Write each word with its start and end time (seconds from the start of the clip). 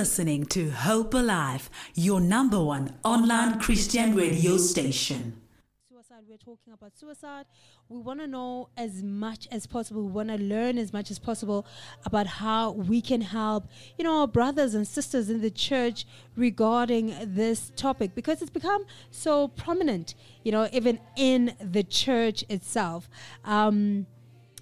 listening 0.00 0.46
to 0.46 0.70
Hope 0.70 1.12
Alive, 1.12 1.68
your 1.94 2.22
number 2.22 2.58
one 2.58 2.96
online 3.04 3.60
Christian 3.60 4.14
radio 4.14 4.56
station. 4.56 5.42
suicide 5.90 6.24
we're 6.26 6.38
talking 6.38 6.72
about 6.72 6.96
suicide 6.96 7.44
we 7.90 7.98
want 7.98 8.18
to 8.18 8.26
know 8.26 8.70
as 8.78 9.02
much 9.02 9.46
as 9.52 9.66
possible 9.66 10.02
we 10.02 10.10
want 10.10 10.30
to 10.30 10.38
learn 10.38 10.78
as 10.78 10.90
much 10.94 11.10
as 11.10 11.18
possible 11.18 11.66
about 12.06 12.26
how 12.26 12.70
we 12.70 13.02
can 13.02 13.20
help 13.20 13.68
you 13.98 14.04
know 14.04 14.20
our 14.20 14.26
brothers 14.26 14.72
and 14.72 14.88
sisters 14.88 15.28
in 15.28 15.42
the 15.42 15.50
church 15.50 16.06
regarding 16.34 17.14
this 17.22 17.70
topic 17.76 18.14
because 18.14 18.40
it's 18.40 18.50
become 18.50 18.82
so 19.10 19.48
prominent 19.48 20.14
you 20.44 20.50
know 20.50 20.66
even 20.72 20.98
in 21.18 21.54
the 21.60 21.82
church 21.82 22.42
itself 22.48 23.10
um, 23.44 24.06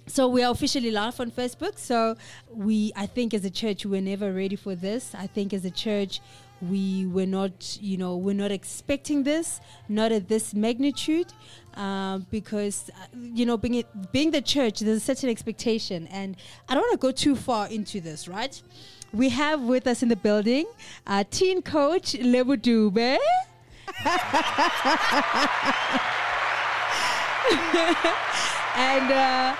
so 0.09 0.27
we 0.27 0.43
are 0.43 0.51
officially 0.51 0.91
live 0.91 1.19
on 1.19 1.31
Facebook. 1.31 1.77
So 1.77 2.15
we, 2.51 2.91
I 2.95 3.05
think, 3.05 3.33
as 3.33 3.45
a 3.45 3.49
church, 3.49 3.85
we 3.85 3.91
were 3.91 4.01
never 4.01 4.33
ready 4.33 4.55
for 4.55 4.75
this. 4.75 5.13
I 5.13 5.27
think 5.27 5.53
as 5.53 5.65
a 5.65 5.71
church, 5.71 6.19
we 6.61 7.05
were 7.05 7.27
not, 7.27 7.77
you 7.79 7.97
know, 7.97 8.17
we're 8.17 8.35
not 8.35 8.51
expecting 8.51 9.23
this, 9.23 9.61
not 9.87 10.11
at 10.11 10.27
this 10.27 10.53
magnitude, 10.53 11.27
um, 11.75 12.25
because 12.31 12.89
uh, 12.89 13.05
you 13.33 13.45
know, 13.45 13.55
being 13.55 13.75
it, 13.75 14.11
being 14.11 14.31
the 14.31 14.41
church, 14.41 14.79
there's 14.79 14.97
a 14.97 14.99
certain 14.99 15.29
expectation, 15.29 16.07
and 16.07 16.35
I 16.67 16.73
don't 16.73 16.81
want 16.81 16.93
to 16.93 16.97
go 16.97 17.11
too 17.11 17.35
far 17.35 17.67
into 17.67 18.01
this, 18.01 18.27
right? 18.27 18.61
We 19.13 19.29
have 19.29 19.61
with 19.61 19.87
us 19.87 20.03
in 20.03 20.09
the 20.09 20.15
building, 20.15 20.65
uh, 21.07 21.23
teen 21.29 21.61
coach 21.61 22.15
Lebo 22.15 22.55
Dube. 22.55 23.17
and 28.75 29.11
uh, 29.11 29.55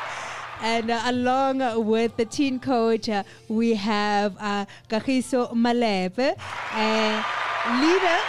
and 0.61 0.91
uh, 0.91 1.01
along 1.05 1.85
with 1.85 2.17
the 2.17 2.25
teen 2.25 2.59
coach, 2.59 3.07
uh, 3.09 3.23
we 3.47 3.75
have 3.75 4.35
uh, 4.39 4.65
Kagiso 4.89 5.53
Malebe, 5.53 6.35
a 6.75 7.23
leader. 7.81 8.19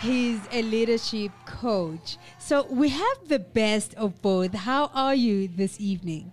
He's 0.00 0.38
a 0.52 0.62
leadership 0.62 1.32
coach. 1.46 2.18
So 2.38 2.66
we 2.70 2.90
have 2.90 3.18
the 3.28 3.38
best 3.38 3.94
of 3.94 4.20
both. 4.22 4.54
How 4.54 4.90
are 4.94 5.14
you 5.14 5.48
this 5.48 5.80
evening? 5.80 6.32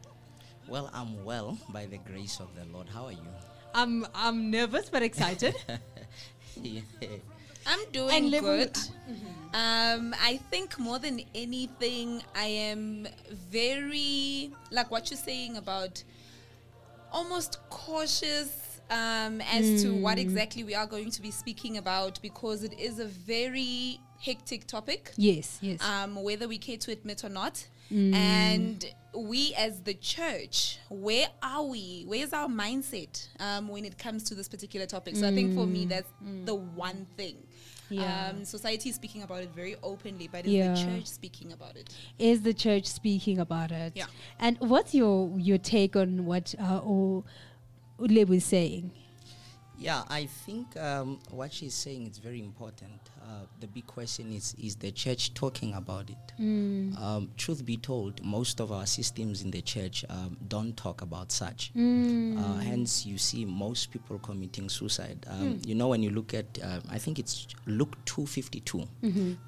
Well, 0.68 0.90
I'm 0.94 1.24
well 1.24 1.58
by 1.70 1.86
the 1.86 1.98
grace 1.98 2.40
of 2.40 2.50
the 2.56 2.66
Lord. 2.74 2.90
How 2.90 3.06
are 3.06 3.12
you? 3.12 3.26
I'm 3.74 4.06
I'm 4.14 4.52
nervous 4.52 4.90
but 4.90 5.02
excited. 5.02 5.56
I'm 7.66 7.80
doing 7.92 8.12
And 8.16 8.30
live 8.32 8.44
good. 8.44 8.60
with- 8.70 8.92
Um, 9.54 10.16
I 10.20 10.38
think 10.50 10.80
more 10.80 10.98
than 10.98 11.22
anything, 11.36 12.24
I 12.36 12.46
am 12.46 13.08
very 13.52 14.52
like 14.72 14.90
what 14.90 15.12
you're 15.12 15.18
saying 15.18 15.58
about 15.58 16.04
almost 17.12 17.60
cautious 17.70 18.82
um, 18.90 19.42
as 19.42 19.84
to 19.84 19.94
what 19.94 20.18
exactly 20.18 20.64
we 20.64 20.76
are 20.76 20.88
going 20.88 21.12
to 21.12 21.22
be 21.22 21.32
speaking 21.32 21.78
about 21.78 22.20
because 22.22 22.64
it 22.64 22.80
is 22.80 23.00
a 23.00 23.06
very 23.06 24.00
hectic 24.20 24.66
topic. 24.68 25.12
yes, 25.18 25.60
yes. 25.62 25.82
Um, 25.84 26.16
whether 26.16 26.48
we 26.48 26.58
care 26.58 26.78
to 26.78 26.92
admit 26.92 27.24
or 27.24 27.30
not. 27.30 27.66
Mm. 27.92 28.16
And 28.16 28.86
we, 29.14 29.54
as 29.56 29.82
the 29.82 29.94
church, 29.94 30.80
where 30.90 31.28
are 31.44 31.64
we? 31.64 32.06
Where's 32.08 32.34
our 32.34 32.48
mindset 32.48 33.28
um, 33.40 33.68
when 33.68 33.86
it 33.86 33.98
comes 33.98 34.24
to 34.24 34.36
this 34.36 34.48
particular 34.48 34.86
topic? 34.86 35.16
So 35.16 35.28
I 35.28 35.32
think 35.32 35.54
for 35.56 35.68
me, 35.68 35.86
that's 35.86 36.10
the 36.46 36.56
one 36.56 37.06
thing. 37.18 37.38
Yeah. 37.96 38.30
Um, 38.30 38.46
society 38.46 38.90
is 38.90 38.96
speaking 38.96 39.24
about 39.24 39.44
it 39.44 39.52
very 39.56 39.76
openly, 39.84 40.28
but 40.28 40.46
is 40.46 40.52
Yeah. 40.54 40.74
the 40.74 40.82
church 40.84 41.06
speaking 41.08 41.52
about 41.52 41.76
it? 41.76 41.90
is 42.20 42.42
the 42.42 42.54
church 42.54 42.86
speaking 42.86 43.40
about 43.40 43.72
it? 43.72 43.94
Yeah. 43.96 44.06
And 44.40 44.58
what's 44.60 44.94
your 44.96 45.38
your 45.40 45.58
take 45.58 45.96
on 45.96 46.26
what 46.26 46.56
uh, 46.60 46.82
O- 46.84 47.24
Ulebu 48.00 48.36
is 48.38 48.46
saying? 48.46 48.92
Yeah, 49.78 50.04
I 50.08 50.26
think 50.28 50.78
um, 50.78 51.20
what 51.32 51.52
she's 51.52 51.74
saying 51.74 52.08
is 52.08 52.18
very 52.18 52.40
important. 52.40 53.02
Uh, 53.24 53.46
the 53.62 53.68
big 53.68 53.88
question 53.88 54.34
is: 54.34 54.54
Is 54.62 54.76
the 54.76 54.92
church 54.92 55.34
talking 55.34 55.74
about 55.74 56.10
it? 56.10 56.18
Um, 56.40 57.30
truth 57.38 57.66
be 57.66 57.78
told, 57.78 58.22
most 58.24 58.60
of 58.60 58.72
our 58.72 58.86
systems 58.86 59.44
in 59.44 59.52
the 59.52 59.62
church 59.62 60.04
um, 60.10 60.36
don't 60.50 60.76
talk 60.76 61.02
about 61.02 61.32
such. 61.32 61.72
Uh, 61.76 62.58
hence, 62.58 63.06
you 63.06 63.18
see 63.18 63.46
most 63.46 63.92
people 63.92 64.20
committing 64.20 64.68
suicide. 64.70 65.26
Um, 65.30 65.60
You 65.66 65.74
know, 65.76 65.88
when 65.90 66.04
you 66.04 66.10
look 66.10 66.34
at, 66.34 66.60
uh, 66.62 66.82
I 66.90 66.98
think 66.98 67.18
it's 67.18 67.48
Luke 67.66 67.96
two 68.06 68.26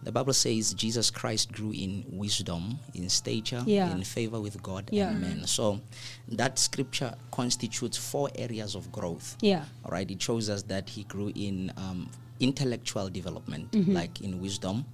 The 0.04 0.12
Bible 0.12 0.34
says 0.34 0.74
Jesus 0.74 1.12
Christ 1.12 1.52
grew 1.52 1.72
in 1.72 2.06
wisdom, 2.08 2.80
in 2.94 3.10
stature, 3.10 3.64
Yeah. 3.66 3.92
in 3.94 4.04
favor 4.04 4.40
with 4.40 4.62
God 4.64 4.90
Yeah. 4.92 5.10
and 5.10 5.20
men. 5.22 5.48
So, 5.48 5.82
that 6.30 6.58
scripture 6.60 7.14
constitutes 7.32 7.98
four 7.98 8.30
areas 8.36 8.76
of 8.76 8.90
growth. 8.92 9.36
Yeah. 9.42 9.66
All 9.84 9.92
right, 9.92 10.10
it 10.10 10.22
shows 10.22 10.50
us 10.50 10.64
that 10.64 10.90
he 10.90 11.04
grew 11.04 11.32
in 11.36 11.72
um, 11.78 12.10
intellectual 12.40 13.10
development, 13.10 13.72
Mm-hmm. 13.72 13.94
like 13.94 14.22
in 14.22 14.40
wisdom, 14.42 14.86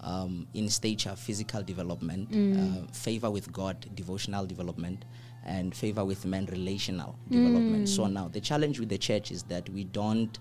um, 0.00 0.46
in 0.54 0.68
stature, 0.68 1.14
physical 1.16 1.62
development, 1.62 2.30
Mm. 2.30 2.84
uh, 2.84 2.92
favor 2.92 3.30
with 3.30 3.52
God, 3.52 3.86
devotional 3.94 4.46
development, 4.46 5.04
and 5.44 5.74
favor 5.74 6.04
with 6.04 6.24
men, 6.24 6.46
relational 6.46 7.16
development. 7.30 7.84
Mm. 7.84 7.88
So 7.88 8.06
now 8.06 8.28
the 8.28 8.40
challenge 8.40 8.78
with 8.80 8.88
the 8.88 8.98
church 8.98 9.30
is 9.30 9.42
that 9.44 9.68
we 9.70 9.84
don't. 9.84 10.38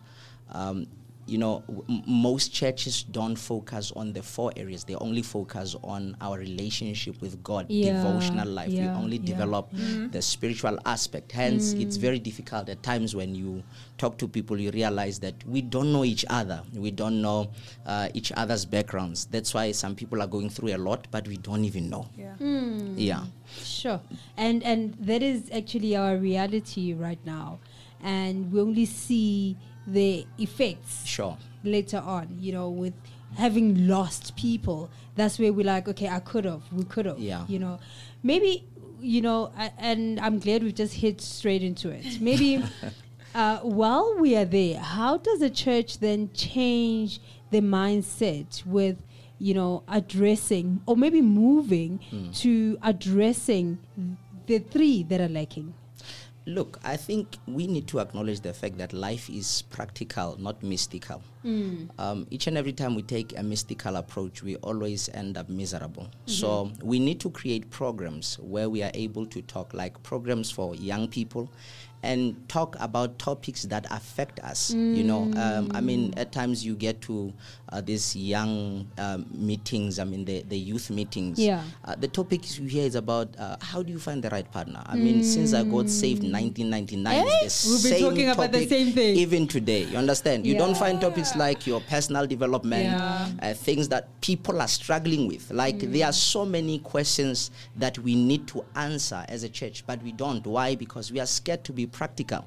Um, 0.52 0.88
you 1.26 1.38
know, 1.38 1.64
w- 1.68 1.84
m- 1.90 2.04
most 2.06 2.54
churches 2.54 3.04
don't 3.04 3.36
focus 3.36 3.92
on 3.96 4.14
the 4.14 4.22
four 4.22 4.52
areas. 4.56 4.84
They 4.84 4.96
only 4.96 5.22
focus 5.22 5.76
on 5.84 6.18
our 6.22 6.38
relationship 6.38 7.22
with 7.22 7.42
God, 7.44 7.68
Yeah, 7.70 8.04
devotional 8.04 8.48
life. 8.48 8.70
yeah, 8.70 8.98
we 8.98 9.04
only 9.04 9.18
yeah. 9.18 9.26
develop 9.26 9.74
mm-hmm. 9.74 10.10
the 10.10 10.22
spiritual 10.22 10.78
aspect. 10.86 11.32
Hence, 11.32 11.74
mm. 11.74 11.82
it's 11.82 11.96
very 11.98 12.20
difficult 12.20 12.70
at 12.70 12.84
times 12.84 13.16
when 13.16 13.36
you 13.36 13.64
talk 13.98 14.18
to 14.18 14.28
people, 14.28 14.60
you 14.60 14.72
realize 14.72 15.20
that 15.20 15.36
we 15.48 15.62
don't 15.62 15.94
know 15.94 16.04
each 16.04 16.26
other. 16.30 16.62
We 16.74 16.92
don't 16.92 17.22
know 17.22 17.50
uh, 17.86 18.10
each 18.14 18.32
other's 18.36 18.66
backgrounds. 18.66 19.26
That's 19.26 19.54
why 19.54 19.72
some 19.72 19.96
people 19.96 20.22
are 20.22 20.28
going 20.28 20.50
through 20.50 20.76
a 20.76 20.78
lot, 20.78 21.08
but 21.12 21.28
we 21.28 21.38
don't 21.38 21.64
even 21.64 21.90
know. 21.90 22.10
Yeah. 22.18 22.34
Hmm. 22.36 22.96
Yeah. 22.98 23.24
Sure. 23.62 24.02
And 24.38 24.64
and 24.64 24.96
that 25.00 25.22
is 25.22 25.50
actually 25.54 25.96
our 25.96 26.18
reality 26.18 26.94
right 26.94 27.20
now. 27.26 27.60
And 28.02 28.52
we 28.52 28.60
only 28.60 28.86
see 28.86 29.56
the 29.88 30.26
effects 30.38 31.06
Sure. 31.06 31.38
later 31.64 31.98
on, 31.98 32.38
you 32.40 32.52
know, 32.54 32.70
with 32.70 32.94
having 33.38 33.88
lost 33.88 34.36
people. 34.36 34.90
That's 35.16 35.40
where 35.40 35.52
we're 35.52 35.66
like, 35.66 35.88
okay, 35.90 36.08
I 36.08 36.20
could 36.20 36.46
have, 36.46 36.62
we 36.72 36.84
could 36.86 37.06
have. 37.06 37.20
Yeah. 37.20 37.46
You 37.48 37.60
know, 37.60 37.80
maybe, 38.22 38.66
you 39.02 39.22
know, 39.22 39.52
a- 39.58 39.72
and 39.80 40.20
I'm 40.20 40.40
glad 40.40 40.64
we 40.64 40.72
just 40.72 40.94
hit 40.96 41.20
straight 41.22 41.64
into 41.64 41.90
it. 41.90 42.22
Maybe 42.22 42.64
uh, 43.36 43.58
while 43.60 44.16
we 44.20 44.36
are 44.36 44.46
there, 44.46 44.80
how 44.80 45.18
does 45.18 45.40
the 45.40 45.50
church 45.50 46.00
then 46.00 46.30
change 46.34 47.20
the 47.52 47.62
mindset 47.62 48.66
with, 48.66 48.98
you 49.40 49.54
know, 49.54 49.84
addressing 49.88 50.82
or 50.86 50.96
maybe 50.96 51.22
moving 51.22 52.00
to 52.36 52.78
addressing 52.82 53.80
the 54.48 54.60
three 54.60 55.04
that 55.04 55.20
are 55.20 55.30
lacking? 55.30 55.74
Look, 56.46 56.78
I 56.84 56.98
think 56.98 57.38
we 57.48 57.68
need 57.68 57.88
to 57.88 58.02
acknowledge 58.02 58.42
the 58.42 58.54
fact 58.54 58.78
that 58.78 58.92
life 58.92 59.30
is 59.30 59.62
practical, 59.70 60.36
not 60.38 60.62
mystical. 60.62 61.22
Um, 61.44 62.28
each 62.30 62.48
and 62.48 62.58
every 62.58 62.74
time 62.74 62.96
we 62.96 63.02
take 63.04 63.38
a 63.38 63.44
mystical 63.44 63.96
approach, 63.98 64.42
we 64.44 64.56
always 64.58 65.10
end 65.14 65.38
up 65.38 65.50
miserable. 65.50 66.08
So 66.26 66.72
we 66.82 67.00
need 67.00 67.20
to 67.22 67.30
create 67.30 67.70
programs 67.70 68.40
where 68.40 68.70
we 68.70 68.82
are 68.84 68.92
able 68.94 69.26
to 69.28 69.42
talk, 69.42 69.74
like 69.74 70.02
programs 70.04 70.50
for 70.52 70.76
young 70.76 71.08
people, 71.08 71.50
and 72.06 72.36
talk 72.50 72.76
about 72.82 73.18
topics 73.18 73.64
that 73.64 73.86
affect 73.90 74.40
us. 74.42 74.72
You 74.74 75.04
know, 75.06 75.32
um, 75.38 75.72
I 75.74 75.80
mean, 75.80 76.14
at 76.18 76.34
times 76.34 76.66
you 76.66 76.76
get 76.76 77.00
to 77.04 77.32
uh, 77.70 77.80
these 77.80 78.14
young 78.14 78.90
um, 78.98 79.26
meetings. 79.32 80.00
I 80.00 80.04
mean, 80.04 80.26
the 80.26 80.44
the 80.44 80.58
youth 80.58 80.90
meetings. 80.90 81.40
Yeah. 81.40 81.64
Uh, 81.86 81.96
the 81.96 82.10
topic 82.10 82.60
you 82.60 82.66
hear 82.68 82.86
is 82.86 82.96
about 82.96 83.34
uh, 83.40 83.56
how 83.62 83.82
do 83.84 83.92
you 83.94 84.00
find 84.00 84.22
the 84.22 84.30
right 84.32 84.50
partner. 84.52 84.84
I 84.86 84.98
mean, 84.98 85.24
since 85.24 85.54
I 85.54 85.64
got 85.64 85.90
saved 85.90 86.26
in 86.26 86.32
1999, 86.34 87.16
Eh? 87.16 87.24
the 87.24 87.70
We've 87.72 87.84
been 87.94 88.02
talking 88.02 88.30
about 88.30 88.52
the 88.52 88.68
same 88.68 88.92
thing. 88.92 89.16
Even 89.16 89.48
today, 89.48 89.84
you 89.86 89.98
understand? 89.98 90.46
You 90.46 90.58
don't 90.58 90.76
find 90.76 91.00
topics 91.00 91.33
like 91.36 91.66
your 91.68 91.82
personal 91.82 92.26
development, 92.28 92.84
Yeah. 92.86 93.28
uh, 93.42 93.54
things 93.54 93.88
that 93.90 94.08
people 94.22 94.62
are 94.62 94.68
struggling 94.68 95.28
with. 95.28 95.52
Like 95.52 95.80
there 95.80 96.06
are 96.08 96.14
so 96.14 96.46
many 96.46 96.80
questions 96.80 97.52
that 97.78 97.98
we 98.00 98.16
need 98.16 98.48
to 98.48 98.64
answer 98.76 99.26
as 99.28 99.44
a 99.44 99.50
church, 99.50 99.84
but 99.86 100.02
we 100.04 100.12
don't. 100.12 100.46
Why? 100.46 100.76
Because 100.76 101.12
we 101.12 101.20
are 101.20 101.26
scared 101.26 101.64
to 101.66 101.74
be 101.74 101.86
practical. 101.86 102.46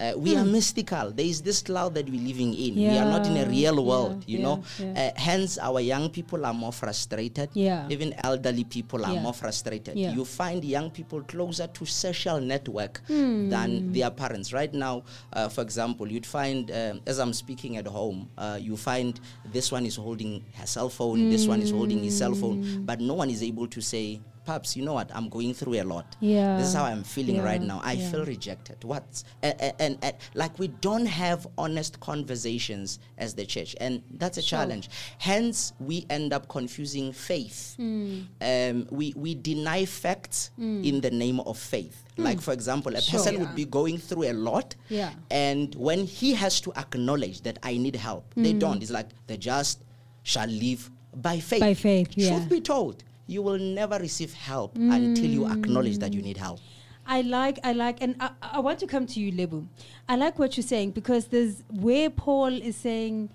Uh, 0.00 0.14
we 0.16 0.34
are 0.36 0.44
mystical. 0.44 1.10
There 1.12 1.26
is 1.26 1.42
this 1.42 1.60
cloud 1.60 1.94
that 1.94 2.08
we're 2.08 2.20
living 2.20 2.54
in. 2.54 2.74
We 2.76 2.96
are 2.98 3.04
not 3.04 3.26
in 3.26 3.36
a 3.36 3.44
Hmm. 3.44 3.52
Yeah, 3.52 3.68
real 3.70 3.76
yeah, 3.76 3.80
world, 3.88 4.24
you 4.26 4.38
yeah, 4.38 4.44
know. 4.44 4.62
yeah. 4.78 5.10
Uh, 5.14 5.20
hence, 5.20 5.58
our 5.58 5.80
young 5.80 6.08
people 6.08 6.46
are 6.46 6.54
more 6.54 6.72
frustrated. 6.72 7.50
Yeah. 7.52 7.86
Even 7.90 8.14
elderly 8.24 8.64
people 8.64 9.04
are 9.04 9.12
Yeah. 9.12 9.22
more 9.22 9.34
frustrated. 9.34 9.96
Yeah. 9.96 10.14
You 10.14 10.24
find 10.24 10.64
young 10.64 10.90
people 10.90 11.20
closer 11.22 11.66
to 11.66 11.84
social 11.84 12.40
network 12.40 13.02
Hmm. 13.06 13.50
than 13.50 13.92
their 13.92 14.10
parents. 14.10 14.52
Right 14.52 14.72
now, 14.72 15.02
uh, 15.34 15.48
for 15.50 15.60
example, 15.60 16.10
you'd 16.10 16.26
find, 16.26 16.70
um, 16.70 17.00
as 17.06 17.18
I'm 17.18 17.34
speaking 17.34 17.76
at 17.76 17.86
home, 17.86 18.30
uh, 18.38 18.58
you 18.60 18.76
find 18.78 19.20
this 19.52 19.70
one 19.70 19.84
is 19.84 19.96
holding 19.96 20.42
her 20.54 20.66
cell 20.66 20.88
phone, 20.88 21.28
this 21.30 21.46
one 21.46 21.60
is 21.60 21.70
holding 21.70 22.02
his 22.02 22.16
cell 22.16 22.32
Hmm. 22.32 22.40
phone, 22.40 22.82
but 22.86 22.98
no 23.00 23.14
one 23.14 23.28
is 23.28 23.42
able 23.42 23.66
to 23.68 23.80
say, 23.82 24.20
Pops, 24.44 24.76
you 24.76 24.84
know 24.84 24.94
what? 24.94 25.08
I'm 25.14 25.28
going 25.28 25.54
through 25.54 25.74
a 25.80 25.84
lot. 25.84 26.16
Yeah. 26.20 26.56
This 26.58 26.68
is 26.68 26.74
how 26.74 26.84
I'm 26.84 27.04
feeling 27.04 27.40
right 27.42 27.62
now. 27.62 27.80
I 27.84 27.92
Yeah. 27.92 28.10
feel 28.10 28.24
rejected. 28.24 28.82
What? 28.82 29.22
And, 29.42 29.72
and, 29.78 29.98
and 30.02 30.14
like 30.34 30.58
we 30.58 30.66
don't 30.68 31.06
have 31.06 31.46
honest 31.56 32.00
conversations 32.00 32.98
as 33.18 33.34
the 33.34 33.46
church, 33.46 33.76
and 33.80 34.02
that's 34.18 34.38
a 34.38 34.42
challenge. 34.42 34.90
Hence, 35.18 35.72
we 35.78 36.06
end 36.10 36.32
up 36.32 36.48
confusing 36.48 37.12
faith. 37.12 37.74
Hmm. 37.76 38.22
Um, 38.40 38.86
we 38.90 39.12
we 39.16 39.34
deny 39.36 39.84
facts 39.84 40.50
in 40.58 41.00
the 41.00 41.10
name 41.10 41.38
of 41.40 41.56
faith. 41.58 42.02
Like 42.16 42.40
for 42.40 42.52
example, 42.52 42.92
a 42.94 42.96
Hmm. 42.96 43.02
Sure. 43.02 43.18
person 43.20 43.34
Yeah. 43.34 43.40
would 43.42 43.54
be 43.54 43.64
going 43.64 43.98
through 43.98 44.24
a 44.30 44.32
lot, 44.34 44.74
Yeah. 44.88 45.12
and 45.30 45.72
when 45.76 46.04
he 46.04 46.34
has 46.34 46.60
to 46.62 46.72
acknowledge 46.74 47.42
that 47.42 47.58
I 47.62 47.76
need 47.78 47.94
help, 47.96 48.24
Hmm. 48.34 48.42
they 48.42 48.52
don't. 48.54 48.82
It's 48.82 48.90
like 48.90 49.08
the 49.28 49.36
just 49.36 49.78
shall 50.24 50.48
live 50.48 50.90
by 51.14 51.38
faith. 51.40 51.60
By 51.60 51.74
faith, 51.74 52.08
yeah. 52.16 52.30
Truth 52.30 52.48
be 52.48 52.60
told, 52.60 53.04
you 53.26 53.42
will 53.42 53.58
never 53.58 53.98
receive 53.98 54.32
help 54.34 54.74
mm. 54.76 54.94
until 54.94 55.26
you 55.26 55.46
acknowledge 55.46 55.98
that 55.98 56.12
you 56.12 56.22
need 56.22 56.36
help. 56.36 56.60
I 57.06 57.22
like, 57.22 57.58
I 57.64 57.72
like, 57.72 58.00
and 58.00 58.16
I, 58.20 58.30
I 58.40 58.60
want 58.60 58.78
to 58.80 58.86
come 58.86 59.06
to 59.06 59.20
you, 59.20 59.32
Lebo. 59.32 59.66
I 60.08 60.16
like 60.16 60.38
what 60.38 60.56
you're 60.56 60.62
saying 60.62 60.92
because 60.92 61.26
there's 61.26 61.62
where 61.68 62.10
Paul 62.10 62.52
is 62.52 62.76
saying, 62.76 63.30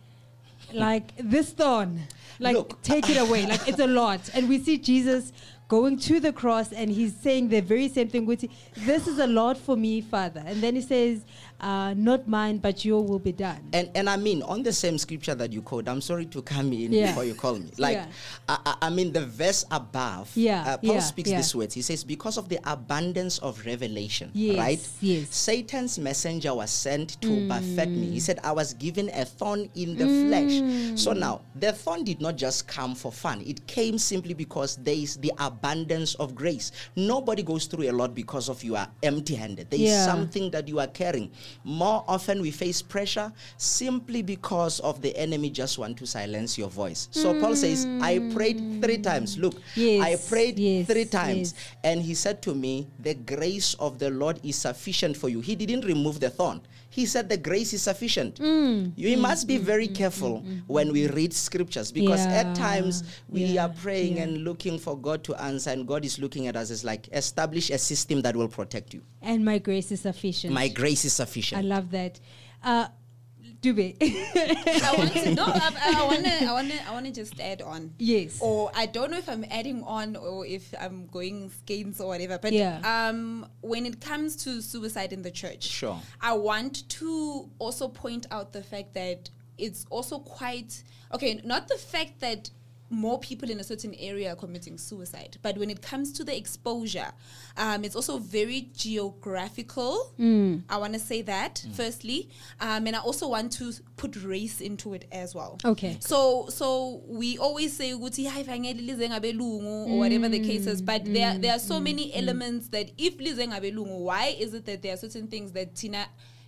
like, 0.74 1.12
this 1.18 1.52
thorn, 1.52 2.02
like, 2.40 2.56
Look, 2.56 2.82
take 2.82 3.10
it 3.10 3.18
away. 3.18 3.46
Like, 3.46 3.68
it's 3.68 3.80
a 3.80 3.88
lot. 3.88 4.30
And 4.34 4.48
we 4.48 4.60
see 4.60 4.78
Jesus 4.78 5.34
going 5.68 5.98
to 6.00 6.20
the 6.20 6.32
cross 6.32 6.72
and 6.72 6.90
he's 6.90 7.16
saying 7.16 7.50
the 7.50 7.60
very 7.60 7.90
same 7.90 8.08
thing, 8.08 8.26
which 8.26 8.46
this 8.78 9.08
is 9.08 9.20
a 9.20 9.28
lot 9.28 9.58
for 9.58 9.76
me, 9.76 10.02
Father. 10.02 10.44
And 10.46 10.62
then 10.62 10.76
he 10.76 10.82
says, 10.82 11.26
uh, 11.60 11.94
not 11.98 12.28
mine, 12.28 12.58
but 12.60 12.86
your 12.86 13.04
will 13.04 13.20
be 13.20 13.32
done. 13.32 13.58
And 13.74 13.90
and 13.96 14.10
I 14.10 14.18
mean, 14.18 14.42
on 14.44 14.64
the 14.64 14.72
same 14.74 14.98
scripture 14.98 15.34
that 15.36 15.52
you 15.52 15.62
quote, 15.62 15.88
I'm 15.88 16.02
sorry 16.02 16.26
to 16.28 16.42
come 16.42 16.72
in 16.74 16.92
Yeah. 16.94 17.08
before 17.08 17.24
you 17.26 17.34
call 17.34 17.56
me. 17.56 17.72
Like, 17.78 17.96
Yeah. 17.98 18.06
I, 18.48 18.76
I, 18.84 18.90
mean, 18.90 19.12
the 19.12 19.26
verse 19.26 19.66
above, 19.72 20.32
Yeah, 20.36 20.64
uh, 20.68 20.78
Paul 20.78 20.96
yeah, 20.96 21.00
speaks 21.00 21.30
yeah. 21.32 21.38
these 21.38 21.56
words. 21.56 21.74
He 21.74 21.82
says, 21.82 22.04
because 22.04 22.38
of 22.38 22.48
the 22.50 22.60
abundance 22.70 23.40
of 23.40 23.66
revelation, 23.66 24.30
Yes, 24.34 24.58
right? 24.58 24.88
yes. 25.02 25.36
Satan's 25.36 25.98
messenger 26.00 26.54
was 26.54 26.70
sent 26.72 27.20
to 27.22 27.48
buffet 27.48 27.88
me. 27.90 28.08
He 28.12 28.20
said, 28.20 28.40
I 28.44 28.52
was 28.52 28.74
given 28.76 29.10
a 29.14 29.26
thorn 29.26 29.70
in 29.76 29.98
the 29.98 30.06
Mm. 30.06 30.28
flesh. 30.28 31.00
So 31.00 31.14
now, 31.14 31.42
the 31.56 31.74
thorn 31.74 32.04
did 32.04 32.22
not 32.22 32.38
just 32.38 32.68
come 32.68 32.94
for 32.96 33.12
fun. 33.12 33.42
It 33.46 33.66
came 33.68 33.98
simply 33.98 34.34
because 34.34 34.78
there 34.78 34.96
is 34.96 35.18
the 35.18 35.32
abundance 35.40 36.16
of 36.16 36.36
grace. 36.36 36.72
Nobody 36.96 37.44
goes 37.44 37.66
through 37.66 37.90
a 37.90 37.92
lot 37.94 38.14
because 38.16 38.48
of 38.50 38.64
you 38.64 38.76
are 38.76 38.88
empty-handed. 39.04 39.70
There 39.72 39.80
is 39.80 40.06
something 40.06 40.52
that 40.52 40.68
you 40.68 40.80
are 40.80 40.88
carrying. 40.88 41.32
More 41.64 42.04
often 42.08 42.42
we 42.42 42.52
face 42.52 42.82
pressure 42.82 43.32
simply 43.58 44.22
because 44.22 44.80
of 44.82 45.02
the 45.02 45.16
enemy 45.18 45.50
just 45.50 45.78
want 45.78 45.98
to 45.98 46.06
silence 46.06 46.58
your 46.58 46.70
voice. 46.70 47.08
So 47.12 47.40
Paul 47.40 47.56
says, 47.56 47.86
I 48.02 48.18
hmm. 48.18 48.34
prayed 48.34 48.82
three 48.82 48.98
times. 49.00 49.38
Look, 49.38 49.56
I 49.78 50.18
prayed 50.28 50.60
yes, 50.60 50.88
three 50.88 51.06
times. 51.06 51.54
yes. 51.54 51.76
And 51.84 52.02
he 52.02 52.14
said 52.14 52.42
to 52.44 52.56
me, 52.56 52.88
The 53.00 53.16
grace 53.16 53.74
of 53.76 54.00
the 54.00 54.10
Lord 54.10 54.40
is 54.44 54.56
sufficient 54.56 55.18
for 55.18 55.30
you. 55.30 55.42
He 55.42 55.56
didn't 55.56 55.86
remove 55.86 56.20
the 56.20 56.30
thorn. 56.30 56.62
He 56.98 57.06
said 57.06 57.30
the 57.30 57.38
grace 57.38 57.74
is 57.74 57.84
sufficient. 57.84 58.40
Mm. 58.40 58.48
mm 58.48 58.94
you 58.98 59.18
must 59.18 59.48
be 59.48 59.60
mm, 59.60 59.62
very 59.62 59.88
mm, 59.88 59.94
careful 59.94 60.44
when 60.66 60.92
we 60.92 61.08
read 61.08 61.32
scriptures 61.32 61.92
because 61.92 62.26
Yeah, 62.26 62.42
at 62.42 62.56
times 62.56 63.04
we 63.30 63.44
yeah, 63.44 63.66
are 63.66 63.70
praying 63.70 64.18
yeah. 64.18 64.24
and 64.24 64.44
looking 64.44 64.80
for 64.80 64.98
God 64.98 65.24
to 65.26 65.36
answer, 65.36 65.70
and 65.70 65.88
God 65.88 66.04
is 66.04 66.18
looking 66.18 66.48
at 66.48 66.56
us 66.56 66.72
as 66.72 66.84
like, 66.84 67.08
establish 67.12 67.70
a 67.70 67.78
system 67.78 68.24
that 68.24 68.36
will 68.36 68.48
protect 68.48 68.96
you. 68.96 69.04
And 69.22 69.46
my 69.46 69.60
grace 69.60 69.92
is 69.92 70.02
sufficient. 70.02 70.52
My 70.56 70.70
grace 70.70 71.06
is 71.06 71.14
sufficient. 71.14 71.60
I 71.64 71.66
love 71.76 71.92
that. 71.92 72.20
Uh, 72.64 72.88
Dube. 73.62 73.96
I 74.02 74.94
want 74.98 75.14
to 75.14 75.34
no. 75.36 75.44
I, 75.46 75.94
I 75.98 76.06
want 76.06 76.26
to. 76.26 76.46
I 76.46 76.54
want 76.54 76.72
to. 76.72 76.88
I 76.88 76.92
want 76.92 77.06
to 77.08 77.12
just 77.12 77.40
add 77.40 77.62
on. 77.62 77.94
yes. 77.98 78.38
Or 78.42 78.72
I 78.76 78.86
don't 78.86 79.10
know 79.12 79.18
if 79.18 79.28
I'm 79.28 79.46
adding 79.50 79.84
on 79.84 80.16
or 80.16 80.46
if 80.46 80.74
I'm 80.80 81.08
going 81.08 81.50
skeins 81.50 82.00
or 82.00 82.08
whatever. 82.08 82.38
But 82.38 82.54
Yeah. 82.54 82.80
um, 83.10 83.48
when 83.62 83.86
it 83.86 84.00
comes 84.00 84.36
to 84.44 84.62
suicide 84.62 85.12
in 85.12 85.22
the 85.24 85.32
church, 85.32 85.64
Sure. 85.64 86.00
I 86.22 86.34
want 86.34 86.88
to 86.90 87.50
also 87.60 87.88
point 87.88 88.26
out 88.32 88.54
the 88.54 88.64
fact 88.64 88.94
that 88.94 89.30
it's 89.58 89.86
also 89.90 90.20
quite 90.20 90.84
okay. 91.14 91.42
Not 91.44 91.68
the 91.68 91.78
fact 91.78 92.20
that 92.20 92.52
more 92.90 93.20
people 93.20 93.50
in 93.50 93.60
a 93.60 93.64
certain 93.64 93.94
area 93.96 94.32
are 94.34 94.36
committing 94.36 94.78
suicide, 94.78 95.38
but 95.42 95.58
when 95.58 95.70
it 95.70 95.82
comes 95.82 96.12
to 96.14 96.24
the 96.24 96.36
exposure, 96.36 97.12
um, 97.58 97.84
it's 97.84 97.96
also 97.96 98.18
very 98.18 98.70
geographical. 98.76 100.14
Mm. 100.20 100.64
I 100.70 100.78
want 100.78 100.94
to 100.94 101.00
say 101.00 101.22
that 101.24 101.64
mm. 101.68 101.74
firstly, 101.74 102.30
um, 102.62 102.88
and 102.88 102.96
I 102.96 103.00
also 103.00 103.28
want 103.28 103.52
to 103.54 103.74
put 103.98 104.16
race 104.24 104.62
into 104.62 104.94
it 104.94 105.06
as 105.12 105.36
well. 105.36 105.58
Okay. 105.66 105.98
So 106.00 106.48
so 106.50 107.02
we 107.08 107.38
always 107.38 107.76
say 107.76 107.92
ukuthi 107.92 108.26
hayi 108.28 108.44
vangeli 108.46 108.86
lize 108.86 109.08
ngabelungu 109.10 109.90
or 109.90 110.00
whatever 110.00 110.30
the 110.30 110.40
case 110.40 110.68
is, 110.68 110.82
but 110.82 111.04
there 111.06 111.34
mm. 111.34 111.42
there 111.42 111.54
are 111.54 111.60
so 111.60 111.80
many 111.80 112.14
elements 112.14 112.70
that 112.70 112.92
if 112.98 113.20
lize 113.20 113.46
ngabelungu, 113.48 114.00
why 114.00 114.36
is 114.40 114.54
it 114.54 114.66
that 114.66 114.82
there 114.82 114.94
are 114.94 114.98
certain 114.98 115.28
things 115.28 115.52
that 115.52 115.76
Tina 115.76 116.08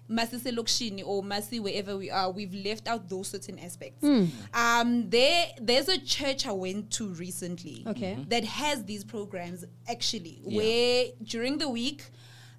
masise 0.10 0.52
lokshini 0.52 1.04
or 1.06 1.22
masi 1.24 1.60
wherever 1.60 1.96
we 1.98 2.10
are, 2.10 2.32
we've 2.32 2.54
left 2.54 2.88
out 2.88 3.08
those 3.10 3.28
certain 3.28 3.60
aspects. 3.60 4.04
Um, 4.54 5.10
there 5.10 5.48
there's 5.62 5.88
a 5.88 6.00
church 6.00 6.48
I 6.48 6.52
went 6.52 6.92
to 6.92 7.08
recently 7.10 7.84
Okay. 7.88 8.18
that 8.30 8.44
has 8.44 8.84
these 8.86 9.04
programs 9.04 9.66
actually 9.88 10.42
Yeah. 10.46 10.58
where 10.58 11.06
during 11.24 11.58
the 11.60 11.70
week 11.70 12.06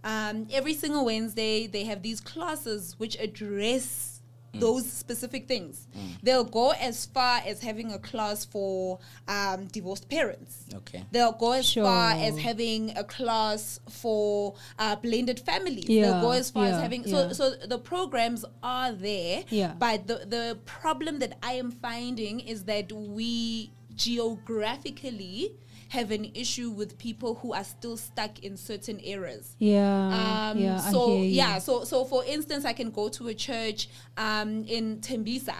um, 0.04 0.46
every 0.52 0.74
single 0.74 1.04
wednesday 1.04 1.66
they 1.66 1.84
have 1.84 2.02
these 2.02 2.20
classes 2.22 2.94
which 2.98 3.16
address 3.20 4.19
those 4.54 4.90
specific 4.90 5.46
things 5.46 5.86
they'll 6.22 6.44
go 6.44 6.70
as 6.70 7.06
far 7.06 7.40
as 7.46 7.62
having 7.62 7.92
a 7.92 7.98
class 7.98 8.44
for 8.44 8.98
um, 9.28 9.66
divorced 9.66 10.08
parents 10.08 10.66
Okay. 10.74 11.04
They'll 11.10 11.32
go 11.32 11.52
as 11.52 11.72
far 11.72 12.12
as 12.12 12.38
having 12.38 12.96
a 12.96 13.04
class 13.04 13.80
for 13.88 14.54
uh, 14.78 14.96
blended 14.96 15.40
families. 15.40 15.88
Yeah, 15.88 16.02
They'll 16.02 16.20
go 16.22 16.30
as 16.32 16.50
far 16.50 16.66
as 16.66 16.72
yeah, 16.72 16.80
having 16.80 17.04
yeah. 17.04 17.10
so 17.10 17.32
so 17.32 17.50
the 17.66 17.78
programs 17.78 18.44
are 18.62 18.92
there. 18.92 19.44
Yeah. 19.48 19.74
But 19.78 20.06
the 20.06 20.26
the 20.26 20.58
problem 20.64 21.18
that 21.20 21.38
I 21.42 21.52
am 21.54 21.70
finding 21.70 22.40
is 22.40 22.64
that 22.64 22.92
we 22.92 23.72
geographically 23.94 25.52
have 25.90 26.10
an 26.12 26.30
issue 26.34 26.70
with 26.70 26.96
people 26.98 27.34
who 27.42 27.52
are 27.52 27.64
still 27.64 27.96
stuck 27.96 28.38
in 28.44 28.56
certain 28.56 28.98
eras. 29.04 29.54
Yeah. 29.58 30.50
Um, 30.52 30.58
yeah. 30.58 30.78
So 30.78 31.22
yeah, 31.22 31.58
so 31.58 31.84
so 31.84 32.04
for 32.04 32.24
instance, 32.24 32.64
I 32.64 32.72
can 32.72 32.90
go 32.90 33.08
to 33.10 33.28
a 33.28 33.34
church 33.34 33.88
um, 34.16 34.64
in 34.66 34.98
Tembisa. 35.00 35.56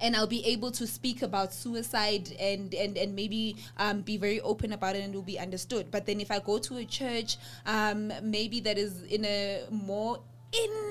And 0.00 0.14
I'll 0.16 0.26
be 0.26 0.44
able 0.44 0.70
to 0.72 0.86
speak 0.86 1.22
about 1.22 1.54
suicide 1.54 2.30
and 2.38 2.74
and 2.74 2.98
and 2.98 3.14
maybe 3.16 3.56
um, 3.78 4.02
be 4.02 4.16
very 4.18 4.40
open 4.40 4.72
about 4.72 4.96
it 4.96 5.02
and 5.04 5.14
it 5.14 5.16
will 5.16 5.22
be 5.22 5.38
understood. 5.38 5.90
But 5.90 6.04
then 6.04 6.20
if 6.20 6.30
I 6.30 6.40
go 6.40 6.58
to 6.58 6.76
a 6.78 6.84
church, 6.84 7.38
um, 7.64 8.12
maybe 8.22 8.60
that 8.60 8.76
is 8.76 9.02
in 9.04 9.24
a 9.24 9.62
more 9.70 10.20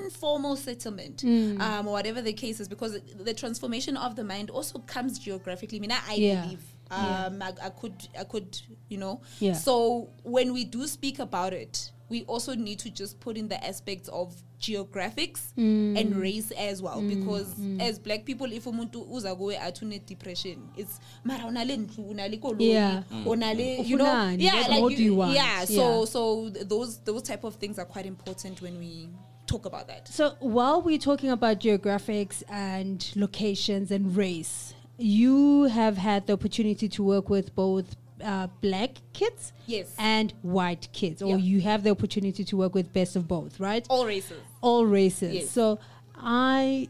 informal 0.04 0.56
settlement, 0.56 1.18
Mm. 1.22 1.60
um, 1.60 1.86
or 1.88 1.92
whatever 1.92 2.20
the 2.22 2.32
case 2.32 2.60
is, 2.60 2.68
because 2.68 2.98
the 3.18 3.34
transformation 3.34 3.96
of 3.96 4.16
the 4.16 4.24
mind 4.24 4.50
also 4.50 4.78
comes 4.80 5.18
geographically. 5.18 5.78
I 5.78 5.80
mean, 5.80 5.92
I, 5.92 6.00
I 6.08 6.14
Yeah. 6.14 6.42
believe 6.42 6.60
Yeah. 6.90 7.26
um, 7.26 7.42
I, 7.42 7.52
I 7.62 7.70
could 7.70 7.94
I 8.20 8.24
could 8.24 8.58
you 8.88 8.98
know 8.98 9.20
Yeah. 9.40 9.54
so 9.54 10.08
when 10.22 10.52
we 10.52 10.64
do 10.64 10.86
speak 10.86 11.18
about 11.18 11.52
it, 11.52 11.92
we 12.08 12.24
also 12.24 12.54
need 12.54 12.78
to 12.80 12.90
just 12.90 13.18
put 13.20 13.36
in 13.36 13.48
the 13.48 13.64
aspects 13.66 14.08
of 14.08 14.34
geographics 14.60 15.52
Mm. 15.56 15.98
and 16.00 16.16
race 16.16 16.50
as 16.52 16.82
well, 16.82 17.00
because 17.02 17.54
as 17.80 17.98
black 17.98 18.24
people, 18.24 18.52
if 18.52 18.64
umuntu 18.66 19.06
uza 19.10 19.34
kuwe 19.34 19.58
atune 19.58 19.98
depression, 20.06 20.58
it's 20.76 21.00
mara 21.24 21.44
unale 21.46 21.76
ndlu, 21.76 22.08
unale 22.10 22.36
koloi, 22.38 22.68
Yeah. 22.68 23.02
unale, 23.26 23.78
you 23.88 23.96
know, 23.96 24.06
yeah, 24.38 24.68
what 24.80 24.92
like 24.92 24.98
you 25.02 25.14
want? 25.16 25.34
yeah. 25.34 25.64
So 25.66 25.72
Yeah. 26.00 26.04
so 26.06 26.50
those 26.50 26.98
those 27.04 27.22
type 27.22 27.44
of 27.46 27.56
things 27.56 27.78
are 27.78 27.86
quite 27.86 28.06
important 28.08 28.62
when 28.62 28.78
we 28.78 29.08
talk 29.46 29.66
about 29.66 29.86
that. 29.88 30.08
So 30.08 30.30
while 30.40 30.82
we're 30.82 30.98
talking 30.98 31.30
about 31.30 31.58
geographics 31.60 32.42
and 32.48 33.04
locations 33.16 33.90
and 33.90 34.16
race, 34.16 34.73
you 34.98 35.64
have 35.64 35.96
had 35.96 36.26
the 36.26 36.32
opportunity 36.32 36.88
to 36.88 37.02
work 37.02 37.28
with 37.30 37.54
both 37.54 37.96
uh, 38.22 38.46
black 38.60 38.90
kids 39.12 39.52
Yes. 39.66 39.94
and 39.98 40.32
white 40.42 40.88
kids, 40.92 41.20
or 41.22 41.30
Yeah. 41.30 41.36
you 41.36 41.60
have 41.62 41.82
the 41.82 41.90
opportunity 41.90 42.44
to 42.44 42.56
work 42.56 42.74
with 42.74 42.92
best 42.92 43.16
of 43.16 43.26
both, 43.28 43.58
right? 43.60 43.84
All 43.90 44.06
races. 44.06 44.38
all 44.60 44.86
races. 44.86 45.34
Yes. 45.34 45.50
So 45.50 45.78
I, 46.16 46.88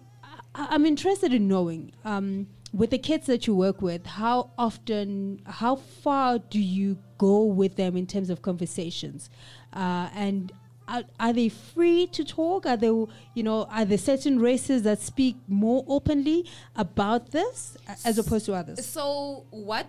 I 0.54 0.66
I'm 0.70 0.84
interested 0.87 1.32
in 1.32 1.49
knowing 1.49 1.92
um, 2.04 2.46
with 2.73 2.90
the 2.90 2.99
kids 2.99 3.26
that 3.26 3.46
you 3.46 3.54
work 3.54 3.80
with, 3.82 4.04
how 4.06 4.50
often, 4.58 5.40
how 5.46 5.76
far 5.76 6.38
do 6.38 6.61
you 6.61 6.99
go 7.18 7.44
with 7.44 7.76
them 7.76 7.96
in 7.96 8.06
terms 8.06 8.28
of 8.30 8.42
conversations, 8.42 9.30
uh, 9.73 10.08
and 10.14 10.52
are, 10.86 11.04
are 11.18 11.32
they 11.32 11.48
free 11.48 12.06
to 12.08 12.24
talk? 12.24 12.66
Are 12.66 12.76
there, 12.76 12.92
you 13.34 13.42
know, 13.42 13.64
are 13.70 13.84
there 13.84 13.98
certain 13.98 14.38
races 14.38 14.82
that 14.82 15.00
speak 15.00 15.36
more 15.48 15.84
openly 15.88 16.46
about 16.76 17.30
this 17.30 17.76
as 18.04 18.18
opposed 18.18 18.46
to 18.46 18.54
others? 18.54 18.84
So 18.84 19.46
what 19.50 19.86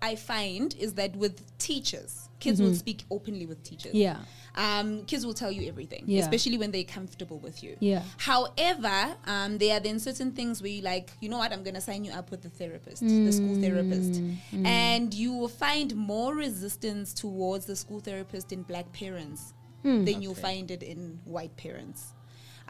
I 0.00 0.14
find 0.14 0.74
is 0.78 0.94
that 0.94 1.16
with 1.16 1.56
teachers, 1.58 2.28
kids 2.38 2.62
will 2.62 2.74
speak 2.74 3.04
openly 3.10 3.46
with 3.46 3.62
teachers. 3.64 3.92
Mm-hmm. 3.92 3.98
Yeah. 3.98 4.18
Um, 4.54 5.04
kids 5.04 5.24
will 5.26 5.34
tell 5.34 5.52
you 5.52 5.68
everything, 5.68 6.04
Yeah. 6.06 6.20
especially 6.22 6.56
when 6.58 6.70
they're 6.70 6.84
comfortable 6.84 7.38
with 7.38 7.62
you. 7.62 7.76
Yeah. 7.80 8.02
However, 8.16 9.16
um, 9.26 9.58
there 9.58 9.76
are 9.76 9.80
then 9.80 9.98
certain 10.00 10.32
things 10.32 10.62
where 10.62 10.70
you 10.70 10.82
like, 10.82 11.10
you 11.20 11.28
know 11.28 11.38
what, 11.38 11.52
I'm 11.52 11.62
going 11.62 11.74
to 11.74 11.80
sign 11.80 12.04
you 12.04 12.12
up 12.12 12.30
with 12.30 12.42
the 12.42 12.48
therapist, 12.48 13.02
the 13.02 13.32
school 13.32 13.56
therapist. 13.60 14.20
Mm, 14.52 14.66
And 14.66 15.14
you 15.14 15.32
will 15.32 15.48
find 15.48 15.94
more 15.96 16.34
resistance 16.34 17.12
towards 17.12 17.66
the 17.66 17.76
school 17.76 18.00
therapist 18.00 18.52
in 18.52 18.62
black 18.62 18.92
parents 18.92 19.54
Hmm. 19.82 20.04
than 20.04 20.22
you'll 20.22 20.34
find 20.34 20.70
it 20.70 20.82
in 20.82 21.20
white 21.24 21.56
parents. 21.56 22.12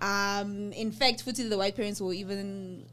Um, 0.00 0.72
in 0.72 0.92
fact, 0.92 1.22
footy, 1.22 1.44
the 1.48 1.58
white 1.58 1.74
parents 1.74 2.00
will 2.00 2.12
even, 2.12 2.84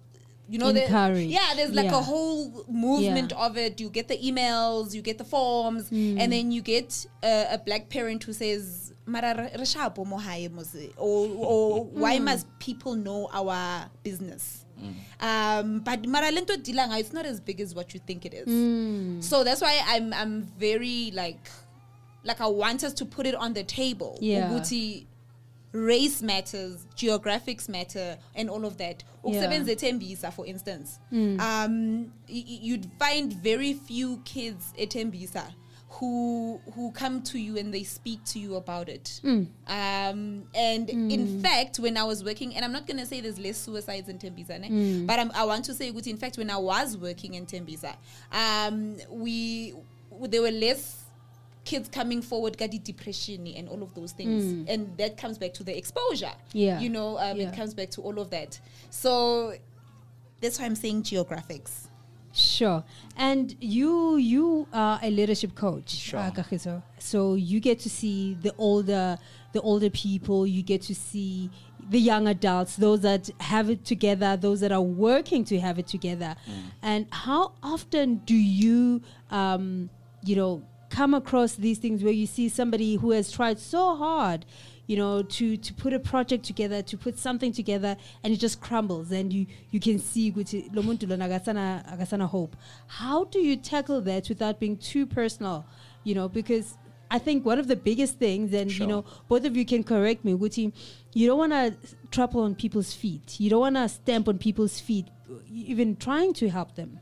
you 0.49 0.57
know, 0.57 0.71
there- 0.71 0.85
Encourage. 0.85 1.27
yeah, 1.27 1.53
there's 1.55 1.71
like 1.73 1.85
Yeah. 1.91 1.99
a 1.99 2.01
whole 2.01 2.65
movement 2.69 3.31
Yeah. 3.31 3.45
of 3.45 3.57
it. 3.57 3.79
You 3.79 3.89
get 3.89 4.07
the 4.07 4.17
emails, 4.17 4.93
you 4.93 5.01
get 5.01 5.17
the 5.17 5.25
forms, 5.25 5.89
Hmm. 5.89 6.17
and 6.19 6.31
then 6.31 6.51
you 6.51 6.61
get 6.61 7.05
a, 7.23 7.47
a 7.53 7.57
black 7.57 7.89
parent 7.89 8.23
who 8.23 8.33
says, 8.33 8.93
"Mara 9.05 9.35
re- 9.37 9.51
re 9.59 9.65
mo 10.05 10.17
hae 10.17 10.47
or, 10.97 11.27
or 11.27 11.83
why 11.85 12.17
Hmm. 12.17 12.23
must 12.25 12.47
people 12.59 12.95
know 12.95 13.29
our 13.31 13.89
business? 14.03 14.61
Um, 15.21 15.79
but 15.79 16.05
Mara 16.07 16.31
lento 16.31 16.55
dilanga, 16.57 16.99
it's 16.99 17.13
not 17.13 17.25
as 17.25 17.39
big 17.39 17.61
as 17.61 17.73
what 17.73 17.93
you 17.93 17.99
think 18.05 18.25
it 18.25 18.33
is. 18.33 18.45
Hmm. 18.45 19.21
So 19.21 19.43
that's 19.43 19.61
why 19.61 19.79
I'm 19.85 20.13
I'm 20.13 20.43
very 20.59 21.11
like 21.13 21.49
like 22.25 22.41
I 22.41 22.47
want 22.47 22.83
us 22.83 22.93
to 22.95 23.05
put 23.05 23.25
it 23.25 23.35
on 23.35 23.53
the 23.53 23.63
table. 23.63 24.17
Yeah. 24.21 24.49
Ukuthi 24.49 25.05
race 25.71 26.21
matters, 26.21 26.85
geographics 26.95 27.67
matter, 27.69 28.17
and 28.35 28.49
all 28.49 28.65
of 28.65 28.77
that. 28.77 29.03
Yeah. 29.25 29.41
ETembisa, 29.49 30.31
for 30.33 30.45
instance, 30.45 30.99
um, 31.11 32.05
y- 32.29 32.43
y- 32.47 32.59
you'd 32.61 32.89
find 32.99 33.33
very 33.33 33.73
few 33.73 34.17
kids 34.25 34.73
eTembisa 34.79 35.43
who 35.89 36.59
who 36.73 36.91
come 36.91 37.21
to 37.23 37.39
you 37.39 37.57
and 37.57 37.73
they 37.73 37.83
speak 37.83 38.23
to 38.25 38.37
you 38.39 38.55
about 38.55 38.89
it. 38.89 39.19
Hmm. 39.21 39.43
Um, 39.67 40.43
and 40.53 40.89
in 40.89 41.41
fact, 41.41 41.79
when 41.79 41.95
I 41.97 42.03
was 42.03 42.23
working, 42.23 42.53
and 42.55 42.65
I'm 42.65 42.71
not 42.73 42.85
gonna 42.87 43.05
say 43.05 43.21
there's 43.21 43.39
less 43.39 43.57
suicides 43.57 44.09
in 44.09 44.17
Tembisa, 44.19 44.59
ne? 44.59 44.67
Hmm. 44.67 45.05
but 45.05 45.19
I'm, 45.19 45.31
I 45.31 45.45
want 45.45 45.65
to 45.65 45.73
say, 45.73 45.87
in 45.89 46.17
fact, 46.17 46.37
when 46.37 46.49
I 46.49 46.57
was 46.57 46.97
working 46.97 47.33
in 47.35 47.45
Tembisa, 47.45 47.95
um, 48.31 48.97
we 49.09 49.73
there 50.21 50.41
were 50.41 50.51
less 50.51 51.04
kids 51.65 51.89
coming 51.89 52.21
forward 52.21 52.57
got 52.57 52.69
depression 52.83 53.47
and 53.47 53.67
all 53.67 53.81
of 53.83 53.93
those 53.95 54.11
things 54.13 54.69
and 54.69 54.95
that 54.97 55.17
comes 55.17 55.37
back 55.37 55.53
to 55.53 55.63
the 55.63 55.75
exposure. 55.75 56.31
Yeah. 56.53 56.79
you 56.79 56.89
know 56.89 57.17
um, 57.17 57.37
Yeah. 57.37 57.49
it 57.49 57.55
comes 57.55 57.73
back 57.73 57.89
to 57.91 58.01
all 58.01 58.19
of 58.19 58.29
that 58.29 58.59
so 58.89 59.53
that's 60.41 60.59
why 60.59 60.65
i'm 60.65 60.75
saying 60.75 61.03
geographics 61.03 61.87
Sure. 62.35 62.83
And 63.15 63.55
you 63.61 64.17
you 64.17 64.67
are 64.73 64.99
a 65.01 65.09
leadership 65.09 65.55
coach, 65.55 65.89
Sure. 65.91 66.19
uh, 66.19 66.79
So 66.99 67.35
you 67.35 67.61
get 67.61 67.79
to 67.79 67.89
see 67.89 68.37
the 68.41 68.53
older 68.57 69.17
the 69.53 69.61
older 69.61 69.89
people, 69.89 70.45
you 70.45 70.61
get 70.61 70.81
to 70.83 70.93
see 70.95 71.49
the 71.89 71.97
young 71.99 72.27
adults, 72.27 72.75
those 72.75 72.99
that 73.01 73.29
have 73.39 73.69
it 73.69 73.85
together, 73.85 74.35
those 74.35 74.59
that 74.59 74.73
are 74.73 74.81
working 74.81 75.45
to 75.45 75.59
have 75.61 75.79
it 75.79 75.87
together. 75.87 76.35
And 76.81 77.07
how 77.09 77.53
often 77.63 78.17
do 78.25 78.35
you 78.35 79.01
um, 79.31 79.89
you 80.21 80.35
know, 80.35 80.61
come 80.89 81.13
across 81.13 81.55
these 81.55 81.77
things 81.77 82.03
where 82.03 82.13
you 82.13 82.25
see 82.25 82.49
somebody 82.49 82.95
who 82.95 83.11
has 83.11 83.31
tried 83.31 83.59
so 83.59 83.95
hard 83.95 84.45
you 84.87 84.95
know 84.95 85.23
to 85.23 85.57
to 85.57 85.73
put 85.73 85.93
a 85.93 85.99
project 85.99 86.45
together 86.45 86.81
to 86.81 86.97
put 86.97 87.17
something 87.17 87.51
together 87.51 87.97
and 88.23 88.33
it 88.33 88.37
just 88.37 88.61
crumbles 88.61 89.11
and 89.11 89.33
you 89.33 89.45
you 89.71 89.79
can 89.79 89.97
see 89.99 90.31
ukuthi 90.31 90.73
lo 90.75 90.83
muntu 90.83 91.09
lona 91.09 91.27
akasana 91.27 91.83
akasana 91.93 92.27
hope 92.27 92.55
how 92.87 93.23
do 93.25 93.39
you 93.39 93.55
tackle 93.55 94.01
that 94.01 94.29
without 94.29 94.59
being 94.59 94.77
too 94.77 95.05
personal 95.05 95.65
you 96.03 96.13
know 96.13 96.29
because 96.29 96.77
I 97.09 97.19
think 97.19 97.45
one 97.45 97.59
of 97.59 97.67
the 97.67 97.75
biggest 97.75 98.17
things, 98.17 98.51
and 98.51 98.71
you 98.71 98.87
know, 98.87 99.05
both 99.27 99.45
of 99.45 99.55
you 99.55 99.63
can 99.63 99.83
correct 99.83 100.25
me, 100.25 100.33
Guti, 100.33 100.73
you 101.13 101.27
don't 101.27 101.37
want 101.37 101.51
to 101.53 101.75
trample 102.09 102.41
on 102.41 102.55
people's 102.55 102.93
feet. 102.93 103.39
You 103.39 103.51
don't 103.51 103.59
want 103.59 103.75
to 103.75 103.87
stamp 103.87 104.27
on 104.27 104.39
people's 104.39 104.79
feet, 104.79 105.07
even 105.53 105.95
trying 105.95 106.33
to 106.33 106.49
help 106.49 106.75
them. 106.75 106.99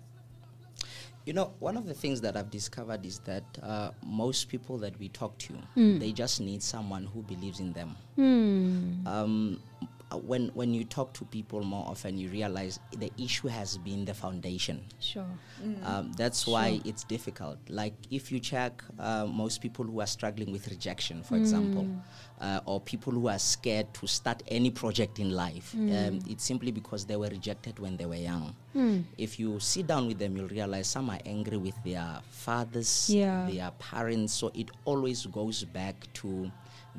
You 1.25 1.31
know, 1.33 1.53
one 1.59 1.77
of 1.77 1.85
the 1.85 1.93
things 1.93 2.19
that 2.21 2.35
I've 2.35 2.51
discovered 2.51 3.05
is 3.05 3.19
that 3.19 3.43
uh, 3.61 3.91
most 4.05 4.49
people 4.49 4.77
that 4.79 4.99
we 4.99 5.07
talk 5.09 5.37
to, 5.39 5.53
Hmm. 5.75 5.97
they 5.99 6.11
just 6.11 6.41
need 6.41 6.61
someone 6.61 7.05
who 7.05 7.21
believes 7.23 7.59
in 7.61 7.71
them. 7.73 7.95
Um, 8.17 9.59
uh, 9.81 9.85
when 10.17 10.49
when 10.53 10.73
you 10.73 10.83
talk 10.85 11.13
to 11.13 11.25
people 11.25 11.61
more 11.63 11.85
often, 11.87 12.17
you 12.17 12.29
realize 12.29 12.79
the 12.97 13.11
issue 13.17 13.47
has 13.47 13.77
been 13.77 14.05
the 14.05 14.13
foundation. 14.13 14.83
Sure. 14.99 15.25
Um, 15.83 16.11
that's 16.13 16.45
why 16.47 16.81
it's 16.85 17.03
difficult. 17.03 17.57
Like 17.69 17.93
if 18.11 18.31
you 18.31 18.39
check 18.39 18.83
uh, 18.99 19.25
most 19.25 19.61
people 19.61 19.85
who 19.85 20.01
are 20.01 20.07
struggling 20.07 20.51
with 20.51 20.67
rejection, 20.67 21.23
for 21.23 21.35
example, 21.37 21.87
uh, 22.41 22.59
or 22.65 22.81
people 22.81 23.13
who 23.13 23.27
are 23.27 23.39
scared 23.39 23.93
to 23.95 24.07
start 24.07 24.43
any 24.47 24.71
project 24.71 25.19
in 25.19 25.31
life, 25.31 25.73
um, 25.75 26.19
it's 26.27 26.43
simply 26.43 26.71
because 26.71 27.05
they 27.05 27.15
were 27.15 27.29
rejected 27.29 27.79
when 27.79 27.95
they 27.97 28.05
were 28.05 28.15
young. 28.15 28.55
If 29.17 29.39
you 29.39 29.59
sit 29.59 29.87
down 29.87 30.07
with 30.07 30.17
them, 30.19 30.35
you'll 30.35 30.47
realize 30.47 30.87
some 30.87 31.09
are 31.09 31.19
angry 31.25 31.57
with 31.57 31.75
their 31.83 32.19
fathers, 32.29 33.09
Yeah. 33.09 33.47
their 33.49 33.71
parents. 33.79 34.33
So 34.33 34.51
it 34.55 34.69
always 34.85 35.25
goes 35.27 35.63
back 35.63 35.95
to 36.15 36.51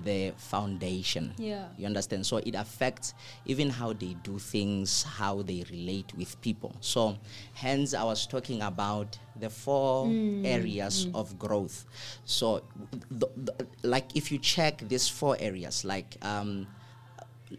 the 0.03 0.33
foundation. 0.37 1.33
Yeah. 1.39 1.67
You 1.79 1.87
understand? 1.87 2.27
So 2.27 2.39
it 2.39 2.55
affects 2.55 3.15
even 3.47 3.71
how 3.71 3.93
they 3.93 4.17
do 4.23 4.39
things, 4.39 5.03
how 5.05 5.43
they 5.43 5.65
relate 5.71 6.13
with 6.17 6.41
people. 6.41 6.75
So, 6.81 7.17
hence, 7.53 7.95
I 7.95 8.03
was 8.05 8.27
talking 8.27 8.63
about 8.63 9.19
the 9.39 9.51
four 9.51 10.09
areas 10.45 11.07
of 11.15 11.39
growth. 11.39 11.85
So, 12.25 12.63
the, 13.11 13.29
the, 13.37 13.67
like 13.83 14.17
if 14.17 14.33
you 14.33 14.39
check 14.39 14.79
these 14.89 15.09
four 15.09 15.37
areas, 15.39 15.85
like 15.85 16.17
um, 16.23 16.67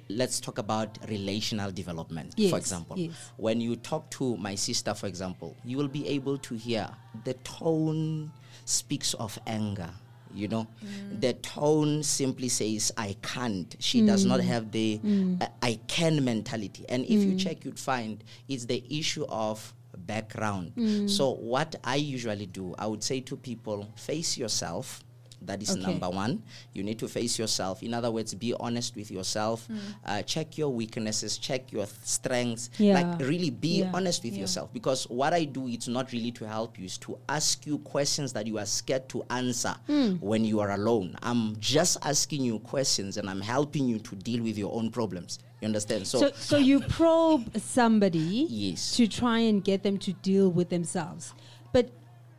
let's 0.10 0.40
talk 0.40 0.58
about 0.58 0.98
relational 1.10 1.72
development, 1.72 2.34
Yes, 2.36 2.52
for 2.52 2.58
example. 2.58 2.98
yes. 2.98 3.32
When 3.38 3.62
you 3.62 3.76
talk 3.78 4.10
to 4.12 4.36
my 4.38 4.56
sister, 4.56 4.94
for 4.94 5.08
example, 5.08 5.56
you 5.64 5.78
will 5.78 5.88
be 5.88 6.08
able 6.08 6.38
to 6.40 6.56
hear 6.56 6.90
the 7.24 7.34
tone 7.36 8.32
speaks 8.66 9.14
of 9.16 9.38
anger. 9.48 9.90
You 10.36 10.48
know, 10.48 10.68
mm. 10.84 11.22
the 11.22 11.34
tone 11.34 12.04
simply 12.04 12.50
says, 12.50 12.92
I 12.98 13.16
can't. 13.22 13.76
She 13.80 14.06
does 14.06 14.26
not 14.26 14.40
mm. 14.40 14.44
have 14.44 14.72
the 14.72 15.00
mm. 15.04 15.42
uh, 15.42 15.48
I 15.62 15.80
can 15.88 16.24
mentality. 16.24 16.86
And 16.90 17.04
if 17.06 17.24
you 17.24 17.36
check, 17.36 17.64
you'd 17.66 17.80
find 17.80 18.24
it's 18.48 18.66
the 18.66 18.84
issue 18.90 19.26
of 19.30 19.74
background. 19.98 20.74
So, 21.10 21.32
what 21.36 21.76
I 21.84 21.96
usually 21.96 22.46
do, 22.46 22.76
I 22.78 22.88
would 22.88 23.04
say 23.04 23.22
to 23.22 23.38
people, 23.38 23.88
face 23.96 24.38
yourself. 24.38 25.02
That 25.46 25.62
is 25.62 25.72
Okay. 25.72 25.82
number 25.82 26.10
one. 26.10 26.44
You 26.74 26.84
need 26.84 27.00
to 27.00 27.08
face 27.08 27.38
yourself. 27.40 27.82
In 27.84 27.94
other 27.94 28.12
words, 28.12 28.34
be 28.34 28.54
honest 28.60 28.96
with 28.96 29.12
yourself. 29.12 29.68
Uh, 30.06 30.22
check 30.24 30.58
your 30.58 30.70
weaknesses, 30.70 31.38
check 31.38 31.72
your 31.72 31.86
th- 31.86 31.96
strengths. 32.04 32.70
Yeah. 32.78 32.96
Like, 33.02 33.20
really 33.22 33.50
be 33.50 33.80
Yeah. 33.80 33.92
honest 33.94 34.24
with 34.24 34.34
Yeah. 34.34 34.42
yourself. 34.42 34.74
Because 34.74 35.04
what 35.10 35.34
I 35.34 35.46
do, 35.46 35.68
it's 35.68 35.88
not 35.88 36.12
really 36.12 36.32
to 36.34 36.48
help 36.48 36.78
you, 36.80 36.86
it's 36.86 36.98
to 37.00 37.18
ask 37.30 37.66
you 37.66 37.78
questions 37.80 38.34
that 38.34 38.48
you 38.48 38.58
are 38.58 38.66
scared 38.66 39.08
to 39.10 39.24
answer 39.30 39.76
Hmm. 39.88 40.16
when 40.22 40.44
you 40.46 40.60
are 40.60 40.72
alone. 40.72 41.16
I'm 41.22 41.56
just 41.60 41.98
asking 42.04 42.44
you 42.44 42.60
questions 42.60 43.18
and 43.18 43.30
I'm 43.30 43.42
helping 43.42 43.88
you 43.88 44.00
to 44.00 44.16
deal 44.16 44.44
with 44.44 44.58
your 44.58 44.74
own 44.74 44.90
problems. 44.92 45.40
You 45.62 45.68
understand? 45.68 46.06
So, 46.08 46.20
So, 46.20 46.32
so 46.36 46.58
you 46.58 46.80
probe 46.98 47.50
somebody 47.60 48.46
Yes. 48.50 48.96
to 48.98 49.08
try 49.08 49.40
and 49.40 49.64
get 49.64 49.84
them 49.84 49.98
to 50.00 50.14
deal 50.14 50.50
with 50.50 50.70
themselves. 50.70 51.34
But 51.72 51.90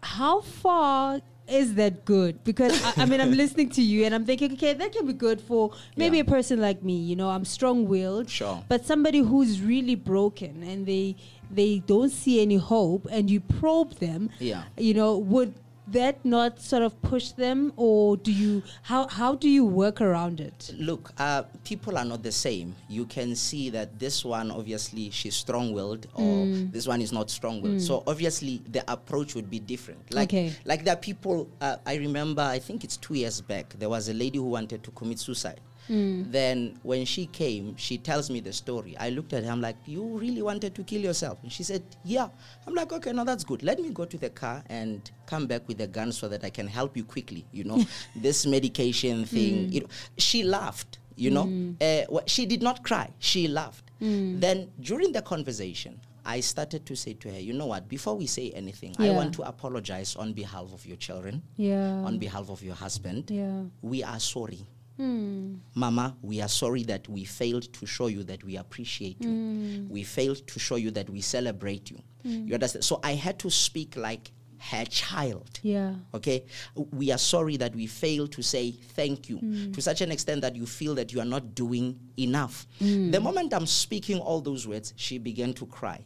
how 0.02 0.40
far 0.40 1.20
is 1.48 1.74
that 1.74 2.04
good? 2.04 2.42
Because 2.44 2.82
I, 2.84 3.02
I 3.02 3.04
mean, 3.06 3.20
I'm 3.20 3.32
listening 3.42 3.70
to 3.70 3.82
you 3.82 4.04
and 4.04 4.14
I'm 4.14 4.24
thinking, 4.24 4.52
okay, 4.54 4.72
that 4.74 4.92
can 4.92 5.06
be 5.06 5.12
good 5.12 5.40
for 5.40 5.72
maybe 5.96 6.16
Yeah. 6.18 6.22
a 6.22 6.26
person 6.26 6.60
like 6.60 6.82
me. 6.82 6.96
You 6.96 7.16
know, 7.16 7.28
I'm 7.30 7.44
strong-willed. 7.44 8.28
Sure. 8.30 8.62
But 8.68 8.84
somebody 8.86 9.18
who's 9.20 9.60
really 9.60 9.94
broken 9.94 10.62
and 10.62 10.86
they 10.86 11.16
they 11.50 11.78
don't 11.86 12.10
see 12.10 12.42
any 12.42 12.56
hope, 12.56 13.06
and 13.08 13.30
you 13.30 13.38
probe 13.38 13.92
them. 14.00 14.30
Yeah. 14.40 14.64
You 14.76 14.94
know, 14.94 15.16
would 15.16 15.54
that 15.88 16.24
not 16.24 16.60
sort 16.60 16.82
of 16.82 17.00
push 17.02 17.30
them, 17.32 17.72
or 17.76 18.16
do 18.16 18.32
you 18.32 18.62
how 18.82 19.06
how 19.06 19.34
do 19.34 19.48
you 19.48 19.64
work 19.64 20.00
around 20.00 20.40
it? 20.40 20.72
Look, 20.78 21.12
uh, 21.18 21.44
people 21.64 21.96
are 21.96 22.04
not 22.04 22.22
the 22.22 22.32
same. 22.32 22.74
You 22.88 23.04
can 23.06 23.36
see 23.36 23.70
that 23.70 23.98
this 23.98 24.24
one, 24.24 24.50
obviously, 24.50 25.10
she's 25.10 25.36
strong-willed, 25.36 26.06
or 26.14 26.46
Mm. 26.46 26.72
this 26.72 26.86
one 26.86 27.00
is 27.00 27.12
not 27.12 27.30
strong-willed. 27.30 27.80
So 27.80 28.02
obviously, 28.06 28.62
the 28.70 28.82
approach 28.90 29.34
would 29.34 29.48
be 29.50 29.58
different. 29.60 30.12
Like, 30.12 30.28
Okay. 30.30 30.52
like 30.64 30.84
there 30.84 30.94
are 30.94 31.00
people. 31.00 31.48
Uh, 31.60 31.76
I 31.86 31.94
remember, 31.96 32.42
I 32.42 32.58
think 32.58 32.82
it's 32.84 32.96
two 32.96 33.14
years 33.14 33.40
back. 33.40 33.74
There 33.78 33.88
was 33.88 34.08
a 34.08 34.14
lady 34.14 34.38
who 34.38 34.44
wanted 34.50 34.82
to 34.84 34.90
commit 34.90 35.18
suicide. 35.20 35.60
Mm. 35.88 36.30
Then 36.32 36.78
when 36.82 37.04
she 37.04 37.26
came, 37.26 37.76
she 37.76 37.98
tells 37.98 38.30
me 38.30 38.40
the 38.40 38.52
story. 38.52 38.96
I 38.98 39.10
looked 39.10 39.32
at 39.32 39.44
her. 39.44 39.50
I'm 39.50 39.60
like, 39.60 39.76
"You 39.86 40.02
really 40.18 40.42
wanted 40.42 40.74
to 40.74 40.82
kill 40.84 41.00
yourself?" 41.00 41.38
And 41.42 41.52
she 41.52 41.62
said, 41.62 41.82
"Yeah." 42.04 42.28
I'm 42.66 42.74
like, 42.74 42.92
"Okay, 42.92 43.12
now 43.12 43.24
that's 43.24 43.44
good. 43.44 43.62
Let 43.62 43.78
me 43.80 43.90
go 43.90 44.04
to 44.04 44.16
the 44.18 44.30
car 44.30 44.62
and 44.68 45.08
come 45.26 45.46
back 45.46 45.66
with 45.68 45.80
a 45.80 45.86
gun 45.86 46.12
so 46.12 46.28
that 46.28 46.44
I 46.44 46.50
can 46.50 46.66
help 46.66 46.96
you 46.96 47.04
quickly." 47.04 47.44
You 47.52 47.64
know, 47.64 47.84
this 48.16 48.46
medication 48.46 49.24
thing. 49.24 49.72
You 49.72 49.80
know, 49.82 49.88
she 50.18 50.42
laughed. 50.42 50.98
You 51.18 51.30
know, 51.30 51.74
uh, 51.80 52.04
wha- 52.10 52.22
she 52.26 52.44
did 52.46 52.62
not 52.62 52.84
cry. 52.84 53.08
She 53.18 53.48
laughed. 53.48 53.84
Then 54.00 54.70
during 54.80 55.12
the 55.12 55.22
conversation, 55.22 55.98
I 56.26 56.40
started 56.40 56.84
to 56.86 56.94
say 56.96 57.14
to 57.14 57.30
her, 57.32 57.38
you 57.40 57.54
know 57.54 57.66
what, 57.66 57.88
before 57.88 58.14
we 58.16 58.26
say 58.26 58.50
anything, 58.50 58.94
I 58.98 59.10
want 59.10 59.32
to 59.34 59.42
apologize 59.48 60.16
on 60.16 60.34
behalf 60.34 60.72
of 60.74 60.84
your 60.84 60.96
children, 60.98 61.42
Yeah. 61.56 62.02
on 62.04 62.18
behalf 62.18 62.50
of 62.50 62.62
your 62.62 62.74
husband. 62.74 63.30
yeah. 63.30 63.62
We 63.80 64.02
are 64.02 64.18
sorry. 64.20 64.66
Hmm. 64.96 65.56
Mama, 65.74 66.16
we 66.22 66.40
are 66.40 66.48
sorry 66.48 66.82
that 66.84 67.08
we 67.08 67.24
failed 67.24 67.72
to 67.74 67.86
show 67.86 68.06
you 68.06 68.22
that 68.24 68.42
we 68.44 68.56
appreciate 68.56 69.22
you. 69.22 69.28
Hmm. 69.30 69.88
We 69.88 70.04
failed 70.04 70.46
to 70.46 70.58
show 70.58 70.76
you 70.76 70.90
that 70.92 71.10
we 71.10 71.20
celebrate 71.20 71.90
you. 71.90 71.98
You 72.24 72.54
understand? 72.54 72.84
So 72.84 72.98
I 73.04 73.14
had 73.14 73.38
to 73.40 73.50
speak 73.50 73.94
like 73.96 74.32
her 74.58 74.84
child. 74.86 75.60
Yeah. 75.62 75.94
Okay, 76.12 76.44
we 76.74 77.12
are 77.12 77.18
sorry 77.18 77.56
that 77.58 77.74
we 77.74 77.86
failed 77.86 78.32
to 78.32 78.42
say 78.42 78.72
thank 78.72 79.28
you 79.28 79.70
to 79.72 79.80
such 79.80 80.00
an 80.00 80.10
extent 80.10 80.40
that 80.40 80.56
you 80.56 80.66
feel 80.66 80.94
that 80.96 81.12
you 81.12 81.20
are 81.20 81.26
not 81.26 81.54
doing 81.54 81.98
enough. 82.18 82.66
The 82.80 83.20
moment 83.20 83.54
I'm 83.54 83.66
speaking 83.66 84.18
all 84.18 84.40
those 84.40 84.66
words, 84.66 84.92
she 84.96 85.18
began 85.18 85.52
to 85.54 85.66
cry. 85.66 86.04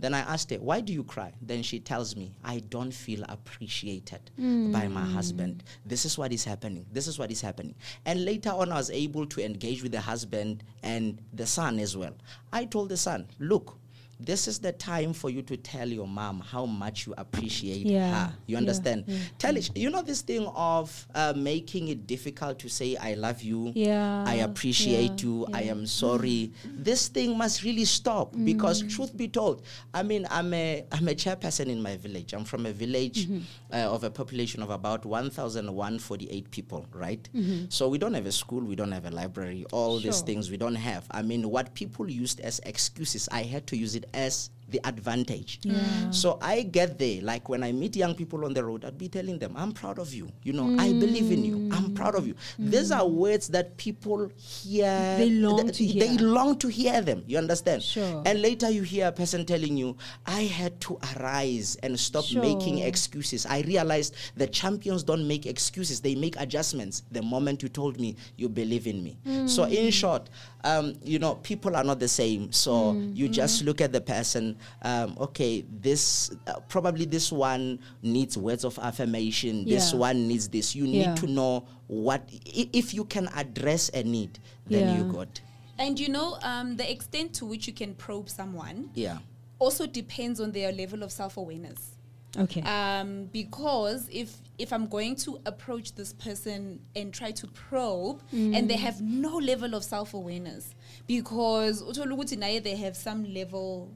Then 0.00 0.14
I 0.14 0.20
asked 0.20 0.50
her, 0.50 0.56
Why 0.56 0.80
do 0.80 0.92
you 0.92 1.04
cry? 1.04 1.32
Then 1.42 1.62
she 1.62 1.78
tells 1.78 2.16
me, 2.16 2.32
I 2.42 2.60
don't 2.70 2.92
feel 2.92 3.22
appreciated 3.28 4.30
by 4.36 4.88
my 4.88 5.02
hmm. 5.02 5.14
husband. 5.14 5.62
This 5.84 6.04
is 6.04 6.16
what 6.16 6.32
is 6.32 6.44
happening. 6.44 6.86
This 6.90 7.06
is 7.06 7.18
what 7.18 7.30
is 7.30 7.40
happening. 7.40 7.74
And 8.06 8.24
later 8.24 8.50
on, 8.50 8.72
I 8.72 8.76
was 8.76 8.90
able 8.90 9.26
to 9.26 9.44
engage 9.44 9.82
with 9.82 9.92
the 9.92 10.00
husband 10.00 10.64
and 10.82 11.20
the 11.34 11.46
son 11.46 11.78
as 11.78 11.96
well. 11.96 12.16
I 12.52 12.64
told 12.64 12.88
the 12.88 12.96
son, 12.96 13.26
Look, 13.38 13.76
this 14.20 14.46
is 14.48 14.58
the 14.58 14.72
time 14.72 15.12
for 15.12 15.30
you 15.30 15.42
to 15.42 15.56
tell 15.56 15.88
your 15.88 16.06
mom 16.06 16.40
how 16.40 16.66
much 16.66 17.06
you 17.06 17.14
appreciate 17.16 17.86
Yeah, 17.86 18.12
her. 18.28 18.32
You 18.46 18.56
understand? 18.56 19.04
yeah. 19.06 19.18
Tell 19.38 19.56
it. 19.56 19.70
You 19.76 19.90
know 19.90 20.02
this 20.02 20.22
thing 20.22 20.46
of 20.54 21.06
uh, 21.14 21.32
making 21.36 21.88
it 21.88 22.06
difficult 22.06 22.58
to 22.60 22.68
say 22.68 22.96
I 22.96 23.14
love 23.14 23.42
you. 23.42 23.72
Yeah, 23.74 24.24
I 24.26 24.34
appreciate 24.36 25.22
yeah, 25.22 25.26
you. 25.28 25.46
I 25.52 25.62
am 25.62 25.86
sorry. 25.86 26.52
This 26.64 27.08
thing 27.08 27.36
must 27.38 27.62
really 27.62 27.84
stop 27.84 28.34
because, 28.44 28.82
truth 28.94 29.16
be 29.16 29.28
told, 29.28 29.62
I 29.94 30.02
mean, 30.02 30.26
I'm 30.30 30.52
a 30.54 30.84
I'm 30.92 31.08
a 31.08 31.14
chairperson 31.14 31.66
in 31.66 31.80
my 31.82 31.96
village. 31.96 32.32
I'm 32.32 32.44
from 32.44 32.66
a 32.66 32.72
village 32.72 33.28
uh, 33.72 33.76
of 33.76 34.04
a 34.04 34.10
population 34.10 34.62
of 34.62 34.70
about 34.70 35.04
1,148 35.04 36.50
people, 36.50 36.86
right? 36.92 37.28
So 37.68 37.88
we 37.88 37.98
don't 37.98 38.14
have 38.14 38.26
a 38.26 38.32
school, 38.32 38.60
we 38.60 38.76
don't 38.76 38.92
have 38.92 39.06
a 39.06 39.10
library. 39.10 39.64
All 39.72 39.98
these 39.98 40.20
things 40.22 40.50
we 40.50 40.56
don't 40.56 40.74
have. 40.74 41.06
I 41.10 41.22
mean, 41.22 41.48
what 41.50 41.74
people 41.74 42.10
used 42.10 42.40
as 42.40 42.60
excuses, 42.64 43.28
I 43.32 43.42
had 43.42 43.66
to 43.68 43.76
use 43.76 43.94
it 43.94 44.04
as 44.14 44.50
the 44.70 44.80
advantage. 44.84 45.60
Yeah. 45.62 46.10
So 46.10 46.38
I 46.40 46.62
get 46.62 46.98
there, 46.98 47.20
like 47.22 47.48
when 47.48 47.62
I 47.62 47.72
meet 47.72 47.96
young 47.96 48.14
people 48.14 48.44
on 48.44 48.54
the 48.54 48.64
road, 48.64 48.84
I'd 48.84 48.98
be 48.98 49.08
telling 49.08 49.38
them, 49.38 49.54
I'm 49.56 49.72
proud 49.72 49.98
of 49.98 50.12
you. 50.14 50.30
You 50.42 50.52
know, 50.52 50.76
I 50.78 50.92
believe 50.92 51.30
in 51.30 51.44
you. 51.44 51.68
I'm 51.72 51.94
proud 51.94 52.14
of 52.14 52.26
you. 52.26 52.34
These 52.58 52.90
are 52.92 53.06
words 53.06 53.48
that 53.48 53.76
people 53.76 54.30
hear. 54.36 55.16
They 55.18 55.30
long 55.30 55.62
th- 55.68 55.76
to 55.78 55.98
They 55.98 56.08
hear. 56.08 56.20
long 56.22 56.58
to 56.58 56.68
hear 56.68 57.00
them. 57.00 57.24
You 57.26 57.38
understand? 57.38 57.82
Sure. 57.82 58.22
And 58.26 58.40
later 58.42 58.70
you 58.70 58.82
hear 58.82 59.08
a 59.08 59.12
person 59.12 59.44
telling 59.44 59.76
you, 59.76 59.96
I 60.26 60.42
had 60.42 60.80
to 60.82 60.98
arise 61.16 61.76
and 61.82 61.98
stop 61.98 62.24
making 62.34 62.78
excuses. 62.78 63.46
I 63.46 63.60
realized 63.62 64.14
that 64.36 64.52
champions 64.52 65.02
don't 65.02 65.26
make 65.26 65.46
excuses, 65.46 66.00
they 66.00 66.14
make 66.14 66.38
adjustments 66.38 67.02
the 67.10 67.22
moment 67.22 67.62
you 67.62 67.68
told 67.68 67.98
me 68.00 68.16
you 68.36 68.48
believe 68.48 68.86
in 68.86 69.02
me. 69.02 69.16
So, 69.46 69.64
Hmm. 69.64 69.72
in 69.72 69.90
short, 69.90 70.28
um, 70.64 70.94
you 71.04 71.18
know, 71.18 71.36
people 71.36 71.76
are 71.76 71.84
not 71.84 71.98
the 72.00 72.08
same. 72.08 72.52
So, 72.52 72.92
Hmm. 72.92 73.12
you 73.14 73.28
just 73.28 73.62
look 73.64 73.80
at 73.80 73.92
the 73.92 74.00
person, 74.00 74.56
um, 74.82 75.16
okay, 75.20 75.64
this 75.80 76.30
uh, 76.46 76.60
probably 76.68 77.04
this 77.06 77.30
one 77.32 77.78
needs 78.02 78.36
words 78.36 78.64
of 78.64 78.78
affirmation, 78.78 79.64
this 79.64 79.92
one 79.94 80.28
needs 80.28 80.48
this. 80.48 80.74
You 80.74 80.84
need 80.86 81.00
Yeah. 81.02 81.14
to 81.16 81.26
know 81.26 81.64
what, 81.88 82.22
i- 82.32 82.68
if 82.72 82.94
you 82.94 83.04
can 83.04 83.28
address 83.34 83.90
a 83.94 84.02
need, 84.02 84.38
then 84.66 84.96
you 84.96 85.12
got. 85.12 85.40
And 85.78 85.98
you 85.98 86.08
know, 86.08 86.36
um, 86.42 86.76
the 86.76 86.90
extent 86.90 87.34
to 87.34 87.46
which 87.46 87.66
you 87.66 87.72
can 87.72 87.94
probe 87.94 88.28
someone 88.28 88.90
Yeah. 88.94 89.18
also 89.58 89.86
depends 89.86 90.40
on 90.40 90.52
their 90.52 90.72
level 90.72 91.02
of 91.02 91.10
self 91.12 91.36
awareness. 91.36 91.96
Okay. 92.38 92.62
um, 92.62 93.24
because 93.32 94.06
if 94.08 94.36
if 94.56 94.72
I'm 94.72 94.86
going 94.86 95.16
to 95.16 95.40
approach 95.46 95.94
this 95.96 96.12
person 96.12 96.78
and 96.94 97.12
try 97.12 97.32
to 97.32 97.46
probe 97.48 98.22
and 98.30 98.70
they 98.70 98.76
have 98.76 99.00
no 99.00 99.36
level 99.38 99.74
of 99.74 99.82
self 99.82 100.14
awareness 100.14 100.76
because 101.08 101.82
uthola 101.82 102.12
ukuthi 102.16 102.62
they 102.62 102.76
have 102.76 102.96
some 102.96 103.24
level 103.34 103.88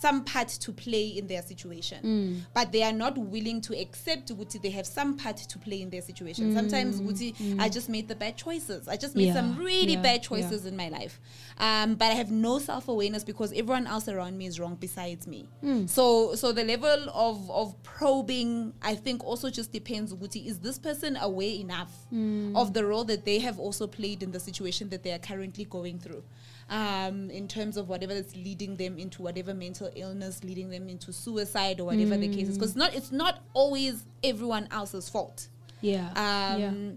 some 0.00 0.24
part 0.24 0.48
to 0.48 0.72
play 0.72 1.08
in 1.08 1.26
their 1.26 1.42
situation. 1.42 2.02
Mm. 2.02 2.40
But 2.54 2.72
they 2.72 2.82
are 2.82 2.92
not 2.92 3.18
willing 3.18 3.60
to 3.62 3.78
accept 3.78 4.30
ukuthi 4.30 4.60
they 4.62 4.70
have 4.70 4.86
some 4.86 5.16
part 5.16 5.36
to 5.36 5.58
play 5.58 5.82
in 5.82 5.90
their 5.90 6.02
situation. 6.02 6.50
Mm. 6.50 6.54
Sometimes 6.54 7.00
ukuthi 7.00 7.36
mm. 7.36 7.60
I 7.60 7.68
just 7.68 7.88
made 7.88 8.08
the 8.08 8.14
bad 8.14 8.36
choices. 8.36 8.88
I 8.88 8.96
just 8.96 9.14
made 9.14 9.32
some 9.34 9.58
really 9.58 9.94
yeah, 9.94 10.02
bad 10.02 10.20
yeah. 10.22 10.28
choices 10.28 10.66
in 10.66 10.76
my 10.76 10.88
life. 10.88 11.20
Um, 11.58 11.94
but 11.96 12.06
I 12.06 12.14
have 12.14 12.30
no 12.30 12.58
self 12.58 12.88
awareness 12.88 13.24
because 13.24 13.52
everyone 13.52 13.86
else 13.86 14.08
around 14.08 14.38
me 14.38 14.46
is 14.46 14.58
wrong 14.58 14.76
besides 14.80 15.26
me. 15.26 15.48
So 15.86 16.34
so 16.34 16.52
the 16.52 16.64
level 16.64 17.06
of 17.12 17.50
of 17.50 17.82
probing 17.82 18.72
I 18.82 18.94
think 18.94 19.24
also 19.24 19.50
just 19.50 19.72
depends. 19.72 20.14
Ukuthi, 20.14 20.46
is 20.46 20.58
this 20.60 20.78
person 20.78 21.16
aware 21.20 21.54
enough 21.66 21.92
of 22.54 22.72
the 22.72 22.84
role 22.84 23.04
that 23.04 23.24
they 23.24 23.38
have 23.40 23.58
also 23.58 23.86
played 23.86 24.22
in 24.22 24.32
the 24.32 24.40
situation 24.40 24.88
that 24.90 25.02
they 25.02 25.12
are 25.12 25.18
currently 25.18 25.64
going 25.64 25.98
through? 25.98 26.22
Um, 26.70 27.30
in 27.30 27.48
terms 27.48 27.76
of 27.76 27.88
whatever 27.88 28.14
that's 28.14 28.36
leading 28.36 28.76
them 28.76 28.96
into 28.96 29.22
whatever 29.22 29.52
mental 29.52 29.90
illness, 29.96 30.44
leading 30.44 30.70
them 30.70 30.88
into 30.88 31.12
suicide 31.12 31.80
or 31.80 31.84
whatever 31.86 32.16
the 32.16 32.28
case 32.28 32.48
is, 32.48 32.56
because 32.56 32.76
not 32.76 32.94
it's 32.94 33.10
not 33.10 33.40
always 33.54 34.04
everyone 34.22 34.68
else's 34.70 35.08
fault. 35.08 35.48
yeah. 35.80 36.06
Um, 36.14 36.60
yeah. 36.60 36.90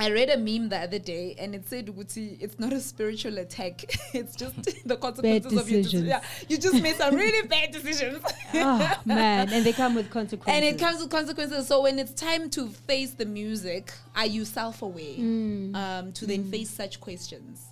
I 0.00 0.10
read 0.12 0.30
a 0.30 0.36
meme 0.38 0.68
the 0.68 0.78
other 0.78 1.00
day 1.00 1.34
and 1.40 1.56
it 1.56 1.66
said, 1.68 1.92
it's 2.14 2.58
not 2.60 2.72
a 2.72 2.80
spiritual 2.80 3.36
attack. 3.38 3.84
it's 4.14 4.36
just 4.36 4.54
the 4.86 4.96
consequences 4.96 5.58
of 5.58 5.68
your 5.68 5.82
decisions. 5.82 6.06
Yeah, 6.06 6.20
you 6.48 6.56
just 6.56 6.80
made 6.80 6.94
some 6.94 7.16
really 7.16 7.48
bad 7.48 7.72
decisions. 7.72 8.22
oh 8.54 8.94
man, 9.04 9.52
and 9.52 9.66
they 9.66 9.72
come 9.72 9.96
with 9.96 10.08
consequences. 10.10 10.54
and 10.54 10.64
it 10.64 10.78
comes 10.78 11.00
with 11.00 11.10
consequences. 11.10 11.66
So 11.66 11.82
when 11.82 11.98
it's 11.98 12.12
time 12.12 12.48
to 12.50 12.68
face 12.68 13.10
the 13.14 13.26
music, 13.26 13.92
are 14.14 14.26
you 14.26 14.44
self-aware 14.44 15.16
Mm. 15.18 15.74
um, 15.74 16.12
to 16.12 16.26
then 16.26 16.48
face 16.48 16.70
such 16.70 17.00
questions? 17.00 17.64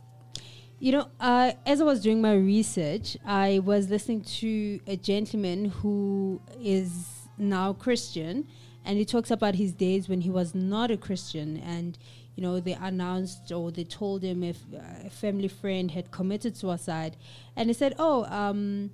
You 0.78 0.92
know, 0.92 1.08
uh, 1.20 1.52
as 1.64 1.80
I 1.80 1.84
was 1.84 2.02
doing 2.02 2.20
my 2.20 2.34
research, 2.34 3.16
I 3.24 3.60
was 3.60 3.88
listening 3.88 4.20
to 4.40 4.78
a 4.86 4.96
gentleman 4.96 5.66
who 5.66 6.42
is 6.60 7.28
now 7.38 7.72
Christian, 7.72 8.46
and 8.84 8.98
he 8.98 9.06
talks 9.06 9.30
about 9.30 9.54
his 9.54 9.72
days 9.72 10.06
when 10.06 10.20
he 10.20 10.28
was 10.28 10.54
not 10.54 10.90
a 10.90 10.98
Christian, 10.98 11.56
and 11.56 11.96
you 12.34 12.42
know 12.42 12.60
they 12.60 12.74
announced 12.74 13.50
or 13.50 13.70
they 13.70 13.84
told 13.84 14.22
him 14.22 14.44
if 14.44 14.58
uh, 14.74 15.06
a 15.06 15.10
family 15.10 15.48
friend 15.48 15.92
had 15.92 16.10
committed 16.10 16.58
suicide, 16.58 17.16
and 17.56 17.70
he 17.70 17.72
said, 17.72 17.94
"Oh, 17.98 18.26
um, 18.26 18.90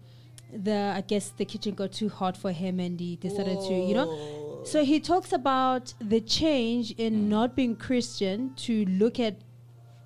the 0.52 0.92
I 0.94 1.00
guess 1.00 1.30
the 1.30 1.44
kitchen 1.44 1.74
got 1.74 1.90
too 1.90 2.08
hot 2.08 2.36
for 2.36 2.52
him, 2.52 2.78
and 2.78 3.00
he 3.00 3.16
decided 3.16 3.60
to, 3.62 3.74
you 3.74 3.94
know." 3.94 4.08
So 4.62 4.84
he 4.84 5.00
talks 5.00 5.32
about 5.32 5.94
the 5.98 6.20
change 6.20 6.92
in 6.92 7.28
not 7.28 7.56
being 7.56 7.74
Christian 7.74 8.54
to 8.58 8.84
look 8.84 9.18
at 9.18 9.34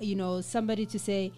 you 0.00 0.14
know 0.14 0.40
somebody 0.40 0.86
to 0.86 0.98
say 0.98 1.32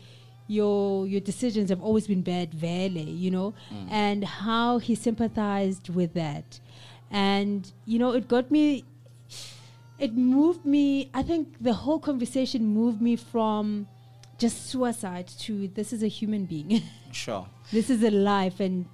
your 0.48 1.06
your 1.06 1.20
decisions 1.20 1.70
have 1.70 1.82
always 1.82 2.06
been 2.06 2.22
bad 2.22 2.52
valley 2.52 3.10
you 3.24 3.30
know? 3.30 3.54
Mm. 3.72 3.86
And 3.90 4.24
how 4.24 4.78
he 4.78 4.94
sympathized 4.94 5.88
with 5.90 6.14
that. 6.14 6.58
And 7.10 7.70
you 7.84 7.98
know 7.98 8.12
it 8.12 8.28
got 8.28 8.50
me 8.50 8.84
it 9.98 10.14
moved 10.14 10.64
me 10.64 11.10
i 11.12 11.22
think 11.22 11.56
the 11.60 11.72
whole 11.72 11.98
conversation 11.98 12.64
moved 12.64 13.00
me 13.02 13.16
from 13.16 13.86
just 14.38 14.70
suicide 14.70 15.26
to 15.26 15.68
this 15.68 15.92
is 15.92 16.02
a 16.02 16.08
human 16.08 16.44
being. 16.44 16.82
Sure. 17.10 17.46
this 17.72 17.88
is 17.90 18.02
a 18.02 18.10
life 18.10 18.60
and 18.60 18.86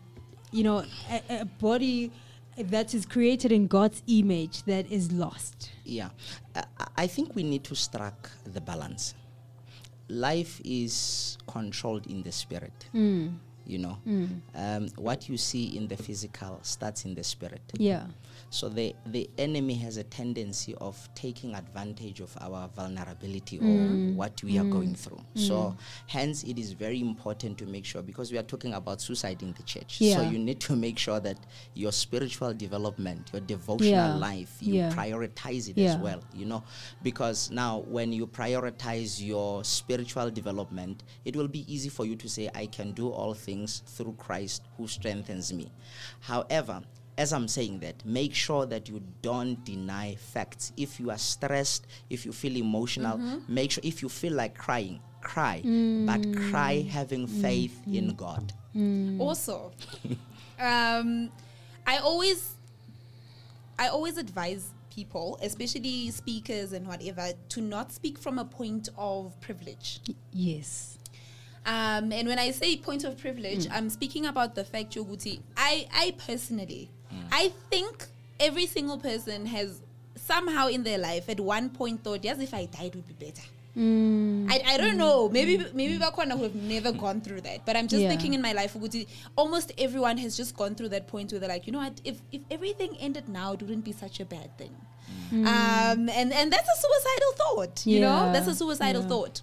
you 0.53 0.63
know 0.63 0.85
a, 1.11 1.41
a 1.41 1.45
body 1.45 2.13
that 2.57 2.95
is 2.95 3.05
created 3.05 3.51
in 3.51 3.67
god's 3.67 4.03
image 4.07 4.63
that 4.63 4.91
is 4.91 5.11
lost. 5.11 5.73
Yeah, 5.85 6.11
I, 6.55 6.65
I 6.97 7.07
think 7.09 7.35
we 7.35 7.43
need 7.43 7.65
to 7.65 7.75
strike 7.75 8.29
the 8.45 8.61
balance. 8.61 9.15
Life 10.09 10.61
is 10.65 11.39
controlled 11.47 12.07
in 12.07 12.23
the 12.23 12.33
spirit. 12.33 12.89
Hmm. 12.93 13.29
You 13.67 13.79
know, 13.79 13.99
mm. 14.07 14.29
um, 14.55 14.89
what 14.97 15.29
you 15.29 15.37
see 15.39 15.77
in 15.77 15.89
the 15.89 15.97
physical 15.97 16.59
starts 16.63 17.05
in 17.05 17.15
the 17.15 17.25
spirit. 17.25 17.63
yeah 17.79 18.07
So 18.51 18.69
the 18.69 18.95
the 19.07 19.29
enemy 19.39 19.75
has 19.85 19.97
a 19.97 20.05
tendency 20.05 20.75
of 20.81 20.97
taking 21.15 21.55
advantage 21.55 22.21
of 22.21 22.31
our 22.41 22.69
vulnerability 22.77 23.59
or 23.59 23.63
mm. 23.63 24.15
what 24.15 24.41
we 24.43 24.59
are 24.59 24.65
mm. 24.65 24.71
going 24.77 24.95
through. 24.95 25.23
So 25.35 25.57
hence 26.07 26.37
it 26.45 26.57
is 26.59 26.69
very 26.85 27.01
important 27.01 27.59
to 27.59 27.67
make 27.67 27.85
sure 27.91 28.03
because 28.03 28.29
we 28.33 28.39
are 28.39 28.47
talking 28.55 28.75
about 28.75 29.01
suicide 29.01 29.41
in 29.43 29.53
the 29.59 29.63
church. 29.73 29.93
So 29.99 30.21
you 30.33 30.39
need 30.49 30.61
to 30.69 30.77
make 30.77 30.99
sure 31.07 31.21
that 31.29 31.39
your 31.75 31.93
spiritual 32.05 32.53
development, 32.55 33.23
your 33.33 33.43
devotional 33.55 34.11
Yeah. 34.15 34.29
life, 34.29 34.53
you 34.61 34.75
Yeah. 34.75 34.91
prioritize 35.01 35.65
it 35.71 35.77
Yeah. 35.77 35.89
as 35.91 35.97
well, 36.07 36.21
you 36.41 36.47
know, 36.53 36.63
because 37.09 37.51
now 37.63 37.73
when 37.97 38.09
you 38.19 38.27
prioritize 38.41 39.13
your 39.33 39.65
spiritual 39.65 40.29
development, 40.41 40.97
it 41.25 41.35
will 41.39 41.49
be 41.59 41.63
easy 41.75 41.91
for 41.97 42.05
you 42.11 42.17
to 42.25 42.29
say, 42.37 42.45
I 42.55 42.67
can 42.77 42.89
do 43.01 43.07
all 43.19 43.35
things 43.35 43.54
through 43.87 44.15
Christ 44.19 44.63
who 44.77 44.87
strengthens 44.89 45.53
me. 45.53 45.71
However, 46.21 46.83
as 47.17 47.33
I'm 47.33 47.49
saying 47.49 47.81
that, 47.81 48.05
make 48.05 48.35
sure 48.35 48.67
that 48.67 48.89
you 48.89 49.03
don't 49.23 49.63
deny 49.65 50.17
facts. 50.17 50.73
If 50.77 50.99
you 50.99 51.11
are 51.11 51.19
stressed, 51.19 51.87
if 52.11 52.27
you 52.27 52.33
feel 52.33 52.57
emotional, 52.57 53.19
mm-hmm. 53.19 53.55
make 53.55 53.71
sure 53.71 53.83
if 53.85 54.03
you 54.03 54.09
feel 54.09 54.33
like 54.33 54.57
crying, 54.57 55.01
cry, 55.21 55.63
mm. 55.65 56.07
but 56.07 56.51
cry 56.51 56.87
having 56.91 57.27
mm. 57.27 57.43
faith 57.43 57.81
mm. 57.89 57.97
in 57.97 58.15
God. 58.15 58.53
Also, 59.21 59.71
um, 60.59 61.31
I 61.87 61.99
always, 61.99 62.57
I 63.79 63.89
always 63.89 64.19
advise 64.19 64.71
people, 64.91 65.39
especially 65.43 66.11
speakers 66.11 66.73
and 66.73 66.87
whatever, 66.87 67.31
to 67.51 67.61
not 67.61 67.93
speak 67.93 68.19
from 68.19 68.39
a 68.39 68.45
point 68.45 68.89
of 68.97 69.39
privilege. 69.41 70.01
Yes. 70.33 70.99
Um, 71.67 72.13
and 72.13 72.29
when 72.29 72.39
I 72.39 72.51
say 72.51 72.77
point 72.77 73.05
of 73.05 73.17
privilege, 73.19 73.67
hmm. 73.67 73.73
I'm 73.73 73.89
speaking 73.91 74.27
about 74.27 74.55
the 74.55 74.65
fact, 74.65 74.95
Yoguti, 74.97 75.41
I, 75.57 75.87
I 75.93 76.15
personally, 76.27 76.91
hmm. 77.11 77.21
I 77.33 77.53
think 77.71 78.07
every 78.39 78.67
single 78.67 78.99
person 78.99 79.47
has 79.47 79.81
somehow 80.17 80.69
in 80.69 80.83
their 80.83 80.99
life 80.99 81.29
at 81.29 81.41
one 81.41 81.71
point 81.71 82.05
thought, 82.05 82.23
yes, 82.25 82.39
if 82.39 82.53
I 82.55 82.67
died, 82.67 82.95
would 82.95 83.07
be 83.07 83.15
better. 83.27 83.43
Hmm. 83.75 84.47
I, 84.49 84.63
I 84.67 84.77
don't 84.77 84.97
know. 84.97 85.29
Maybe 85.29 85.65
maybe 85.75 85.99
Bakwana 85.99 86.37
who 86.37 86.45
have 86.45 86.55
never 86.55 86.93
gone 86.93 87.21
through 87.21 87.41
that. 87.41 87.65
But 87.67 87.77
I'm 87.77 87.89
just 87.89 88.03
Yeah. 88.03 88.09
thinking 88.11 88.35
in 88.35 88.41
my 88.41 88.53
life, 88.53 88.77
almost 89.37 89.73
everyone 89.79 90.19
has 90.19 90.37
just 90.37 90.57
gone 90.57 90.77
through 90.77 90.91
that 90.91 91.09
point 91.09 91.33
where 91.33 91.41
they're 91.41 91.49
like, 91.49 91.67
you 91.67 91.73
know 91.73 91.81
what, 91.81 92.01
if, 92.05 92.21
if 92.31 92.43
everything 92.53 92.97
ended 93.01 93.29
now, 93.29 93.53
it 93.55 93.63
wouldn't 93.63 93.85
be 93.85 93.91
such 93.93 94.21
a 94.21 94.25
bad 94.25 94.57
thing. 94.59 94.75
Um, 95.33 96.09
and, 96.09 96.33
and 96.33 96.53
that's 96.53 96.69
a 96.69 96.77
suicidal 96.81 97.33
thought, 97.37 97.87
you 97.87 98.01
know? 98.01 98.33
That's 98.33 98.47
a 98.47 98.55
suicidal 98.55 99.03
Yeah. 99.03 99.09
thought. 99.09 99.43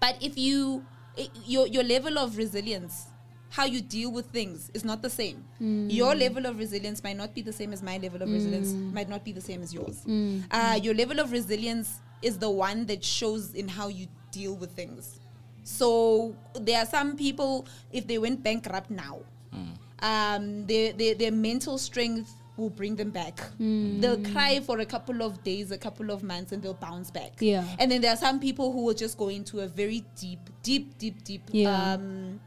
But 0.00 0.16
if 0.20 0.36
you, 0.36 0.84
i- 1.18 1.30
your, 1.46 1.66
your 1.66 1.84
level 1.84 2.18
of 2.18 2.36
resilience, 2.36 3.06
how 3.50 3.64
you 3.64 3.80
deal 3.80 4.10
with 4.12 4.26
things 4.26 4.70
is 4.74 4.84
not 4.84 5.02
the 5.02 5.10
same. 5.10 5.44
Your 5.90 6.14
level 6.14 6.44
of 6.46 6.58
resilience 6.58 7.02
might 7.02 7.16
not 7.16 7.34
be 7.34 7.40
the 7.42 7.52
same 7.52 7.72
as 7.72 7.82
my 7.82 7.96
level 7.98 8.20
of 8.22 8.30
resilience, 8.30 8.76
might 8.92 9.08
not 9.08 9.24
be 9.24 9.32
the 9.32 9.40
same 9.40 9.62
as 9.62 9.72
yours. 9.72 10.04
Uh, 10.50 10.78
your 10.82 10.94
level 10.94 11.18
of 11.18 11.32
resilience 11.32 12.00
is 12.22 12.36
the 12.38 12.50
one 12.50 12.84
that 12.86 13.02
shows 13.02 13.54
in 13.54 13.68
how 13.68 13.88
you 13.88 14.06
deal 14.32 14.54
with 14.54 14.70
things. 14.72 15.18
So 15.64 16.34
there 16.54 16.78
are 16.82 16.86
some 16.86 17.16
people, 17.16 17.66
if 17.92 18.06
they 18.06 18.18
went 18.18 18.42
bankrupt 18.42 18.90
now, 18.90 19.20
um, 20.00 20.66
their, 20.66 20.92
their, 20.92 21.14
their 21.14 21.32
mental 21.32 21.78
strength 21.78 22.30
will 22.58 22.70
bring 22.70 22.96
them 22.96 23.10
back. 23.10 23.40
They'll 23.58 24.22
cry 24.32 24.60
for 24.60 24.80
a 24.80 24.86
couple 24.86 25.22
of 25.22 25.42
days, 25.44 25.70
a 25.70 25.78
couple 25.78 26.10
of 26.10 26.22
months, 26.22 26.52
and 26.52 26.62
they'll 26.62 26.74
bounce 26.74 27.10
back. 27.10 27.32
Yeah. 27.40 27.64
And 27.78 27.90
then 27.90 28.00
there 28.00 28.12
are 28.12 28.16
some 28.16 28.40
people 28.40 28.72
who 28.72 28.84
will 28.84 28.94
just 28.94 29.16
go 29.16 29.28
into 29.28 29.60
a 29.60 29.68
very 29.68 30.04
deep, 30.16 30.50
deep, 30.62 30.98
deep, 30.98 31.24
deep 31.24 31.42
Yeah. 31.52 31.92
um, 31.94 32.40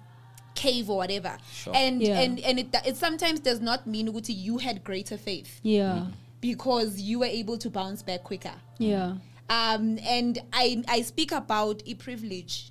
cave 0.56 0.90
or 0.90 0.98
whatever. 0.98 1.38
Sure. 1.54 1.74
And 1.76 2.02
Yeah. 2.02 2.20
and 2.20 2.40
and 2.42 2.60
it, 2.60 2.76
it 2.86 2.98
sometimes 2.98 3.40
does 3.40 3.62
not 3.62 3.88
mean 3.88 4.08
Uguti, 4.10 4.36
you 4.36 4.58
had 4.58 4.84
greater 4.84 5.18
faith 5.18 5.60
Yeah. 5.64 6.08
because 6.42 7.00
you 7.00 7.20
were 7.20 7.26
able 7.26 7.58
to 7.58 7.70
bounce 7.70 8.04
back 8.04 8.24
quicker. 8.24 8.54
Yeah. 8.78 9.16
Um, 9.50 9.98
and 10.04 10.40
I 10.54 10.84
I 10.88 11.02
speak 11.02 11.32
about 11.32 11.82
a 11.86 11.94
privilege, 11.96 12.71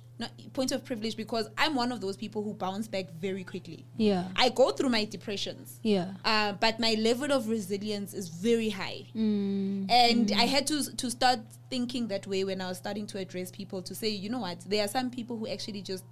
point 0.53 0.71
of 0.71 0.83
privilege, 0.83 1.15
because 1.15 1.49
I'm 1.57 1.75
one 1.75 1.91
of 1.91 2.01
those 2.01 2.17
people 2.17 2.43
who 2.43 2.53
bounce 2.53 2.87
back 2.87 3.11
very 3.19 3.43
quickly. 3.43 3.85
Yeah. 3.97 4.27
I 4.35 4.49
go 4.49 4.71
through 4.71 4.89
my 4.89 5.05
depressions. 5.05 5.79
Yeah. 5.83 6.13
Uh, 6.25 6.53
but 6.53 6.79
my 6.79 6.95
level 6.99 7.31
of 7.31 7.47
resilience 7.49 8.13
is 8.13 8.29
very 8.29 8.69
high. 8.69 9.05
Mm. 9.15 9.89
And 9.89 10.31
I 10.33 10.45
had 10.45 10.67
to 10.67 10.95
to 10.95 11.11
start 11.11 11.39
thinking 11.69 12.07
that 12.09 12.27
way 12.27 12.43
when 12.43 12.61
I 12.61 12.67
was 12.67 12.77
starting 12.77 13.07
to 13.07 13.17
address 13.17 13.51
people 13.51 13.81
to 13.83 13.95
say, 13.95 14.09
you 14.09 14.29
know 14.29 14.39
what, 14.39 14.59
there 14.61 14.83
are 14.83 14.87
some 14.89 15.09
people 15.09 15.37
who 15.37 15.47
actually 15.47 15.81
just 15.81 16.03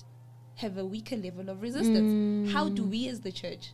have 0.55 0.77
a 0.77 0.85
weaker 0.85 1.15
level 1.15 1.49
of 1.49 1.61
resistance. 1.61 2.51
How 2.51 2.69
do 2.69 2.83
we 2.83 3.07
as 3.07 3.21
the 3.21 3.31
church, 3.31 3.71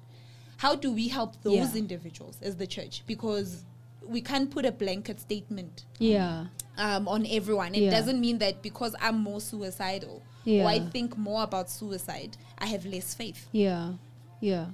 how 0.58 0.76
do 0.76 0.92
we 0.92 1.08
help 1.08 1.42
those 1.44 1.56
Yeah. 1.74 1.80
individuals 1.80 2.38
as 2.42 2.56
the 2.58 2.68
church? 2.68 3.04
Because 3.08 3.66
we 4.08 4.22
can't 4.22 4.52
put 4.52 4.66
a 4.66 4.72
blanket 4.72 5.20
statement 5.20 5.86
Yeah. 6.00 6.46
Um, 6.78 7.08
on 7.08 7.26
everyone. 7.30 7.74
It 7.76 7.84
Yeah. 7.84 7.92
doesn't 7.92 8.20
mean 8.20 8.38
that 8.40 8.62
because 8.62 8.96
I'm 9.02 9.20
more 9.20 9.42
suicidal 9.42 10.22
or 10.48 10.68
I 10.68 10.80
think 10.80 11.18
more 11.18 11.44
about 11.44 11.70
suicide, 11.70 12.38
I 12.58 12.68
have 12.68 12.86
less 12.86 13.14
faith. 13.14 13.48
Yeah, 13.52 13.94
yeah. 14.40 14.68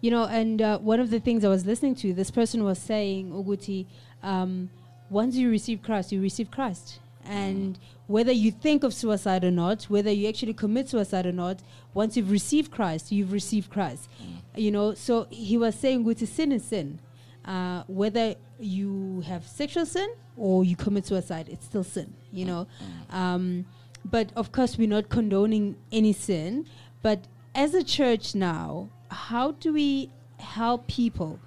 You 0.00 0.10
know, 0.10 0.24
and 0.24 0.60
uh, 0.60 0.78
one 0.78 0.98
of 1.00 1.10
the 1.10 1.20
things 1.20 1.44
I 1.44 1.48
was 1.48 1.64
listening 1.64 1.94
to, 1.96 2.12
this 2.12 2.30
person 2.30 2.64
was 2.64 2.78
saying, 2.78 3.30
Uguti, 3.30 3.86
um, 4.22 4.70
once 5.10 5.36
you 5.36 5.48
receive 5.50 5.80
Christ, 5.82 6.10
you 6.12 6.20
receive 6.20 6.50
Christ. 6.50 6.98
And 7.24 7.78
whether 8.08 8.32
you 8.32 8.50
think 8.50 8.82
of 8.82 8.92
suicide 8.92 9.44
or 9.44 9.52
not, 9.52 9.84
whether 9.84 10.10
you 10.10 10.28
actually 10.28 10.54
commit 10.54 10.88
suicide 10.88 11.24
or 11.24 11.30
not, 11.32 11.60
once 11.94 12.16
you've 12.16 12.32
received 12.32 12.72
Christ, 12.72 13.12
you've 13.12 13.32
received 13.32 13.70
Christ. 13.70 14.08
You 14.56 14.72
know, 14.72 14.94
so 14.94 15.28
he 15.30 15.56
was 15.56 15.76
saying, 15.76 16.04
Uguti, 16.04 16.26
sin 16.26 16.50
is 16.50 16.64
sin. 16.64 16.98
Uh, 17.44 17.82
whether 17.88 18.34
you 18.60 19.22
have 19.26 19.46
sexual 19.46 19.84
sin 19.84 20.08
or 20.36 20.64
you 20.64 20.76
commit 20.76 21.06
suicide, 21.06 21.48
it's 21.48 21.66
still 21.66 21.84
sin, 21.84 22.12
you 22.32 22.44
know. 22.44 22.66
Um, 23.10 23.66
but 24.04 24.32
of 24.36 24.52
course, 24.52 24.76
we're 24.78 24.88
not 24.88 25.08
condoning 25.08 25.76
any 25.90 26.12
sin. 26.12 26.66
But 27.02 27.26
as 27.54 27.74
a 27.74 27.82
church 27.82 28.34
now, 28.34 28.88
how 29.10 29.52
do 29.52 29.72
we 29.72 30.10
help 30.38 30.86
people 30.86 31.38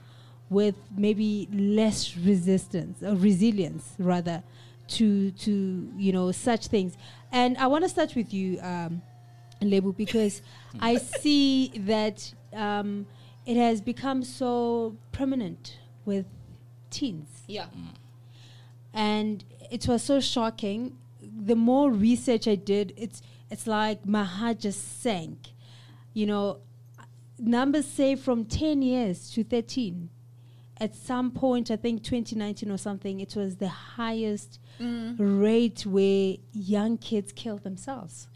with 0.49 0.75
maybe 0.95 1.47
less 1.51 2.15
resistance 2.17 3.01
or 3.01 3.15
resilience, 3.15 3.95
rather, 3.97 4.43
to 4.87 5.31
to 5.31 5.91
you 5.97 6.11
know 6.11 6.31
such 6.31 6.67
things? 6.67 6.97
And 7.31 7.57
I 7.57 7.67
want 7.67 7.83
to 7.83 7.89
start 7.89 8.15
with 8.15 8.33
you, 8.33 8.59
um, 8.61 9.01
Lebo, 9.61 9.91
because 9.91 10.41
I 10.79 10.97
see 11.21 11.71
that 11.85 12.33
um, 12.53 13.07
it 13.45 13.57
has 13.57 13.81
become 13.81 14.23
so 14.23 14.95
prominent 15.11 15.77
with 16.05 16.25
teens 16.89 17.43
Yeah. 17.47 17.65
Mm. 17.65 17.95
and 18.93 19.43
it 19.71 19.87
was 19.87 20.03
so 20.03 20.19
shocking. 20.19 20.97
The 21.21 21.55
more 21.55 21.91
research 21.91 22.47
I 22.47 22.55
did, 22.55 22.93
it's 22.95 23.21
it's 23.49 23.67
like 23.67 24.05
my 24.05 24.23
heart 24.23 24.59
just 24.59 25.01
sank. 25.01 25.39
You 26.13 26.27
know, 26.27 26.59
numbers 27.39 27.85
say 27.87 28.15
from 28.15 28.45
ten 28.45 28.81
years 28.81 29.29
to 29.31 29.43
thirteen. 29.43 30.09
At 30.77 30.93
some 30.93 31.31
point, 31.31 31.71
I 31.71 31.77
think 31.77 32.03
2019 32.03 32.69
or 32.69 32.77
something, 32.77 33.21
it 33.21 33.33
was 33.33 33.55
the 33.55 33.69
highest 33.69 34.59
mm. 34.77 35.15
rate 35.17 35.85
where 35.85 36.35
young 36.51 36.97
kids 36.97 37.31
killed 37.31 37.63
themselves. 37.63 38.27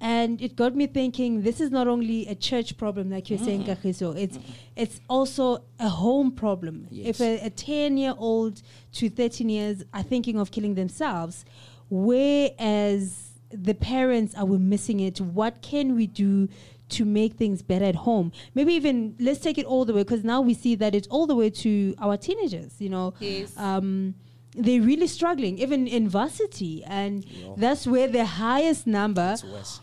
And 0.00 0.40
it 0.42 0.54
got 0.56 0.74
me 0.76 0.86
thinking, 0.86 1.42
this 1.42 1.60
is 1.60 1.70
not 1.70 1.88
only 1.88 2.26
a 2.26 2.34
church 2.34 2.76
problem, 2.76 3.10
like 3.10 3.30
you're 3.30 3.38
saying, 3.38 3.64
Kagiso, 3.64 4.14
it's, 4.18 4.38
it's 4.76 5.00
also 5.08 5.64
a 5.78 5.88
home 5.88 6.30
problem. 6.32 6.88
If 6.90 7.20
Yes. 7.20 7.42
a 7.42 7.48
10 7.50 7.96
year 7.96 8.14
old 8.18 8.60
to 8.94 9.08
13 9.08 9.48
years 9.48 9.82
are 9.94 10.02
thinking 10.02 10.38
of 10.38 10.50
killing 10.50 10.74
themselves, 10.74 11.44
whereas 11.88 13.30
the 13.50 13.74
parents 13.74 14.34
are 14.34 14.44
we 14.44 14.58
missing 14.58 15.00
it, 15.00 15.20
what 15.20 15.62
can 15.62 15.94
we 15.94 16.06
do 16.06 16.48
to 16.90 17.04
make 17.04 17.34
things 17.34 17.62
better 17.62 17.84
at 17.84 17.94
home? 17.94 18.32
Maybe 18.54 18.74
even 18.74 19.14
let's 19.18 19.40
take 19.40 19.58
it 19.58 19.64
all 19.64 19.84
the 19.84 19.94
way 19.94 20.02
because 20.02 20.24
now 20.24 20.40
we 20.40 20.54
see 20.54 20.74
that 20.76 20.94
it's 20.94 21.08
all 21.08 21.26
the 21.26 21.34
way 21.34 21.50
to 21.50 21.94
our 21.98 22.16
teenagers, 22.16 22.74
you 22.78 22.88
know 22.90 23.14
Yes. 23.20 23.56
um, 23.56 24.14
they're 24.54 24.80
really 24.82 25.06
struggling, 25.08 25.58
even 25.58 25.86
in 25.86 26.08
varsity, 26.08 26.84
and 26.84 27.24
Yeah. 27.24 27.54
that's 27.56 27.86
where 27.86 28.08
the 28.08 28.24
highest 28.24 28.86
number 28.86 29.36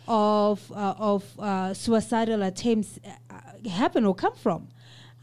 of 0.08 0.72
uh, 0.72 0.94
of 0.98 1.24
uh, 1.40 1.74
suicidal 1.74 2.42
attempts 2.44 3.00
uh, 3.30 3.70
happen 3.70 4.06
or 4.06 4.16
come 4.16 4.36
from. 4.36 4.70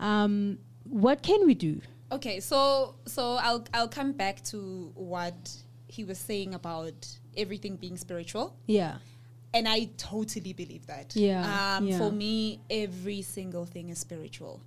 Um, 0.01 0.59
what 0.85 1.23
can 1.23 1.47
we 1.47 1.55
do? 1.55 1.81
Okay, 2.13 2.41
so 2.41 2.95
so 3.07 3.23
I'll 3.41 3.65
I'll 3.75 3.89
come 3.89 4.13
back 4.13 4.43
to 4.45 4.93
what 4.95 5.51
he 5.89 6.05
was 6.05 6.19
saying 6.19 6.55
about 6.55 7.07
everything 7.37 7.77
being 7.77 7.97
spiritual. 7.97 8.57
Yeah, 8.67 8.99
And 9.55 9.67
I 9.67 9.89
totally 9.97 10.53
believe 10.53 10.87
that. 10.87 11.17
Yeah, 11.17 11.77
Um, 11.79 11.87
yeah. 11.87 11.99
For 11.99 12.11
me, 12.13 12.61
every 12.69 13.23
single 13.23 13.65
thing 13.65 13.89
is 13.89 13.99
spiritual. 13.99 14.61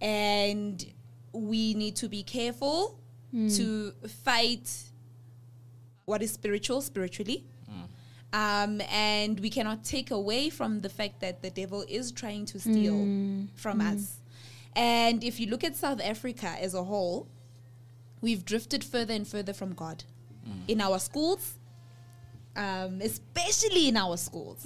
And 0.00 0.84
we 1.32 1.74
need 1.74 1.96
to 1.96 2.08
be 2.08 2.22
careful 2.22 2.98
Hmm. 3.34 3.48
to 3.58 3.92
fight 4.26 4.66
what 6.04 6.22
is 6.22 6.30
spiritual 6.32 6.80
spiritually. 6.80 7.44
Um, 8.32 8.80
and 8.90 9.38
we 9.40 9.48
cannot 9.50 9.84
take 9.84 10.10
away 10.10 10.50
from 10.50 10.80
the 10.80 10.88
fact 10.88 11.20
that 11.20 11.40
the 11.42 11.50
devil 11.50 11.84
is 11.88 12.10
trying 12.12 12.46
to 12.46 12.58
steal 12.60 12.94
Hmm. 12.94 13.44
from 13.56 13.80
us. 13.80 14.20
And 14.76 15.22
if 15.24 15.38
you 15.40 15.46
look 15.48 15.62
at 15.64 15.76
South 15.76 16.00
Africa 16.00 16.48
as 16.60 16.74
a 16.74 16.82
whole, 16.84 17.28
we've 18.20 18.44
drifted 18.44 18.82
further 18.82 19.14
and 19.14 19.26
further 19.26 19.52
from 19.52 19.72
God 19.72 20.04
in 20.68 20.80
our 20.80 20.98
schools, 20.98 21.58
um, 22.56 23.00
especially 23.00 23.88
in 23.88 23.96
our 23.96 24.16
schools. 24.16 24.64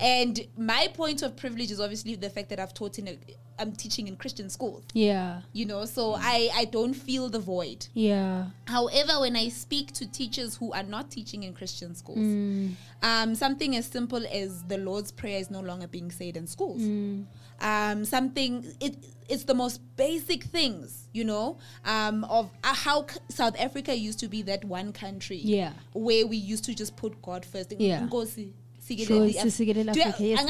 And 0.00 0.40
my 0.56 0.88
point 0.94 1.22
of 1.22 1.36
privilege 1.36 1.70
is 1.70 1.80
obviously 1.80 2.14
the 2.16 2.30
fact 2.30 2.48
that 2.50 2.58
I've 2.60 2.74
taught 2.74 2.98
in 2.98 3.08
a, 3.08 3.18
I'm 3.58 3.72
teaching 3.72 4.08
in 4.08 4.16
Christian 4.16 4.50
schools, 4.50 4.82
yeah, 4.94 5.42
you 5.52 5.64
know, 5.64 5.84
so 5.84 6.14
I, 6.18 6.50
I 6.54 6.64
don't 6.64 6.94
feel 6.94 7.28
the 7.28 7.38
void. 7.38 7.86
yeah, 7.94 8.46
However, 8.66 9.20
when 9.20 9.36
I 9.36 9.48
speak 9.48 9.92
to 9.92 10.10
teachers 10.10 10.56
who 10.56 10.72
are 10.72 10.82
not 10.82 11.10
teaching 11.10 11.44
in 11.44 11.54
Christian 11.54 11.94
schools, 11.94 12.18
um, 13.02 13.34
something 13.36 13.76
as 13.76 13.86
simple 13.86 14.24
as 14.32 14.64
the 14.64 14.78
Lord's 14.78 15.12
Prayer 15.12 15.38
is 15.38 15.50
no 15.52 15.60
longer 15.60 15.86
being 15.86 16.10
said 16.10 16.36
in 16.36 16.46
schools. 16.48 16.82
Um, 17.60 18.04
something 18.04 18.64
it 18.80 18.96
it's 19.28 19.44
the 19.44 19.54
most 19.54 19.80
basic 19.96 20.44
things, 20.44 21.08
you 21.12 21.24
know, 21.24 21.56
um, 21.86 22.24
of 22.24 22.50
uh, 22.62 22.74
how 22.74 23.06
c- 23.06 23.18
South 23.30 23.58
Africa 23.58 23.96
used 23.96 24.18
to 24.20 24.28
be 24.28 24.42
that 24.42 24.64
one 24.66 24.92
country, 24.92 25.38
Yeah. 25.42 25.72
where 25.94 26.26
we 26.26 26.36
used 26.36 26.64
to 26.64 26.74
just 26.74 26.94
put 26.96 27.20
God 27.22 27.44
first. 27.46 27.72
Yeah. 27.78 28.00
Sure, 29.06 29.26
the 29.26 29.38
Af- 29.38 29.46
Sikelel 29.46 29.92
Do 29.94 29.98
you- 29.98 30.04
Africa, 30.04 30.22
yes. 30.24 30.40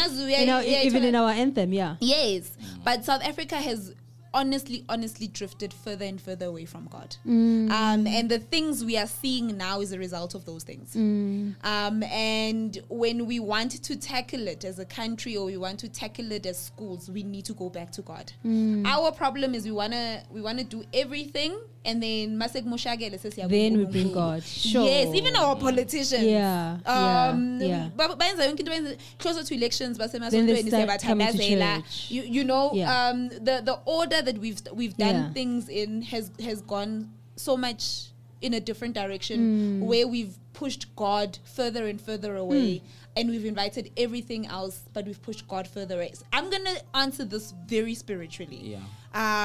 You 0.40 0.47
know, 0.47 0.61
uya- 0.61 0.85
even 0.87 1.05
in 1.05 1.14
our 1.14 1.31
anthem, 1.31 1.73
yeah. 1.73 1.97
Yes, 2.01 2.51
but 2.85 3.05
South 3.05 3.23
Africa 3.23 3.55
has 3.57 3.95
honestly, 4.35 4.85
honestly 4.88 5.29
drifted 5.29 5.73
further 5.73 6.05
and 6.05 6.20
further 6.20 6.47
away 6.47 6.66
from 6.66 6.87
God. 6.90 7.16
Mm. 7.27 7.70
Um, 7.70 8.07
and 8.07 8.29
the 8.29 8.38
things 8.40 8.85
we 8.85 8.99
are 8.99 9.07
seeing 9.07 9.57
now 9.57 9.81
is 9.81 9.92
a 9.92 9.99
result 9.99 10.35
of 10.35 10.44
those 10.44 10.64
things. 10.64 10.94
Mm. 10.94 11.55
Um, 11.64 12.03
and 12.03 12.79
when 12.88 13.27
we 13.27 13.40
want 13.40 13.83
to 13.85 13.97
tackle 13.97 14.47
it 14.49 14.64
as 14.64 14.79
a 14.79 14.85
country 14.85 15.37
or 15.37 15.47
we 15.47 15.57
want 15.57 15.79
to 15.81 15.88
tackle 15.88 16.31
it 16.33 16.44
as 16.44 16.59
schools, 16.59 17.09
we 17.11 17.23
need 17.23 17.44
to 17.47 17.55
go 17.55 17.70
back 17.70 17.90
to 17.92 18.03
God. 18.03 18.33
Mm. 18.44 18.85
Our 18.87 19.12
problem 19.12 19.55
is 19.55 19.64
we 19.64 19.70
wanna 19.73 20.23
we 20.31 20.40
wanna 20.42 20.64
do 20.64 20.85
everything 20.92 21.57
and 21.87 22.03
then 22.03 22.38
masek 22.38 22.64
moshagele 22.64 23.18
says, 23.20 23.37
"Yeah, 23.37 23.47
Then 23.47 23.77
we 23.79 23.85
bring. 23.85 24.11
God. 24.12 24.42
Sure. 24.42 24.85
Yes, 24.87 25.14
even 25.14 25.37
our 25.37 25.55
politicians. 25.57 26.23
Yeah, 26.25 26.79
yeah, 26.87 27.29
Um, 27.31 27.61
yeah. 27.61 27.88
ba- 27.94 28.16
bayenza 28.16 28.42
yonke 28.49 28.61
into 28.61 28.70
bayenza- 28.73 28.97
closer 29.18 29.44
to 29.44 29.55
elections 29.55 29.99
Then 29.99 30.47
they 30.47 30.62
start 30.62 31.03
coming 31.03 31.27
to 31.33 31.38
church. 31.38 32.11
you, 32.11 32.23
you 32.23 32.44
know 32.44 32.70
Yeah. 32.75 33.11
um, 33.11 33.29
the 33.29 33.61
the 33.64 33.79
order 33.85 34.23
that 34.25 34.39
we've 34.39 34.61
we've 34.73 34.97
done 34.97 35.15
Yeah. 35.15 35.33
things 35.33 35.69
in 35.69 36.03
has 36.03 36.31
has 36.43 36.61
gone 36.63 37.13
so 37.37 37.57
much 37.57 38.09
in 38.41 38.53
a 38.55 38.61
different 38.61 38.95
direction 38.95 39.39
Hmm. 39.39 39.81
where 39.87 40.07
we've 40.07 40.37
pushed 40.53 40.95
God 40.97 41.39
further 41.45 41.87
and 41.87 42.01
further 42.01 42.37
away 42.37 42.83
and 43.17 43.31
we've 43.31 43.45
invited 43.45 43.91
everything 43.97 44.47
else 44.47 44.77
but 44.93 45.07
we've 45.07 45.23
pushed 45.23 45.47
God 45.49 45.67
further 45.67 45.97
away. 45.97 46.13
So 46.15 46.25
I'm 46.33 46.51
going 46.51 46.65
to 46.65 46.79
answer 46.95 47.25
this 47.25 47.53
very 47.67 47.95
spiritually. 47.95 48.61
Yeah. 48.77 48.81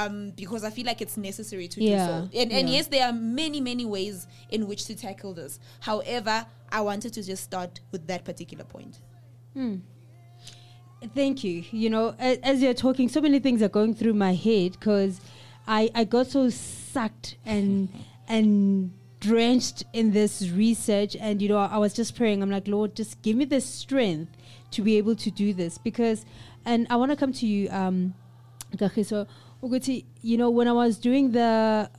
Um, 0.06 0.32
because 0.32 0.63
I 0.63 0.72
feel 0.72 0.86
like 0.86 1.00
it's 1.02 1.15
necessary 1.18 1.68
to 1.70 1.82
Yeah, 1.84 1.89
do 1.89 2.12
so. 2.34 2.39
And, 2.42 2.52
and 2.52 2.68
yeah. 2.70 2.76
yes, 2.76 2.88
there 2.88 3.06
are 3.08 3.13
many, 3.13 3.62
many 3.62 3.86
ways 3.86 4.28
in 4.50 4.68
which 4.68 4.86
to 4.86 4.96
tackle 4.96 5.34
this. 5.34 5.60
However, 5.80 6.46
I 6.72 6.82
wanted 6.82 7.13
to 7.13 7.24
just 7.24 7.44
start 7.44 7.80
with 7.92 8.06
that 8.08 8.26
particular 8.26 8.65
point. 8.65 9.00
Thank 11.15 11.43
you. 11.43 11.63
You 11.71 11.89
know, 11.89 12.15
a- 12.19 12.45
as 12.45 12.62
you're 12.62 12.73
talking, 12.73 13.07
so 13.07 13.21
many 13.21 13.39
things 13.39 13.62
are 13.62 13.69
going 13.69 13.93
through 13.93 14.13
my 14.13 14.33
head 14.33 14.73
because 14.73 15.21
I, 15.67 15.89
I 15.95 16.03
got 16.03 16.27
so 16.27 16.49
sucked 16.49 17.38
and 17.45 17.89
and 18.27 18.91
drenched 19.19 19.83
in 19.93 20.12
this 20.12 20.49
research, 20.49 21.15
and 21.15 21.41
you 21.41 21.49
know, 21.49 21.57
I 21.57 21.77
was 21.77 21.93
just 21.93 22.15
praying. 22.15 22.41
I'm 22.43 22.49
like, 22.49 22.67
Lord, 22.67 22.95
just 22.95 23.21
give 23.21 23.38
me 23.38 23.45
the 23.45 23.62
strength 23.62 24.31
to 24.71 24.81
be 24.81 24.97
able 24.97 25.15
to 25.15 25.31
do 25.31 25.53
this 25.53 25.77
because, 25.77 26.25
and 26.65 26.85
I 26.89 26.95
want 26.95 27.12
to 27.12 27.17
come 27.17 27.33
to 27.33 27.47
you, 27.47 27.69
um, 27.69 28.13
ukuthi, 28.77 30.05
you 30.21 30.38
know, 30.38 30.49
when 30.49 30.67
I 30.67 30.73
was 30.73 30.97
doing 30.97 31.31
the, 31.31 31.89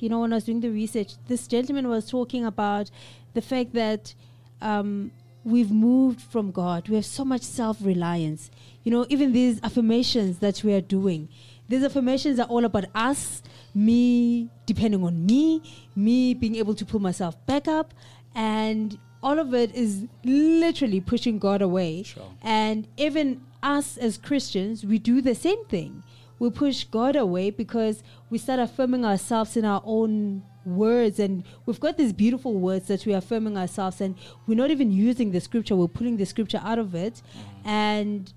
you 0.00 0.08
know, 0.08 0.20
when 0.20 0.32
I 0.32 0.36
was 0.36 0.44
doing 0.44 0.60
the 0.60 0.70
research, 0.70 1.12
this 1.28 1.46
gentleman 1.46 1.88
was 1.88 2.08
talking 2.10 2.44
about 2.44 2.90
the 3.34 3.42
fact 3.42 3.74
that 3.74 4.14
um, 4.60 5.12
we've 5.46 5.70
moved 5.70 6.20
from 6.20 6.50
God. 6.50 6.88
We 6.88 6.96
have 6.96 7.06
so 7.06 7.24
much 7.24 7.42
self 7.42 7.78
reliance. 7.80 8.50
You 8.82 8.92
know, 8.92 9.06
even 9.08 9.32
these 9.32 9.60
affirmations 9.62 10.38
that 10.40 10.62
we 10.62 10.74
are 10.74 10.80
doing, 10.80 11.28
these 11.68 11.84
affirmations 11.84 12.38
are 12.38 12.46
all 12.46 12.64
about 12.64 12.86
us, 12.94 13.42
me 13.74 14.50
depending 14.66 15.02
on 15.04 15.24
me, 15.24 15.62
me 15.94 16.34
being 16.34 16.56
able 16.56 16.74
to 16.74 16.84
pull 16.84 17.00
myself 17.00 17.34
back 17.46 17.68
up, 17.68 17.94
and 18.34 18.98
all 19.22 19.38
of 19.38 19.54
it 19.54 19.74
is 19.74 20.06
literally 20.24 21.00
pushing 21.00 21.38
God 21.38 21.62
away. 21.62 22.02
Sure. 22.02 22.30
And 22.42 22.86
even 22.96 23.40
us 23.62 23.96
as 23.96 24.18
Christians, 24.18 24.84
we 24.84 24.98
do 24.98 25.20
the 25.20 25.34
same 25.34 25.64
thing. 25.66 26.02
We 26.38 26.50
push 26.50 26.84
God 26.84 27.16
away 27.16 27.50
because 27.50 28.02
we 28.30 28.38
start 28.38 28.60
affirming 28.60 29.04
ourselves 29.04 29.56
in 29.56 29.64
our 29.64 29.82
own 29.84 30.42
words. 30.66 31.18
And 31.18 31.44
we've 31.64 31.80
got 31.80 31.96
these 31.96 32.12
beautiful 32.12 32.54
words 32.54 32.88
that 32.88 33.06
we're 33.06 33.16
affirming 33.16 33.56
ourselves, 33.56 34.00
and 34.00 34.16
we're 34.46 34.56
not 34.56 34.70
even 34.70 34.90
using 34.90 35.30
the 35.30 35.40
scripture, 35.40 35.76
we're 35.76 35.88
pulling 35.88 36.16
the 36.16 36.26
scripture 36.26 36.60
out 36.62 36.78
of 36.78 36.94
it. 36.94 37.14
Mm-hmm. 37.14 37.68
And 37.68 38.32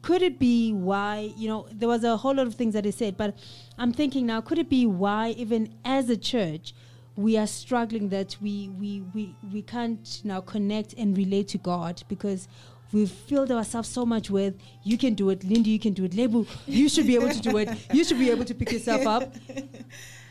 could 0.00 0.22
it 0.22 0.38
be 0.38 0.72
why, 0.72 1.32
you 1.36 1.48
know, 1.48 1.66
there 1.72 1.88
was 1.88 2.04
a 2.04 2.16
whole 2.16 2.34
lot 2.34 2.46
of 2.46 2.54
things 2.54 2.74
that 2.74 2.84
he 2.84 2.90
said, 2.90 3.16
but 3.16 3.36
I'm 3.76 3.92
thinking 3.92 4.26
now, 4.26 4.40
could 4.40 4.58
it 4.58 4.70
be 4.70 4.86
why, 4.86 5.30
even 5.30 5.74
as 5.84 6.08
a 6.08 6.16
church, 6.16 6.74
we 7.16 7.36
are 7.36 7.46
struggling 7.46 8.08
that 8.08 8.36
we 8.40 8.70
we 8.70 9.02
we 9.12 9.34
we 9.52 9.60
can't 9.60 10.22
now 10.24 10.40
connect 10.40 10.94
and 10.94 11.14
relate 11.16 11.48
to 11.48 11.58
God 11.58 12.02
because 12.08 12.48
we've 12.90 13.10
filled 13.10 13.50
ourselves 13.50 13.88
so 13.88 14.06
much 14.06 14.30
with 14.30 14.54
you 14.82 14.96
can 14.96 15.14
do 15.14 15.28
it, 15.30 15.44
Lindy, 15.44 15.70
you 15.70 15.78
can 15.78 15.92
do 15.92 16.04
it, 16.04 16.14
Lebo, 16.14 16.46
you 16.66 16.88
should 16.88 17.06
be 17.06 17.14
able 17.14 17.28
to 17.28 17.40
do 17.40 17.58
it, 17.58 17.68
you 17.92 18.04
should 18.04 18.18
be 18.18 18.30
able 18.30 18.44
to 18.44 18.54
pick 18.54 18.72
yourself 18.72 19.06
up. 19.06 19.34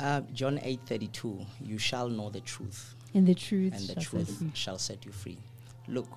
Uh, 0.00 0.20
John 0.32 0.58
8:32, 0.58 1.46
you 1.60 1.78
shall 1.78 2.08
know 2.08 2.30
the 2.30 2.40
truth, 2.40 2.94
And 3.14 3.26
the 3.26 3.34
truth, 3.34 3.74
and 3.74 3.82
the 3.88 3.94
shall 3.94 4.02
set 4.02 4.10
truth 4.10 4.38
free. 4.38 4.50
shall 4.54 4.78
set 4.78 5.04
you 5.04 5.12
free. 5.12 5.38
Look, 5.88 6.08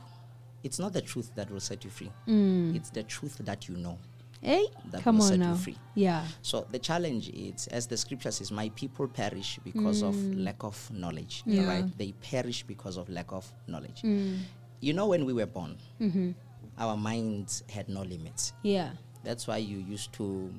it's 0.63 0.79
not 0.79 0.93
the 0.93 1.01
truth 1.01 1.31
that 1.35 1.51
will 1.51 1.59
set 1.59 1.83
you 1.83 1.89
free. 1.89 2.11
Mm. 2.27 2.75
It's 2.75 2.89
the 2.91 3.03
truth 3.03 3.37
that 3.43 3.67
you 3.67 3.75
know. 3.75 3.97
Hey, 4.41 4.65
that 4.91 5.01
come 5.03 5.17
will 5.17 5.23
on 5.25 5.29
set 5.29 5.39
you 5.39 5.55
free. 5.55 5.77
Yeah. 5.95 6.25
So 6.41 6.65
the 6.71 6.79
challenge 6.79 7.29
is, 7.29 7.67
as 7.67 7.87
the 7.87 7.97
scripture 7.97 8.31
says, 8.31 8.51
my 8.51 8.69
people 8.69 9.07
perish 9.07 9.59
because 9.63 10.01
of 10.01 10.15
Mm. 10.15 10.43
lack 10.43 10.63
of 10.63 10.91
knowledge. 10.91 11.43
Yeah. 11.45 11.65
Right? 11.65 11.97
They 11.97 12.11
perish 12.13 12.63
because 12.63 12.97
of 12.97 13.09
lack 13.09 13.31
of 13.33 13.51
knowledge. 13.67 14.01
Mm. 14.03 14.39
You 14.81 14.93
know, 14.93 15.07
when 15.07 15.25
we 15.25 15.33
were 15.33 15.45
born, 15.45 15.77
Mm-hmm. 15.99 16.31
our 16.77 16.95
minds 16.97 17.63
had 17.69 17.87
no 17.89 18.01
limits. 18.03 18.53
Yeah. 18.63 18.91
That's 19.23 19.47
why 19.47 19.57
you 19.57 19.77
used 19.77 20.11
to, 20.13 20.53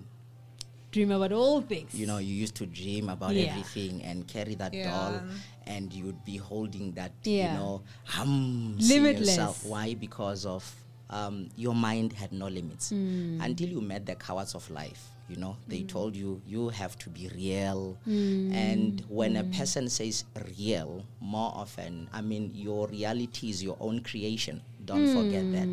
Dream 0.95 1.11
about 1.11 1.33
all 1.33 1.61
things. 1.61 1.93
you 1.93 2.07
know, 2.07 2.19
you 2.19 2.33
used 2.33 2.55
to 2.55 2.67
dream 2.67 3.09
about 3.09 3.35
Yeah. 3.35 3.51
everything 3.51 4.01
and 4.05 4.29
carry 4.29 4.55
that 4.55 4.73
Yeah. 4.73 4.87
doll, 4.91 5.21
and 5.67 5.93
you'd 5.93 6.25
be 6.25 6.37
holding 6.37 6.93
that, 6.93 7.11
Yeah. 7.25 7.35
you 7.53 7.59
know, 7.59 7.83
hum, 8.05 8.77
Limitless. 8.79 9.27
yourself. 9.35 9.67
Why? 9.67 9.95
Because 9.95 10.47
of 10.47 10.63
um, 11.11 11.49
your 11.55 11.75
mind 11.75 12.13
had 12.15 12.33
no 12.33 12.49
limits 12.49 12.91
Mm. 12.91 13.39
until 13.45 13.69
you 13.69 13.81
met 13.81 14.07
the 14.07 14.15
cowards 14.15 14.55
of 14.55 14.69
life. 14.71 15.11
You 15.29 15.37
know, 15.37 15.57
they 15.69 15.83
told 15.83 16.17
you 16.17 16.41
you 16.47 16.71
have 16.71 16.97
to 16.99 17.11
be 17.11 17.29
real. 17.29 17.97
Mm. 18.09 18.53
And 18.55 19.05
when 19.09 19.37
a 19.37 19.45
person 19.45 19.89
says 19.91 20.25
real, 20.59 21.05
more 21.21 21.53
often, 21.55 22.09
I 22.13 22.21
mean, 22.23 22.51
your 22.55 22.89
reality 22.89 23.51
is 23.51 23.63
your 23.63 23.77
own 23.81 24.01
creation. 24.01 24.63
Don't 24.87 25.07
forget 25.07 25.51
that. 25.53 25.69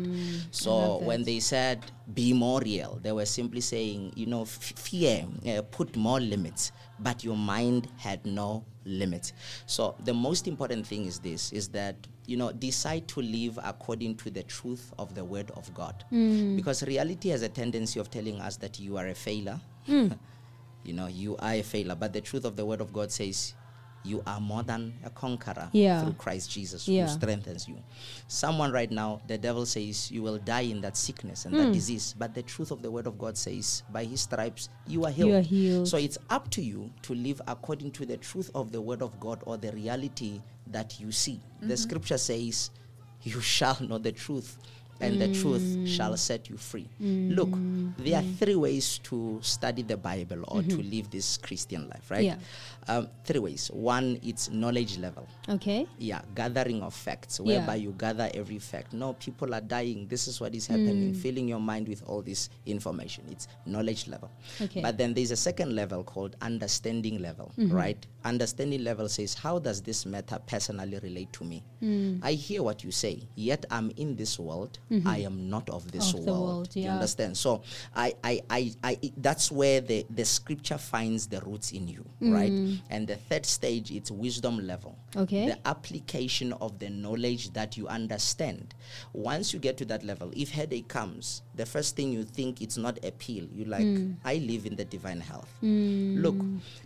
So 0.50 0.70
Mm. 0.70 1.02
when 1.04 1.24
they 1.24 1.40
said 1.40 1.78
be 2.14 2.32
more 2.32 2.60
real, 2.60 2.98
they 3.02 3.12
were 3.12 3.26
simply 3.26 3.60
saying, 3.60 4.12
you 4.16 4.26
know, 4.26 4.42
f- 4.42 4.72
fear, 4.76 5.26
uh, 5.46 5.62
put 5.70 5.96
more 5.96 6.20
limits, 6.20 6.72
but 6.98 7.22
your 7.24 7.36
mind 7.36 7.88
had 7.96 8.24
no 8.26 8.64
limits. 8.84 9.32
So 9.66 9.94
the 10.04 10.12
most 10.14 10.46
important 10.48 10.86
thing 10.86 11.06
is 11.06 11.20
this: 11.20 11.52
is 11.52 11.68
that 11.68 11.96
you 12.26 12.36
know 12.36 12.52
decide 12.52 13.06
to 13.08 13.20
live 13.22 13.58
according 13.62 14.16
to 14.16 14.30
the 14.30 14.42
truth 14.44 14.92
of 14.98 15.14
the 15.14 15.24
Word 15.24 15.50
of 15.52 15.72
God, 15.74 16.04
because 16.56 16.82
reality 16.82 17.28
has 17.30 17.42
a 17.42 17.48
tendency 17.48 17.98
of 18.00 18.10
telling 18.10 18.40
us 18.40 18.56
that 18.58 18.78
you 18.80 18.96
are 18.96 19.08
a 19.08 19.14
failure. 19.14 19.60
you 20.84 20.92
know, 20.92 21.06
you 21.06 21.36
are 21.38 21.54
a 21.54 21.62
failure, 21.62 21.94
but 21.94 22.12
the 22.12 22.20
truth 22.20 22.44
of 22.44 22.56
the 22.56 22.64
Word 22.66 22.80
of 22.80 22.92
God 22.92 23.10
says. 23.10 23.54
You 24.04 24.22
are 24.26 24.40
more 24.40 24.62
than 24.64 24.94
a 25.04 25.10
conqueror 25.10 25.68
Yeah. 25.72 26.02
through 26.02 26.14
Christ 26.14 26.50
Jesus 26.50 26.88
Yeah. 26.88 27.06
who 27.06 27.12
strengthens 27.12 27.68
you. 27.68 27.76
Someone 28.28 28.72
right 28.72 28.90
now, 28.90 29.20
the 29.28 29.38
devil 29.38 29.64
says 29.64 30.10
you 30.10 30.22
will 30.22 30.38
die 30.38 30.62
in 30.62 30.80
that 30.80 30.96
sickness 30.96 31.44
and 31.44 31.54
Hmm. 31.54 31.60
that 31.62 31.72
disease, 31.72 32.14
but 32.18 32.34
the 32.34 32.42
truth 32.42 32.70
of 32.70 32.82
the 32.82 32.90
word 32.90 33.06
of 33.06 33.16
God 33.18 33.36
says 33.38 33.82
by 33.92 34.04
his 34.04 34.22
stripes 34.22 34.68
you 34.86 35.04
are 35.04 35.10
healed. 35.12 35.30
You 35.30 35.36
are 35.36 35.40
healed. 35.40 35.88
So 35.88 35.96
it's 35.98 36.18
up 36.30 36.50
to 36.50 36.62
you 36.62 36.90
to 37.02 37.14
live 37.14 37.40
according 37.46 37.92
to 37.92 38.06
the 38.06 38.16
truth 38.16 38.50
of 38.54 38.72
the 38.72 38.80
word 38.80 39.02
of 39.02 39.18
God 39.20 39.40
or 39.46 39.56
the 39.56 39.72
reality 39.72 40.40
that 40.68 40.98
you 41.00 41.12
see. 41.12 41.40
The 41.60 41.76
scripture 41.76 42.18
says 42.18 42.70
you 43.22 43.40
shall 43.40 43.76
know 43.80 43.98
the 43.98 44.10
truth 44.12 44.58
and 45.02 45.20
the 45.20 45.28
truth 45.34 45.88
shall 45.88 46.12
mm. 46.14 46.18
set 46.18 46.48
you 46.48 46.56
free. 46.56 46.88
Mm. 47.02 47.36
Look, 47.36 47.50
there 47.98 48.20
are 48.20 48.26
three 48.38 48.56
ways 48.56 48.98
to 49.04 49.38
study 49.42 49.82
the 49.82 49.96
Bible 49.96 50.44
or 50.48 50.62
to 50.62 50.68
mm-hmm. 50.68 50.90
live 50.90 51.10
this 51.10 51.36
Christian 51.36 51.88
life, 51.88 52.10
right? 52.10 52.24
Yeah. 52.24 52.36
Um, 52.88 53.08
three 53.24 53.40
ways. 53.40 53.70
One, 53.72 54.18
it's 54.22 54.50
knowledge 54.50 54.98
level 54.98 55.26
Okay. 55.48 55.86
yeah 55.98 56.22
gathering 56.34 56.82
of 56.82 56.94
facts 56.94 57.40
Yeah. 57.42 57.58
whereby 57.58 57.76
you 57.76 57.92
gather 57.98 58.30
every 58.34 58.58
fact 58.58 58.92
no 58.92 59.12
people 59.14 59.54
are 59.54 59.60
dying 59.60 60.06
this 60.08 60.28
is 60.28 60.40
what 60.40 60.54
is 60.54 60.66
happening 60.66 61.12
mm. 61.12 61.16
filling 61.16 61.48
your 61.48 61.60
mind 61.60 61.88
with 61.88 62.02
all 62.06 62.22
this 62.22 62.48
information 62.66 63.24
it's 63.30 63.48
knowledge 63.66 64.06
level 64.08 64.30
Okay. 64.60 64.80
but 64.80 64.96
then 64.96 65.14
there's 65.14 65.30
a 65.30 65.36
second 65.36 65.74
level 65.74 66.04
called 66.04 66.36
understanding 66.40 67.20
level 67.20 67.52
mm-hmm. 67.58 67.74
right 67.74 68.06
understanding 68.24 68.84
level 68.84 69.08
says 69.08 69.34
how 69.34 69.58
does 69.58 69.82
this 69.82 70.06
matter 70.06 70.38
personally 70.46 70.98
relate 71.02 71.32
to 71.32 71.44
me? 71.44 71.62
Hmm. 71.80 72.18
I 72.22 72.32
hear 72.32 72.62
what 72.62 72.84
you 72.84 72.90
say 72.90 73.22
yet 73.34 73.64
i'm 73.70 73.90
in 73.96 74.16
this 74.16 74.38
world 74.38 74.78
mm-hmm. 74.90 75.06
i 75.06 75.18
am 75.18 75.48
not 75.48 75.68
of 75.70 75.90
this 75.90 76.12
Of 76.14 76.20
world, 76.20 76.40
world, 76.40 76.76
you 76.76 76.88
understand? 76.88 77.36
So 77.36 77.62
I, 77.94 78.14
I 78.22 78.40
i 78.50 78.72
i 78.84 78.98
that's 79.16 79.50
where 79.50 79.80
the 79.80 80.06
the 80.10 80.24
scripture 80.24 80.78
finds 80.78 81.26
the 81.26 81.40
roots 81.40 81.72
in 81.72 81.88
you 81.88 82.04
right? 82.20 82.52
Mm. 82.52 82.80
And 82.90 83.06
the 83.06 83.16
third 83.16 83.44
stage 83.46 83.90
it's 83.90 84.10
wisdom 84.10 84.66
level 84.66 84.96
Okay. 85.16 85.46
the 85.46 85.68
application 85.68 86.52
of 86.54 86.78
the 86.78 86.88
knowledge 86.90 87.52
that 87.52 87.76
you 87.76 87.86
understand. 87.88 88.74
Once 89.12 89.52
you 89.52 89.58
get 89.60 89.76
to 89.78 89.84
that 89.86 90.02
level, 90.04 90.30
if 90.34 90.50
headache 90.50 90.88
comes, 90.88 91.42
the 91.54 91.66
first 91.66 91.96
thing 91.96 92.12
you 92.12 92.24
think 92.24 92.62
it's 92.62 92.76
not 92.76 92.98
a 93.04 93.10
pill. 93.12 93.46
You 93.54 93.64
like, 93.66 93.82
Mm. 93.82 94.14
I 94.24 94.36
live 94.36 94.64
in 94.64 94.76
the 94.76 94.84
divine 94.84 95.20
health. 95.20 95.48
Hmm. 95.60 96.16
Look, 96.18 96.36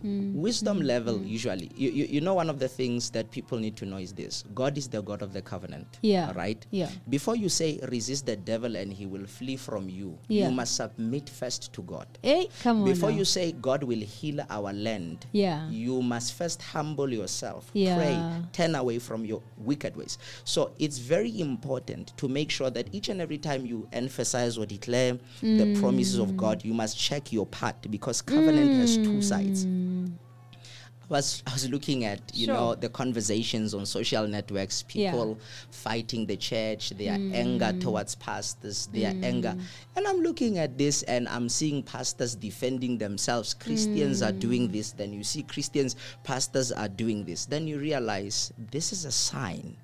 hmm. 0.01 0.33
wisdom 0.35 0.77
hmm. 0.79 0.83
level 0.85 1.21
usually, 1.23 1.69
you, 1.75 1.89
you, 1.91 2.05
you 2.05 2.21
know, 2.21 2.33
one 2.33 2.49
of 2.49 2.59
the 2.59 2.67
things 2.67 3.09
that 3.11 3.29
people 3.31 3.57
need 3.59 3.75
to 3.77 3.85
know 3.85 3.97
is 3.97 4.13
this: 4.13 4.43
God 4.55 4.77
is 4.77 4.87
the 4.87 5.01
God 5.01 5.21
of 5.21 5.31
the 5.31 5.41
covenant. 5.41 5.99
Yeah. 6.01 6.31
Right. 6.35 6.65
Yeah. 6.71 6.89
Before 7.09 7.35
you 7.35 7.49
say 7.49 7.79
resist 7.89 8.25
the 8.25 8.35
devil 8.35 8.75
and 8.75 8.91
he 8.91 9.05
will 9.05 9.25
flee 9.25 9.55
from 9.57 9.89
you, 9.89 10.17
Yeah. 10.27 10.49
you 10.49 10.51
must 10.55 10.75
submit 10.75 11.29
first 11.29 11.71
to 11.73 11.81
God. 11.83 12.07
Hey, 12.21 12.49
come 12.63 12.81
on. 12.81 12.85
Before 12.85 13.11
now. 13.11 13.17
you 13.17 13.25
say 13.25 13.51
God 13.53 13.83
will 13.83 14.01
heal 14.01 14.41
our 14.49 14.73
land, 14.73 15.25
Yeah. 15.31 15.69
you 15.69 16.01
must 16.01 16.33
first 16.33 16.61
humble 16.61 17.11
yourself, 17.13 17.69
Yeah. 17.73 17.95
pray, 17.95 18.16
turn 18.53 18.75
away 18.75 18.99
from 18.99 19.25
your 19.25 19.41
wicked 19.57 19.95
ways. 19.95 20.17
So 20.43 20.71
it's 20.79 20.97
very 20.97 21.39
important 21.39 22.13
to 22.17 22.27
make 22.27 22.51
sure 22.51 22.69
that 22.69 22.93
each 22.93 23.09
and 23.09 23.21
every 23.21 23.37
time 23.37 23.65
you 23.65 23.87
emphasize 23.93 24.57
or 24.57 24.65
declare 24.65 25.13
the 25.41 25.47
mm. 25.47 25.79
promises 25.79 26.19
of 26.19 26.35
God, 26.37 26.63
you 26.63 26.73
must 26.73 26.97
check 26.97 27.31
your 27.31 27.45
part 27.45 27.89
because 27.89 28.21
covenant 28.21 28.71
has 28.73 28.97
two 28.97 29.21
sides. 29.21 29.65
Mm. 29.65 30.13
I 31.09 31.13
was, 31.13 31.43
I 31.47 31.53
was 31.53 31.69
looking 31.69 32.03
at 32.05 32.19
you 32.33 32.45
Sure. 32.45 32.53
know 32.55 32.75
the 32.75 32.89
conversations 32.89 33.73
on 33.73 33.85
social 33.85 34.27
networks 34.27 34.83
Yeah. 34.93 35.11
people 35.11 35.37
fighting 35.71 36.25
the 36.25 36.35
church 36.37 36.89
their 36.91 37.17
mm. 37.17 37.33
anger 37.33 37.73
towards 37.79 38.15
pastors 38.15 38.87
their 38.87 39.13
mm. 39.13 39.23
anger. 39.23 39.55
And 39.95 40.07
i'm 40.07 40.17
looking 40.21 40.57
at 40.57 40.77
this 40.77 41.03
and 41.03 41.27
i'm 41.29 41.49
seeing 41.49 41.83
pastors 41.83 42.35
defending 42.35 42.97
themselves. 42.97 43.53
Christians 43.53 44.21
are 44.21 44.31
mm. 44.31 44.39
doing 44.39 44.67
this. 44.71 44.91
Then 44.91 45.13
you 45.13 45.23
see 45.23 45.43
christians 45.43 45.95
pastors 46.23 46.71
are 46.71 46.89
doing 46.89 47.23
this. 47.23 47.45
Then 47.45 47.67
you 47.67 47.79
realize 47.79 48.51
this 48.71 48.91
is 48.91 49.05
a 49.05 49.11
sign 49.11 49.75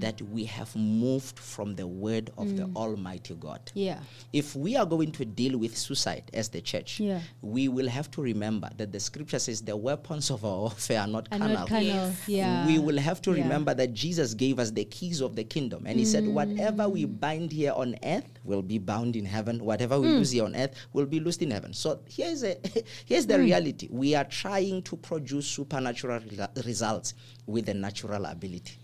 that 0.00 0.20
we 0.22 0.44
have 0.44 0.74
moved 0.74 1.38
from 1.38 1.74
the 1.74 1.86
word 1.86 2.30
of 2.38 2.56
the 2.56 2.68
almighty 2.76 3.34
god. 3.34 3.60
Yeah. 3.74 3.98
if 4.32 4.56
we 4.56 4.76
are 4.76 4.86
going 4.86 5.12
to 5.12 5.24
deal 5.24 5.58
with 5.58 5.76
suicide 5.76 6.24
as 6.32 6.48
the 6.48 6.60
church, 6.60 7.00
Yeah. 7.00 7.20
we 7.42 7.68
will 7.68 7.88
have 7.88 8.10
to 8.12 8.22
remember 8.22 8.70
that 8.76 8.92
the 8.92 9.00
scripture 9.00 9.38
says 9.38 9.60
the 9.62 9.76
weapons 9.76 10.30
of 10.30 10.44
our 10.44 10.61
warfare 10.62 11.00
are 11.04 11.06
not 11.06 11.28
And 11.30 11.40
carnal. 11.42 11.58
not 11.60 11.68
kind 11.68 11.86
Yes. 11.86 12.28
Yeah. 12.28 12.66
We 12.66 12.78
will 12.78 12.98
have 12.98 13.20
to 13.22 13.30
Yeah. 13.32 13.42
remember 13.42 13.74
that 13.74 13.92
Jesus 13.92 14.34
gave 14.34 14.58
us 14.58 14.70
the 14.70 14.84
keys 14.84 15.20
of 15.20 15.34
the 15.36 15.44
kingdom. 15.44 15.84
And 15.86 15.98
he 15.98 16.04
said, 16.04 16.26
Whatever 16.26 16.88
we 16.88 17.04
Mm. 17.06 17.20
bind 17.20 17.52
here 17.52 17.72
on 17.72 17.96
earth 18.04 18.30
will 18.44 18.62
be 18.62 18.78
bound 18.78 19.16
in 19.16 19.24
heaven. 19.24 19.64
Whatever 19.64 20.00
we 20.00 20.08
Mm. 20.08 20.18
lose 20.18 20.30
here 20.30 20.44
on 20.44 20.54
earth 20.56 20.74
will 20.92 21.06
be 21.06 21.20
loosed 21.20 21.42
in 21.42 21.50
heaven. 21.50 21.72
So 21.74 22.00
here's, 22.08 22.42
a, 22.44 22.56
here's 23.06 23.26
Mm. 23.26 23.28
the 23.28 23.38
reality 23.40 23.88
we 23.90 24.14
are 24.14 24.24
trying 24.24 24.82
to 24.82 24.96
produce 24.96 25.46
supernatural 25.46 26.20
rela- 26.20 26.64
results 26.66 27.14
with 27.46 27.66
the 27.66 27.74
natural 27.74 28.24
ability. 28.26 28.74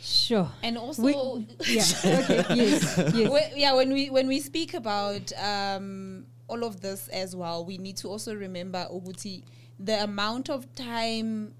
Sure. 0.00 0.48
And 0.62 0.78
also, 0.78 1.02
We- 1.02 1.12
yeah. 1.68 1.84
Okay. 2.04 2.44
Yes. 2.54 2.96
Yes. 3.14 3.30
Whe- 3.30 3.52
yeah, 3.56 3.74
when 3.74 3.92
we 3.92 4.08
when 4.10 4.26
we 4.26 4.40
speak 4.40 4.74
about 4.74 5.32
um, 5.38 6.24
all 6.48 6.64
of 6.64 6.80
this 6.80 7.08
as 7.08 7.36
well, 7.36 7.64
we 7.64 7.76
need 7.78 7.96
to 7.98 8.08
also 8.08 8.34
remember 8.34 8.86
Uguti, 8.90 9.42
the 9.78 10.02
amount 10.02 10.48
of 10.50 10.72
time 10.74 11.54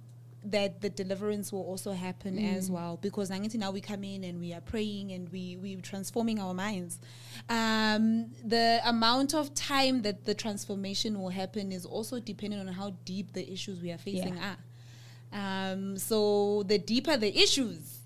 that 0.44 0.80
the 0.80 0.88
deliverance 0.88 1.52
will 1.52 1.62
also 1.62 1.92
happen 1.92 2.36
Mm. 2.36 2.56
as 2.56 2.70
well 2.70 2.96
because 3.02 3.28
now 3.54 3.70
we 3.72 3.80
come 3.80 4.04
in 4.04 4.22
and 4.24 4.40
we 4.40 4.52
are 4.54 4.60
praying 4.60 5.10
and 5.12 5.28
we 5.30 5.56
we 5.56 5.76
transforming 5.76 6.38
our 6.38 6.54
minds 6.54 7.00
um, 7.48 8.30
the 8.44 8.80
amount 8.84 9.34
of 9.34 9.52
time 9.54 10.02
that 10.02 10.24
the 10.24 10.34
transformation 10.34 11.20
will 11.20 11.30
happen 11.30 11.72
is 11.72 11.84
also 11.84 12.20
dependent 12.20 12.68
on 12.68 12.72
how 12.74 12.90
deep 13.04 13.32
the 13.32 13.52
issues 13.52 13.80
we 13.82 13.90
are 13.90 13.98
facing 13.98 14.36
Yeah. 14.36 14.54
are 15.32 15.72
um, 15.72 15.96
so 15.98 16.62
the 16.64 16.78
deeper 16.78 17.16
the 17.16 17.36
issues 17.36 17.98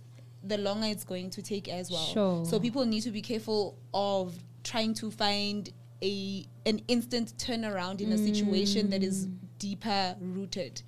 the 0.43 0.59
longer 0.59 0.87
it's 0.89 1.05
going 1.05 1.31
to 1.31 1.43
take 1.43 1.69
as 1.69 1.91
well 1.91 2.05
Sure. 2.07 2.45
so 2.45 2.59
people 2.59 2.85
need 2.85 3.03
to 3.03 3.11
be 3.11 3.23
careful 3.23 3.77
of 3.95 4.35
trying 4.65 4.95
to 4.95 5.11
find 5.11 5.71
a 6.03 6.47
an 6.67 6.81
instant 6.89 7.35
turnaround 7.37 8.01
in 8.01 8.11
a 8.13 8.19
situation 8.19 8.91
that 8.91 9.03
is 9.05 9.29
deeper 9.67 10.17
rooted. 10.21 10.83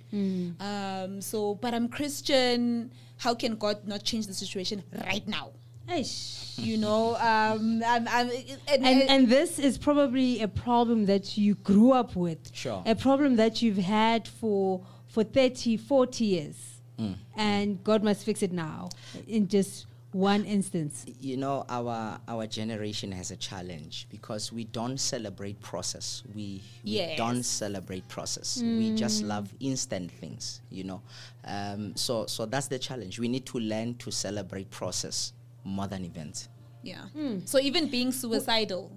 Um, 0.59 1.21
so, 1.21 1.55
but 1.55 1.73
I'm 1.73 1.87
Christian. 1.87 2.91
How 3.17 3.33
can 3.33 3.55
God 3.55 3.87
not 3.87 4.03
change 4.03 4.27
the 4.27 4.33
situation 4.33 4.83
right 5.07 5.25
now? 5.27 5.51
Eish. 5.89 6.57
You 6.57 6.77
know, 6.77 7.15
um, 7.15 7.81
I'm, 7.85 8.07
I'm, 8.17 8.29
and, 8.71 8.85
and 8.89 9.01
and 9.13 9.27
this 9.29 9.59
is 9.59 9.77
probably 9.77 10.41
a 10.41 10.47
problem 10.47 11.05
that 11.05 11.37
you 11.37 11.55
grew 11.71 11.91
up 12.01 12.15
with 12.15 12.41
Sure. 12.53 12.81
a 12.85 12.95
problem 12.95 13.35
that 13.37 13.61
you've 13.61 13.77
had 14.01 14.27
for 14.27 14.81
for 15.07 15.23
30 15.23 15.77
40 15.77 16.25
years 16.25 16.55
Mm. 16.97 17.15
and 17.35 17.83
god 17.83 18.01
must 18.05 18.23
fix 18.23 18.41
it 18.41 18.53
now 18.53 18.87
in 19.27 19.49
just 19.49 19.85
one 20.15 20.45
instance. 20.45 21.05
You 21.19 21.35
know 21.35 21.65
our 21.67 22.19
our 22.27 22.47
generation 22.47 23.11
has 23.11 23.31
a 23.31 23.35
challenge 23.35 24.07
because 24.09 24.53
we 24.53 24.63
don't 24.63 24.97
celebrate 24.97 25.59
process. 25.61 26.23
We, 26.33 26.61
we 26.85 26.91
Yes. 26.91 27.17
don't 27.17 27.43
celebrate 27.43 28.07
process. 28.07 28.63
We 28.63 28.91
just 28.91 29.23
love 29.23 29.53
instant 29.59 30.09
things 30.11 30.61
you 30.71 30.85
know. 30.85 31.01
Um, 31.43 31.95
so 31.97 32.25
so 32.27 32.45
that's 32.45 32.67
the 32.67 32.79
challenge. 32.79 33.19
We 33.19 33.27
need 33.27 33.45
to 33.47 33.59
learn 33.59 33.95
to 33.95 34.11
celebrate 34.11 34.71
process 34.71 35.33
more 35.65 35.87
than 35.87 36.05
events. 36.05 36.47
Yeah. 36.81 37.05
So 37.43 37.59
even 37.59 37.89
being 37.89 38.11
suicidal, 38.13 38.91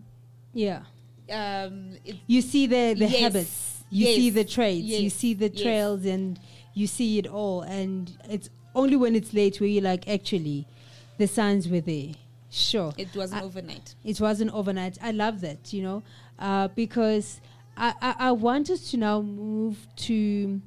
yeah. 0.54 0.83
Um, 1.31 1.96
it, 2.04 2.16
you 2.28 2.42
see 2.42 2.66
the 2.68 2.94
the 2.96 3.07
Yes. 3.07 3.20
habits. 3.20 3.74
You 3.90 4.07
see 4.07 4.26
Yes. 4.26 4.35
the 4.35 4.44
traits. 4.44 4.87
You 4.87 5.11
see 5.11 5.35
the 5.35 5.48
Yes. 5.50 5.62
trails 5.62 6.04
and 6.07 6.38
you 6.74 6.87
see 6.87 7.18
it 7.18 7.26
all. 7.26 7.62
And 7.62 8.16
it's 8.31 8.50
only 8.74 8.96
when 8.96 9.16
it's 9.16 9.33
late 9.33 9.61
where 9.61 9.68
you're 9.68 9.83
like 9.83 10.07
actually 10.09 10.66
the 11.18 11.26
signs 11.26 11.68
were 11.68 11.81
there 11.81 12.12
sure 12.50 12.92
it 12.96 13.09
wasn't 13.14 13.42
I- 13.42 13.44
overnight. 13.44 13.94
it 14.04 14.20
wasn't 14.20 14.52
overnight. 14.54 14.96
I 15.02 15.11
love 15.11 15.40
that, 15.42 15.72
you 15.72 15.83
know, 15.83 16.02
uh, 16.38 16.68
because 16.68 17.40
I, 17.76 17.92
I, 18.00 18.14
I 18.28 18.33
want 18.33 18.70
us 18.70 18.90
to 18.92 18.96
now 18.96 19.20
move 19.20 19.87
to, 19.96 20.61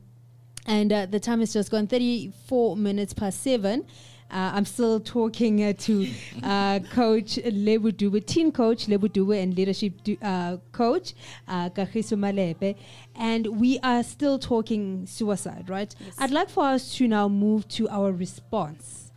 and 0.67 0.93
uh, 0.93 1.07
the 1.07 1.19
time 1.19 1.39
has 1.39 1.53
just 1.53 1.71
gone 1.71 1.87
34 1.87 2.77
minutes 2.77 3.13
past 3.13 3.41
seven. 3.41 3.85
Uh, 4.29 4.51
I'm 4.53 4.63
still 4.63 5.01
talking 5.01 5.61
uh, 5.61 5.73
to 5.73 6.07
uh, 6.43 6.79
Coach 6.91 7.37
Lebo 7.43 7.89
Dube, 7.91 8.25
team 8.25 8.51
coach 8.51 8.87
Lebo 8.87 9.07
Dube, 9.07 9.41
and 9.43 9.57
leadership 9.57 10.01
du- 10.03 10.17
uh, 10.21 10.55
coach 10.71 11.13
uh, 11.49 11.69
Kagiso 11.69 12.15
Malebe, 12.17 12.75
and 13.15 13.47
we 13.59 13.77
are 13.79 14.03
still 14.03 14.39
talking 14.39 15.05
suicide, 15.05 15.67
right? 15.67 15.93
Yes. 15.99 16.15
I'd 16.19 16.31
like 16.31 16.49
for 16.49 16.63
us 16.63 16.95
to 16.95 17.07
now 17.09 17.27
move 17.27 17.67
to 17.69 17.89
our 17.89 18.11
response 18.13 19.10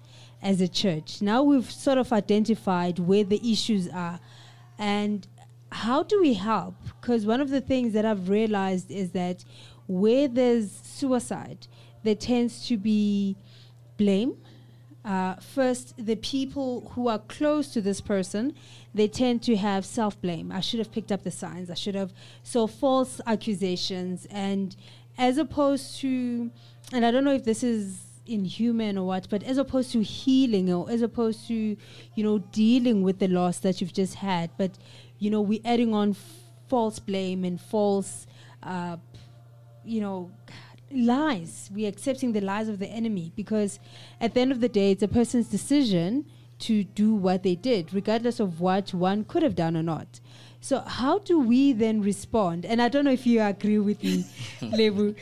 as 0.44 0.61
a 0.61 0.68
church. 0.68 1.20
Now 1.22 1.42
we've 1.42 1.70
sort 1.70 1.98
of 1.98 2.12
identified 2.12 2.98
where 3.00 3.24
the 3.24 3.40
issues 3.50 3.88
are 3.88 4.20
and 4.78 5.26
how 5.72 6.04
do 6.04 6.20
we 6.20 6.35
help? 6.35 6.76
Because 7.00 7.26
one 7.26 7.40
of 7.40 7.50
the 7.50 7.61
things 7.61 7.94
that 7.94 8.04
I've 8.04 8.28
realized 8.28 8.90
is 8.90 9.11
that 9.11 9.44
where 9.88 10.28
there's 10.28 10.70
suicide, 10.70 11.66
there 12.04 12.14
tends 12.14 12.66
to 12.68 12.76
be 12.76 13.37
blame. 13.96 14.37
Uh, 15.04 15.35
first, 15.35 15.94
the 15.98 16.16
people 16.16 16.92
who 16.94 17.09
are 17.09 17.18
close 17.18 17.68
to 17.72 17.80
this 17.80 18.00
person, 18.00 18.54
they 18.94 19.09
tend 19.09 19.42
to 19.42 19.57
have 19.57 19.85
self 19.85 20.20
blame. 20.22 20.52
I 20.52 20.61
should 20.61 20.78
have 20.78 20.92
picked 20.92 21.12
up 21.12 21.24
the 21.24 21.30
signs. 21.30 21.70
I 21.70 21.74
should 21.74 21.94
have. 21.94 22.12
So, 22.42 22.66
false 22.66 23.20
accusations. 23.26 24.26
And 24.30 24.74
as 25.18 25.37
opposed 25.37 25.96
to, 26.00 26.50
and 26.92 27.04
I 27.04 27.11
don't 27.11 27.24
know 27.24 27.35
if 27.35 27.44
this 27.44 27.62
is 27.62 28.13
inhuman 28.26 28.98
or 28.98 29.06
what, 29.06 29.28
but 29.28 29.42
as 29.42 29.58
opposed 29.58 29.92
to 29.92 30.02
healing 30.02 30.72
or 30.72 30.90
as 30.90 31.02
opposed 31.02 31.46
to, 31.48 31.76
you 32.14 32.24
know, 32.24 32.38
dealing 32.38 33.02
with 33.02 33.18
the 33.18 33.28
loss 33.28 33.58
that 33.58 33.80
you've 33.80 33.92
just 33.92 34.16
had, 34.16 34.50
but, 34.56 34.78
you 35.18 35.30
know, 35.30 35.40
we're 35.40 35.60
adding 35.64 35.94
on 35.94 36.10
f- 36.10 36.16
false 36.68 36.98
blame 36.98 37.44
and 37.44 37.60
false, 37.60 38.26
uh, 38.62 38.96
you 39.84 40.00
know, 40.00 40.30
lies. 40.90 41.70
We're 41.72 41.88
accepting 41.88 42.32
the 42.32 42.40
lies 42.40 42.68
of 42.68 42.78
the 42.78 42.87
enemy 42.87 43.32
because 43.37 43.78
at 44.20 44.34
the 44.34 44.40
end 44.40 44.52
of 44.52 44.60
the 44.60 44.68
day, 44.68 44.92
it's 44.92 45.02
a 45.02 45.08
person's 45.08 45.48
decision 45.48 46.26
to 46.60 46.84
do 46.84 47.14
what 47.14 47.42
they 47.42 47.54
did, 47.54 47.92
regardless 47.92 48.40
of 48.40 48.60
what 48.60 48.94
one 48.94 49.24
could 49.24 49.42
have 49.42 49.54
done 49.54 49.76
or 49.76 49.82
not. 49.82 50.20
So, 50.60 50.80
how 50.80 51.18
do 51.18 51.38
we 51.40 51.72
then 51.72 52.00
respond? 52.00 52.64
And 52.64 52.80
I 52.80 52.88
don't 52.88 53.04
know 53.04 53.10
if 53.10 53.26
you 53.26 53.42
agree 53.42 53.78
with 53.78 54.02
me, 54.02 54.24
Lebo. 54.62 55.14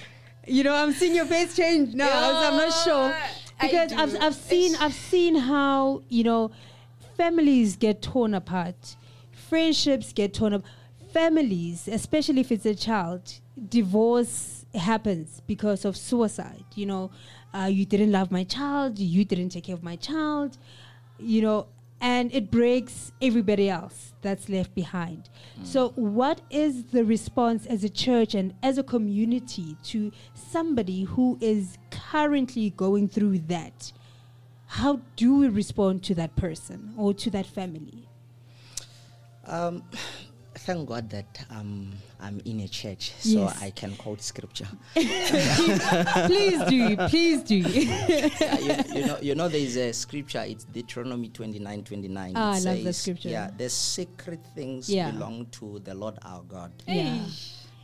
You 0.47 0.65
know, 0.65 0.75
I'm 0.75 0.93
seeing 0.93 1.15
your 1.15 1.27
face 1.27 1.55
change 1.55 1.95
now. 1.95 2.41
I'm 2.41 2.57
not 2.57 2.73
sure 2.85 3.15
because 3.61 3.93
I've. 3.93 4.21
I've 4.21 4.35
seen 4.35 4.75
I've 4.77 4.95
seen 4.95 5.37
how 5.37 6.03
you 6.09 6.25
know 6.25 6.51
families 7.17 7.77
get 7.77 8.03
torn 8.03 8.35
apart, 8.35 8.97
friendships 9.49 10.13
get 10.13 10.35
torn 10.35 10.55
up, 10.55 10.63
families, 11.13 11.87
especially 11.87 12.41
if 12.41 12.51
it's 12.51 12.67
a 12.67 12.75
child, 12.75 13.39
divorce 13.69 14.65
happens 14.75 15.43
because 15.47 15.85
of 15.85 15.97
suicide. 15.97 16.65
You 16.75 16.87
know, 16.87 17.11
uh, 17.55 17.69
you 17.71 17.85
didn't 17.85 18.11
love 18.11 18.33
my 18.33 18.45
child, 18.45 18.99
you 18.99 19.25
didn't 19.25 19.51
take 19.51 19.65
care 19.65 19.75
of 19.75 19.83
my 19.83 19.97
child, 19.97 20.59
you 21.19 21.43
know, 21.43 21.67
and 22.03 22.35
it 22.35 22.51
breaks 22.51 23.13
everybody 23.23 23.71
else 23.71 24.13
that's 24.23 24.49
left 24.49 24.75
behind. 24.75 25.31
So, 25.63 25.91
what 25.91 26.41
is 26.51 26.87
the 26.87 27.05
response 27.05 27.65
as 27.65 27.85
a 27.85 27.89
church 27.89 28.35
and 28.35 28.55
as 28.61 28.77
a 28.77 28.83
community 28.83 29.77
to 29.85 30.11
somebody 30.35 31.05
who 31.05 31.39
is 31.41 31.79
currently 31.91 32.71
going 32.71 33.09
through 33.09 33.39
that? 33.47 33.93
How 34.67 35.01
do 35.15 35.37
we 35.37 35.49
respond 35.49 36.03
to 36.05 36.15
that 36.17 36.35
person 36.35 36.93
or 36.97 37.15
to 37.15 37.31
that 37.31 37.47
family? 37.47 38.09
Um, 39.47 39.85
thank 40.65 40.89
God 40.89 41.11
that 41.11 41.45
um, 41.51 41.93
I'm 42.21 42.41
in 42.45 42.61
a 42.61 42.69
church, 42.69 43.13
so 43.19 43.41
Yes. 43.47 43.63
I 43.63 43.71
can 43.71 43.95
quote 43.97 44.23
scripture. 44.23 44.69
please 44.95 46.61
do, 46.69 46.97
please 47.09 47.43
do. 47.43 47.57
Yeah, 47.57 48.59
you, 48.59 48.75
you 49.01 49.07
know, 49.07 49.19
you 49.21 49.35
know, 49.35 49.49
there 49.49 49.61
is 49.61 49.77
a 49.77 49.93
scripture. 49.93 50.45
It's 50.47 50.65
Deuteronomy 50.65 51.29
29, 51.29 51.85
29. 51.85 52.33
Ah, 52.37 52.53
It 52.53 52.57
I 52.57 52.59
love 52.59 52.63
that 52.63 52.83
says, 52.85 52.97
scripture. 52.99 53.29
Yeah, 53.29 53.51
the 53.57 53.69
secret 53.69 54.41
things 54.55 54.89
Yeah. 54.89 55.11
belong 55.11 55.47
to 55.53 55.81
the 55.81 55.95
Lord 55.95 56.19
our 56.23 56.43
God, 56.43 56.73
yeah, 56.87 57.19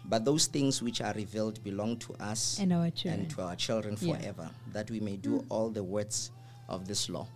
but 0.04 0.24
those 0.24 0.46
things 0.46 0.82
which 0.82 1.00
are 1.00 1.12
revealed 1.14 1.62
belong 1.64 1.96
to 1.98 2.14
us 2.14 2.58
and 2.60 2.72
our 2.72 2.90
children. 2.90 3.20
and 3.22 3.30
to 3.30 3.42
our 3.42 3.56
children 3.56 3.96
forever, 3.96 4.48
that 4.72 4.90
we 4.90 5.00
may 5.00 5.16
do 5.16 5.44
all 5.48 5.68
the 5.70 5.82
words 5.82 6.30
of 6.68 6.86
this 6.86 7.08
law. 7.08 7.26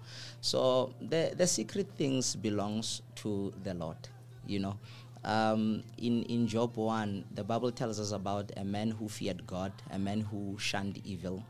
So 0.40 0.94
the 1.00 1.34
the 1.36 1.46
secret 1.46 1.88
things 1.96 2.36
belongs 2.36 3.02
to 3.16 3.52
the 3.64 3.74
Lord. 3.74 3.96
You 4.46 4.58
know, 4.58 4.76
um, 5.24 5.82
in 5.98 6.22
in 6.24 6.46
Job 6.46 6.76
one, 6.76 7.24
the 7.34 7.44
Bible 7.44 7.70
tells 7.72 8.00
us 8.00 8.12
about 8.12 8.50
a 8.56 8.64
man 8.64 8.90
who 8.90 9.08
feared 9.08 9.46
God, 9.46 9.72
a 9.90 9.98
man 9.98 10.20
who 10.20 10.56
shunned 10.58 11.00
evil, 11.04 11.44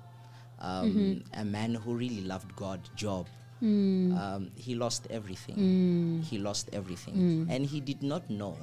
um, 0.60 1.22
a 1.34 1.44
man 1.44 1.74
who 1.74 1.94
really 1.94 2.22
loved 2.22 2.54
God. 2.56 2.80
Job. 2.96 3.26
Um, 3.62 4.50
he 4.56 4.74
lost 4.74 5.06
everything. 5.10 5.56
He 6.28 6.38
lost 6.38 6.68
everything, 6.72 7.46
and 7.48 7.64
he 7.64 7.80
did 7.80 8.02
not 8.02 8.28
know 8.28 8.56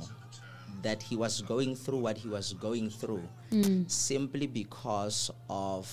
that 0.83 1.01
he 1.01 1.15
was 1.15 1.41
going 1.41 1.75
through 1.75 1.99
what 1.99 2.17
he 2.17 2.27
was 2.27 2.53
going 2.53 2.89
through 2.89 3.23
simply 3.87 4.47
because 4.47 5.31
of 5.49 5.87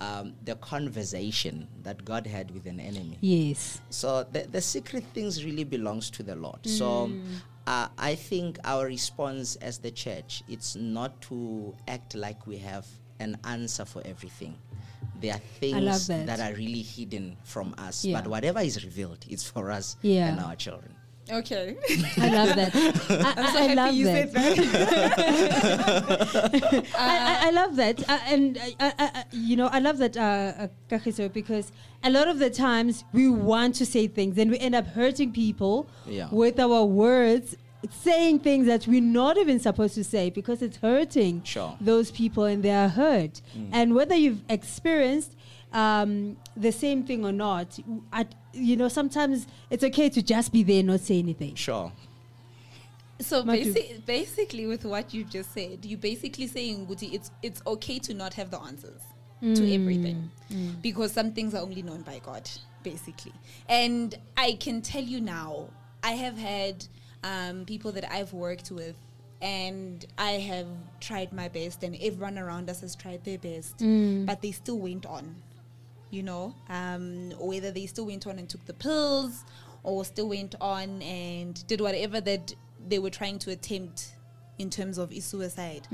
um, 0.00 0.32
the 0.44 0.54
conversation 0.56 1.66
that 1.82 2.04
God 2.04 2.26
had 2.26 2.50
with 2.52 2.66
an 2.66 2.78
enemy. 2.80 3.18
yes, 3.20 3.80
So 3.90 4.24
the, 4.30 4.46
the 4.50 4.60
secret 4.60 5.04
things 5.14 5.44
really 5.44 5.64
belongs 5.64 6.08
to 6.10 6.22
the 6.22 6.36
Lord. 6.36 6.60
So 6.66 7.10
uh, 7.68 7.88
I 7.98 8.14
think 8.14 8.58
our 8.64 8.86
response 8.86 9.56
as 9.56 9.76
the 9.78 9.90
church, 9.90 10.42
it's 10.48 10.74
not 10.74 11.20
to 11.28 11.74
act 11.86 12.14
like 12.14 12.46
we 12.46 12.56
have 12.58 12.86
an 13.20 13.36
answer 13.44 13.84
for 13.84 14.00
everything. 14.06 14.56
There 15.20 15.34
are 15.34 15.40
things 15.60 16.06
that. 16.06 16.40
are 16.40 16.54
really 16.54 16.80
hidden 16.80 17.36
from 17.44 17.74
us, 17.76 18.06
Yeah. 18.06 18.20
but 18.20 18.26
whatever 18.30 18.60
is 18.60 18.82
revealed, 18.84 19.18
it's 19.28 19.44
for 19.44 19.70
us 19.70 19.96
Yeah. 20.00 20.28
and 20.28 20.40
our 20.40 20.56
children. 20.56 20.94
Okay. 21.30 21.76
I 22.16 22.28
love 22.30 22.56
that. 22.56 22.74
I, 22.74 23.34
I, 23.36 23.72
I 23.72 23.74
love 23.74 23.92
you 23.94 24.04
that. 24.06 24.32
said 24.32 24.34
that. 25.18 25.18
I, 26.96 27.44
I, 27.44 27.48
I 27.48 27.50
love 27.50 27.76
that, 27.76 28.08
uh, 28.08 28.18
and 28.28 28.56
I, 28.56 28.74
I, 28.80 28.92
I, 28.98 29.24
you 29.32 29.56
know, 29.56 29.66
I 29.66 29.80
love 29.80 29.98
that, 29.98 30.16
uh, 30.16 30.68
uh, 30.90 31.28
because 31.28 31.70
a 32.04 32.10
lot 32.10 32.28
of 32.28 32.38
the 32.38 32.50
times 32.50 33.04
we 33.12 33.28
want 33.28 33.74
to 33.76 33.86
say 33.86 34.06
things 34.06 34.38
and 34.38 34.50
we 34.50 34.58
end 34.58 34.74
up 34.74 34.86
hurting 34.86 35.32
people 35.32 35.88
Yeah. 36.06 36.28
with 36.30 36.58
our 36.60 36.84
words, 36.84 37.56
saying 37.90 38.40
things 38.40 38.66
that 38.66 38.86
we're 38.86 39.00
not 39.00 39.36
even 39.38 39.58
supposed 39.58 39.94
to 39.94 40.04
say 40.04 40.30
because 40.30 40.62
it's 40.62 40.76
hurting 40.78 41.42
Sure. 41.44 41.76
those 41.80 42.10
people 42.10 42.44
and 42.44 42.62
they 42.62 42.70
are 42.72 42.88
hurt. 42.88 43.40
And 43.72 43.94
whether 43.94 44.14
you've 44.14 44.42
experienced 44.48 45.34
um, 45.72 46.36
the 46.56 46.72
same 46.72 47.02
thing 47.04 47.24
or 47.26 47.32
not, 47.32 47.76
w- 47.76 48.02
at, 48.12 48.34
you 48.54 48.74
know, 48.76 48.88
sometimes 48.88 49.46
it's 49.70 49.84
okay 49.84 50.08
to 50.08 50.22
just 50.22 50.50
be 50.52 50.62
there 50.62 50.78
and 50.78 50.88
not 50.88 51.00
say 51.00 51.18
anything. 51.18 51.54
Sure. 51.56 51.92
So 53.20 53.42
basi- 53.42 54.04
basically, 54.06 54.66
with 54.66 54.84
what 54.84 55.12
you 55.12 55.24
just 55.24 55.52
said, 55.52 55.84
you're 55.84 55.98
basically 55.98 56.46
saying, 56.46 56.86
Guti, 56.86 57.12
it's 57.12 57.30
it's 57.42 57.60
okay 57.66 57.98
to 57.98 58.14
not 58.14 58.32
have 58.34 58.50
the 58.50 58.60
answers 58.60 59.02
to 59.40 59.74
everything 59.74 60.30
because 60.82 61.12
some 61.12 61.32
things 61.32 61.54
are 61.54 61.62
only 61.62 61.82
known 61.82 62.02
by 62.02 62.18
God, 62.24 62.48
basically. 62.82 63.32
And 63.68 64.14
I 64.36 64.52
can 64.54 64.82
tell 64.82 65.02
you 65.02 65.20
now, 65.20 65.68
I 66.02 66.12
have 66.12 66.36
had 66.38 66.86
um, 67.22 67.64
people 67.66 67.92
that 67.92 68.10
I've 68.12 68.32
worked 68.32 68.70
with. 68.70 68.96
And 69.40 70.04
I 70.18 70.32
have 70.32 70.66
tried 70.98 71.32
my 71.32 71.46
best, 71.46 71.84
and 71.84 71.94
everyone 72.02 72.38
around 72.38 72.68
us 72.68 72.80
has 72.80 72.96
tried 72.96 73.22
their 73.24 73.38
best, 73.38 73.76
but 74.26 74.42
they 74.42 74.50
still 74.50 74.78
went 74.80 75.06
on 75.06 75.36
you 76.10 76.22
know, 76.22 76.54
um, 76.70 77.30
whether 77.38 77.70
they 77.70 77.86
still 77.86 78.06
went 78.06 78.26
on 78.26 78.38
and 78.38 78.48
took 78.48 78.64
the 78.64 78.72
pills 78.72 79.44
or 79.82 80.04
still 80.04 80.28
went 80.30 80.54
on 80.60 81.02
and 81.02 81.66
did 81.66 81.80
whatever 81.80 82.18
that 82.20 82.54
they 82.88 82.98
were 82.98 83.10
trying 83.10 83.38
to 83.38 83.50
attempt 83.50 84.14
in 84.58 84.70
terms 84.70 84.98
of 84.98 85.12
i- 85.12 85.18
suicide. 85.20 85.86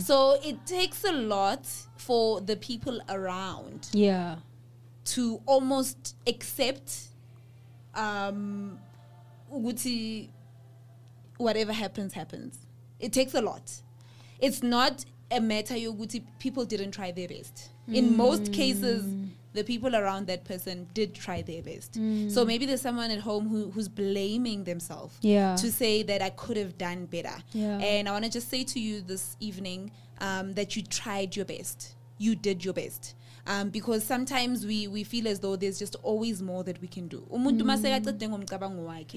So 0.00 0.38
it 0.44 0.64
takes 0.66 1.04
a 1.04 1.12
lot 1.12 1.66
for 1.96 2.40
the 2.40 2.56
people 2.56 3.00
around 3.08 3.88
Yeah. 3.92 4.36
to 5.06 5.40
almost 5.46 6.16
accept 6.26 7.08
um, 7.94 8.78
whatever 11.38 11.72
happens, 11.72 12.12
happens. 12.12 12.58
It 13.00 13.12
takes 13.12 13.34
a 13.34 13.40
lot. 13.42 13.70
It's 14.40 14.62
not 14.62 15.04
a 15.30 15.40
matter 15.40 15.74
yokuthi 15.74 16.22
people 16.38 16.64
didn't 16.64 16.92
try 16.92 17.10
their 17.10 17.28
best. 17.28 17.70
In 17.88 18.16
most 18.16 18.52
cases, 18.52 19.04
the 19.52 19.62
people 19.64 19.94
around 19.94 20.26
that 20.28 20.44
person 20.44 20.88
did 20.94 21.14
try 21.14 21.42
their 21.42 21.62
best. 21.62 21.94
So 22.28 22.44
maybe 22.44 22.64
there's 22.66 22.80
someone 22.80 23.10
at 23.10 23.20
home 23.20 23.48
who, 23.48 23.70
who's 23.70 23.88
blaming 23.88 24.64
themselves 24.64 25.16
Yeah. 25.20 25.56
to 25.56 25.70
say 25.70 26.02
that 26.04 26.22
I 26.22 26.30
could 26.30 26.56
have 26.56 26.78
done 26.78 27.06
better. 27.06 27.34
Yeah. 27.52 27.78
And 27.78 28.08
I 28.08 28.12
want 28.12 28.24
to 28.24 28.30
just 28.30 28.48
say 28.48 28.64
to 28.64 28.80
you 28.80 29.02
this 29.02 29.36
evening 29.40 29.90
um, 30.20 30.54
that 30.54 30.74
you 30.76 30.82
tried 30.82 31.36
your 31.36 31.44
best. 31.44 31.94
You 32.18 32.34
did 32.34 32.64
your 32.64 32.74
best. 32.74 33.14
Um, 33.44 33.70
because 33.70 34.04
sometimes 34.04 34.64
we, 34.64 34.86
we 34.86 35.02
feel 35.02 35.26
as 35.26 35.40
though 35.40 35.56
there's 35.56 35.76
just 35.76 35.96
always 36.04 36.40
more 36.40 36.62
that 36.62 36.80
we 36.80 36.86
can 36.86 37.08
do. 37.08 37.26
Ngomcabango 37.28 38.86
wakhe, 38.86 39.16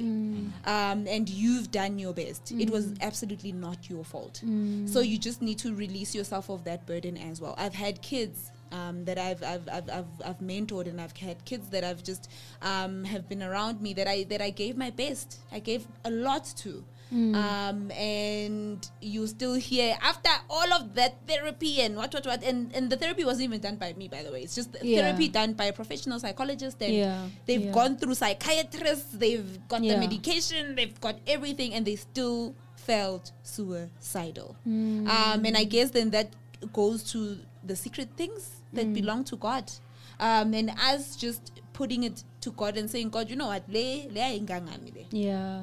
um, 0.66 1.08
and 1.08 1.30
you've 1.30 1.70
done 1.72 2.00
your 2.00 2.14
best. 2.14 2.52
It 2.52 2.70
was 2.72 2.94
absolutely 3.02 3.52
not 3.52 3.88
your 3.90 4.04
fault. 4.04 4.42
So 4.86 5.00
you 5.02 5.18
just 5.20 5.42
need 5.44 5.60
to 5.60 5.74
release 5.76 6.16
yourself 6.16 6.50
of 6.50 6.64
that 6.64 6.86
burden 6.88 7.18
as 7.18 7.40
well. 7.40 7.54
I've 7.58 7.76
had 7.76 8.02
kids 8.02 8.52
um, 8.72 9.06
that 9.06 9.18
I've, 9.18 9.44
I've, 9.44 9.68
I've, 9.72 9.90
I've, 9.90 10.06
I've 10.26 10.40
mentored 10.40 10.88
and 10.88 11.00
I've 11.00 11.16
had 11.18 11.44
kids 11.46 11.70
that 11.70 11.84
I've 11.84 12.04
just 12.04 12.30
um, 12.62 13.04
have 13.06 13.28
been 13.30 13.44
around 13.44 13.82
me 13.82 13.94
that 13.94 14.08
I 14.08 14.24
that 14.26 14.42
I 14.42 14.50
gave 14.50 14.76
my 14.78 14.90
best. 14.90 15.40
I 15.52 15.60
gave 15.60 15.86
a 16.04 16.10
lot 16.12 16.46
to. 16.58 16.84
Um, 17.12 17.92
and 17.92 18.90
you 19.00 19.26
still 19.28 19.54
here 19.54 19.96
after 20.02 20.30
all 20.50 20.74
of 20.74 20.96
that 20.96 21.16
therapy 21.28 21.80
and 21.82 21.96
what 21.96 22.12
what 22.14 22.26
what 22.26 22.44
and, 22.44 22.74
and 22.76 22.90
the 22.90 22.98
therapy 22.98 23.24
wasn't 23.24 23.44
even 23.46 23.62
done 23.62 23.76
by 23.78 23.94
me 23.94 24.08
by 24.10 24.22
the 24.24 24.32
way 24.32 24.42
it's 24.42 24.56
just 24.56 24.76
Yeah. 24.82 25.02
therapy 25.02 25.30
done 25.30 25.54
by 25.54 25.66
a 25.66 25.72
professional 25.74 26.20
psychologist 26.20 26.82
and 26.82 26.94
Yeah, 26.94 27.28
they've 27.46 27.62
yeah. 27.66 27.72
gone 27.72 27.96
through 27.98 28.16
psychiatrists 28.16 29.12
they've 29.14 29.60
got 29.70 29.82
the 29.82 29.96
medication 29.98 30.76
they've 30.76 31.00
got 31.00 31.16
everything 31.28 31.74
and 31.76 31.86
they 31.86 31.96
still 31.96 32.54
felt 32.76 33.32
suicidal 33.44 34.58
um, 34.66 35.46
and 35.46 35.56
I 35.56 35.64
guess 35.64 35.92
then 35.92 36.10
that 36.10 36.30
goes 36.74 37.04
to 37.12 37.38
the 37.66 37.76
secret 37.76 38.10
things 38.16 38.62
that 38.74 38.94
belong 38.94 39.24
to 39.26 39.36
God 39.36 39.72
um, 40.20 40.54
and 40.54 40.70
us 40.72 41.16
just 41.16 41.52
putting 41.74 42.04
it 42.04 42.24
to 42.42 42.52
God 42.52 42.78
and 42.78 42.90
saying 42.90 43.10
God 43.10 43.30
you 43.30 43.36
know 43.36 43.48
what 43.48 43.64
le, 43.70 44.08
le 44.12 44.22
ayingangami 44.22 44.94
le." 44.96 45.04
Yeah. 45.12 45.62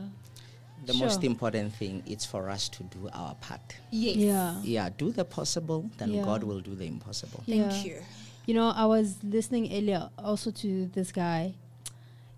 The 0.85 0.95
Sure. 0.95 1.07
most 1.07 1.23
important 1.23 1.73
thing 1.75 2.03
is 2.07 2.25
for 2.25 2.51
us 2.51 2.69
to 2.71 2.83
do 2.85 3.09
our 3.13 3.35
part. 3.37 3.77
yes 3.93 4.17
Yeah. 4.17 4.61
Yeah, 4.65 4.89
do 4.99 5.13
the 5.13 5.25
possible, 5.25 5.89
then 5.99 6.11
Yeah. 6.11 6.25
God 6.25 6.43
will 6.43 6.61
do 6.61 6.75
the 6.75 6.85
impossible. 6.87 7.43
thank 7.47 7.73
Yeah. 7.73 7.85
you 7.85 8.03
You 8.47 8.55
know, 8.55 8.71
I 8.75 8.87
was 8.87 9.19
listening 9.23 9.73
earlier 9.73 10.11
also 10.19 10.51
to 10.51 10.87
this 10.93 11.13
guy. 11.13 11.55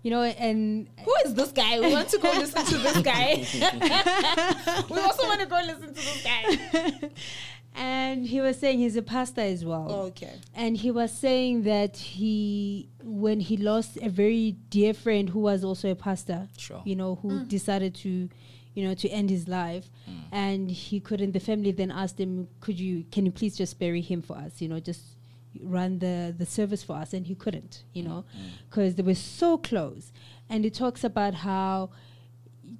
You 0.03 0.11
know, 0.11 0.21
and 0.21 0.87
Who 1.03 1.13
is 1.25 1.33
this 1.33 1.51
guy? 1.51 1.79
We 1.79 1.91
want 1.91 2.09
to 2.09 2.19
go 2.19 2.29
listen 2.43 2.63
to 2.63 2.77
this 2.77 3.01
guy. 3.01 3.41
we 4.93 4.99
also 5.01 5.23
want 5.25 5.39
to 5.41 5.47
go 5.47 5.57
listen 5.65 5.87
to 5.97 6.01
this 6.09 6.21
guy. 6.23 7.09
and 7.75 8.25
he 8.25 8.39
was 8.39 8.57
saying 8.57 8.79
he's 8.79 8.95
a 8.95 9.01
pastor 9.01 9.41
as 9.41 9.65
well. 9.65 9.87
Oh, 9.89 10.01
okay. 10.07 10.33
And 10.55 10.77
he 10.77 10.91
was 10.91 11.11
saying 11.11 11.63
that 11.63 11.97
he, 11.97 12.89
when 13.03 13.41
he 13.41 13.57
lost 13.57 13.97
a 14.01 14.09
very 14.09 14.55
dear 14.69 14.93
friend 14.93 15.29
who 15.29 15.39
was 15.39 15.63
also 15.63 15.91
a 15.91 15.95
pastor, 15.95 16.47
Sure. 16.57 16.81
you 16.85 16.95
know, 16.95 17.15
who 17.15 17.29
mm. 17.29 17.47
decided 17.47 17.93
to, 17.95 18.29
you 18.73 18.87
know, 18.87 18.93
to 18.93 19.09
end 19.09 19.29
his 19.29 19.47
life, 19.47 19.89
mm. 20.09 20.21
and 20.31 20.71
he 20.71 20.99
couldn't. 21.01 21.33
The 21.33 21.39
family 21.39 21.71
then 21.71 21.91
asked 21.91 22.19
him, 22.19 22.47
"Could 22.61 22.79
you, 22.79 23.05
can 23.11 23.25
you 23.25 23.31
please 23.31 23.57
just 23.57 23.77
bury 23.77 24.01
him 24.01 24.21
for 24.21 24.37
us? 24.37 24.61
You 24.61 24.69
know, 24.69 24.79
just 24.79 25.17
run 25.61 25.99
the 25.99 26.33
the 26.37 26.45
service 26.45 26.83
for 26.83 26.95
us?" 26.95 27.13
And 27.13 27.27
he 27.27 27.35
couldn't, 27.35 27.83
you 27.93 28.03
mm. 28.03 28.07
know, 28.07 28.25
because 28.69 28.95
they 28.95 29.03
were 29.03 29.15
so 29.15 29.57
close. 29.57 30.11
And 30.49 30.63
he 30.63 30.69
talks 30.69 31.03
about 31.03 31.33
how 31.33 31.89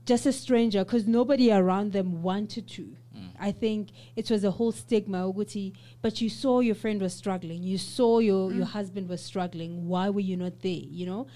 just 0.05 0.25
a 0.25 0.31
stranger 0.31 0.83
because 0.83 1.07
nobody 1.07 1.51
around 1.51 1.91
them 1.93 2.21
wanted 2.21 2.67
to. 2.69 2.95
I 3.39 3.51
think 3.51 3.89
it 4.15 4.29
was 4.29 4.43
a 4.43 4.51
whole 4.51 4.71
stigma, 4.71 5.31
Uguti, 5.31 5.73
but 6.01 6.21
you 6.21 6.29
saw 6.29 6.59
your 6.59 6.75
friend 6.75 7.01
was 7.01 7.13
struggling. 7.13 7.63
You 7.63 7.77
saw 7.77 8.19
your, 8.19 8.49
mm. 8.49 8.57
your 8.57 8.65
husband 8.65 9.09
was 9.09 9.23
struggling. 9.23 9.87
Why 9.87 10.09
were 10.09 10.19
you 10.19 10.37
not 10.37 10.61
there? 10.61 10.71
You 10.71 11.05
know? 11.05 11.27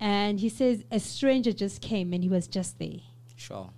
And 0.00 0.40
he 0.40 0.48
says 0.48 0.84
a 0.90 0.98
stranger 0.98 1.52
just 1.52 1.80
came 1.80 2.12
and 2.12 2.22
he 2.22 2.28
was 2.28 2.48
just 2.48 2.78
there. 2.78 3.00
Sure. 3.36 3.70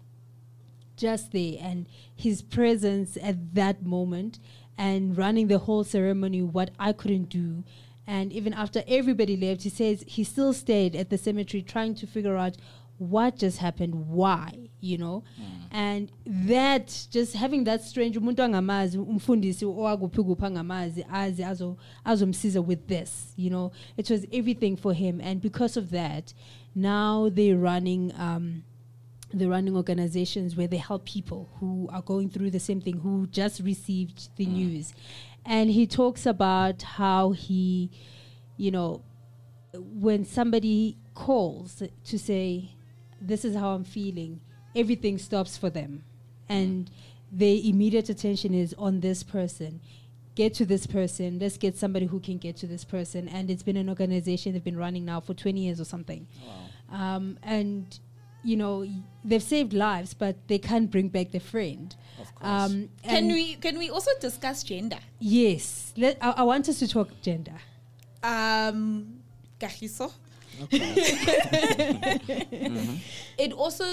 Just 0.96 1.32
there. 1.32 1.56
And 1.60 1.86
his 2.14 2.42
presence 2.42 3.18
at 3.22 3.54
that 3.54 3.84
moment 3.84 4.38
and 4.78 5.16
running 5.16 5.48
the 5.48 5.58
whole 5.58 5.84
ceremony, 5.84 6.42
what 6.42 6.70
I 6.78 6.92
couldn't 6.92 7.28
do. 7.28 7.64
And 8.06 8.32
even 8.32 8.52
after 8.52 8.82
everybody 8.86 9.36
left, 9.36 9.62
he 9.62 9.70
says 9.70 10.04
he 10.06 10.24
still 10.24 10.52
stayed 10.52 10.94
at 10.94 11.10
the 11.10 11.18
cemetery 11.18 11.62
trying 11.62 11.94
to 11.96 12.06
figure 12.06 12.36
out 12.36 12.56
what 12.98 13.36
just 13.36 13.58
happened 13.58 13.94
why 14.08 14.64
you 14.84 14.98
know? 14.98 15.24
And 15.70 16.12
that 16.26 17.06
just 17.10 17.34
having 17.34 17.64
that 17.64 17.82
strange 17.82 18.18
umuntu 18.18 18.42
angamazi 18.42 18.98
umfundisi 18.98 19.64
owakuphi 19.64 20.22
kuphi 20.22 20.46
angamazi 20.46 21.04
azi 21.12 21.44
azo 21.44 21.76
azomsiza 22.04 22.60
with 22.60 22.86
this 22.86 23.32
you 23.36 23.50
know? 23.50 23.72
It 23.96 24.10
was 24.10 24.26
everything 24.32 24.76
for 24.76 24.94
him. 24.94 25.20
And 25.20 25.40
because 25.40 25.76
of 25.76 25.90
that 25.90 26.34
now 26.74 27.28
they're 27.30 27.56
running 27.56 28.12
um 28.18 28.62
they're 29.32 29.48
running 29.50 29.74
organizations 29.74 30.54
where 30.56 30.68
they 30.68 30.76
help 30.76 31.04
people 31.06 31.48
who 31.58 31.88
are 31.90 32.02
going 32.02 32.28
through 32.28 32.50
the 32.50 32.60
same 32.60 32.80
thing 32.80 32.98
who 32.98 33.26
just 33.26 33.60
received 33.60 34.28
the 34.36 34.46
news. 34.46 34.94
And 35.44 35.70
he 35.70 35.86
talks 35.86 36.26
about 36.26 36.82
how 36.82 37.32
he 37.32 37.90
you 38.56 38.70
know 38.70 39.02
when 39.72 40.24
somebody 40.24 40.98
calls 41.14 41.82
to 42.04 42.18
say 42.18 42.76
this 43.26 43.44
is 43.44 43.54
how 43.56 43.70
i'm 43.70 43.84
feeling. 43.84 44.40
Everything 44.76 45.18
stops 45.18 45.56
for 45.56 45.70
them. 45.70 46.02
And 46.48 46.90
their 47.30 47.56
immediate 47.62 48.08
attention 48.08 48.52
is 48.54 48.74
on 48.76 49.00
this 49.00 49.22
person. 49.22 49.80
Get 50.34 50.52
to 50.54 50.66
this 50.66 50.86
person. 50.86 51.38
Let's 51.38 51.56
get 51.56 51.76
somebody 51.78 52.06
who 52.06 52.18
can 52.20 52.38
get 52.38 52.56
to 52.56 52.66
this 52.66 52.84
person. 52.84 53.28
And 53.28 53.50
it's 53.50 53.62
been 53.62 53.76
an 53.76 53.88
organization 53.88 54.52
they've 54.52 54.64
been 54.64 54.76
running 54.76 55.04
now 55.04 55.20
for 55.20 55.32
20 55.32 55.60
years 55.60 55.80
or 55.80 55.84
something. 55.84 56.26
Um, 56.90 57.38
and 57.42 57.98
you 58.46 58.56
know 58.56 58.80
y- 58.80 58.90
they've 59.24 59.42
saved 59.42 59.72
lives 59.72 60.12
but 60.12 60.36
they 60.48 60.58
can't 60.58 60.90
bring 60.90 61.08
back 61.08 61.30
their 61.30 61.40
friend. 61.40 61.94
Of 62.20 62.34
course. 62.34 62.50
um, 62.72 62.88
Can 63.02 63.28
we 63.28 63.54
can 63.54 63.78
we 63.78 63.88
also 63.90 64.10
discuss 64.20 64.62
gender? 64.64 64.98
yes. 65.20 65.92
Let, 65.96 66.18
I, 66.20 66.30
I 66.30 66.42
want 66.42 66.68
us 66.68 66.78
to 66.80 66.88
talk 66.88 67.08
gender. 67.22 67.58
Um, 68.22 69.20
Kagiso. 70.54 72.20
It 73.38 73.52
also 73.52 73.84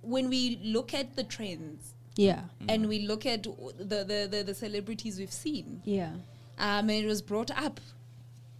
when 0.00 0.28
we 0.28 0.58
look 0.62 0.94
at 0.94 1.16
the 1.16 1.24
trends 1.24 1.94
yeah 2.16 2.42
and 2.68 2.88
we 2.88 3.00
look 3.06 3.26
at 3.26 3.42
the, 3.42 4.04
the, 4.04 4.28
the, 4.30 4.42
the 4.46 4.54
celebrities 4.54 5.18
we've 5.18 5.32
seen, 5.32 5.82
yeah 5.84 6.12
um, 6.58 6.88
and 6.88 7.04
it 7.04 7.06
was 7.06 7.22
brought 7.22 7.50
up. 7.50 7.80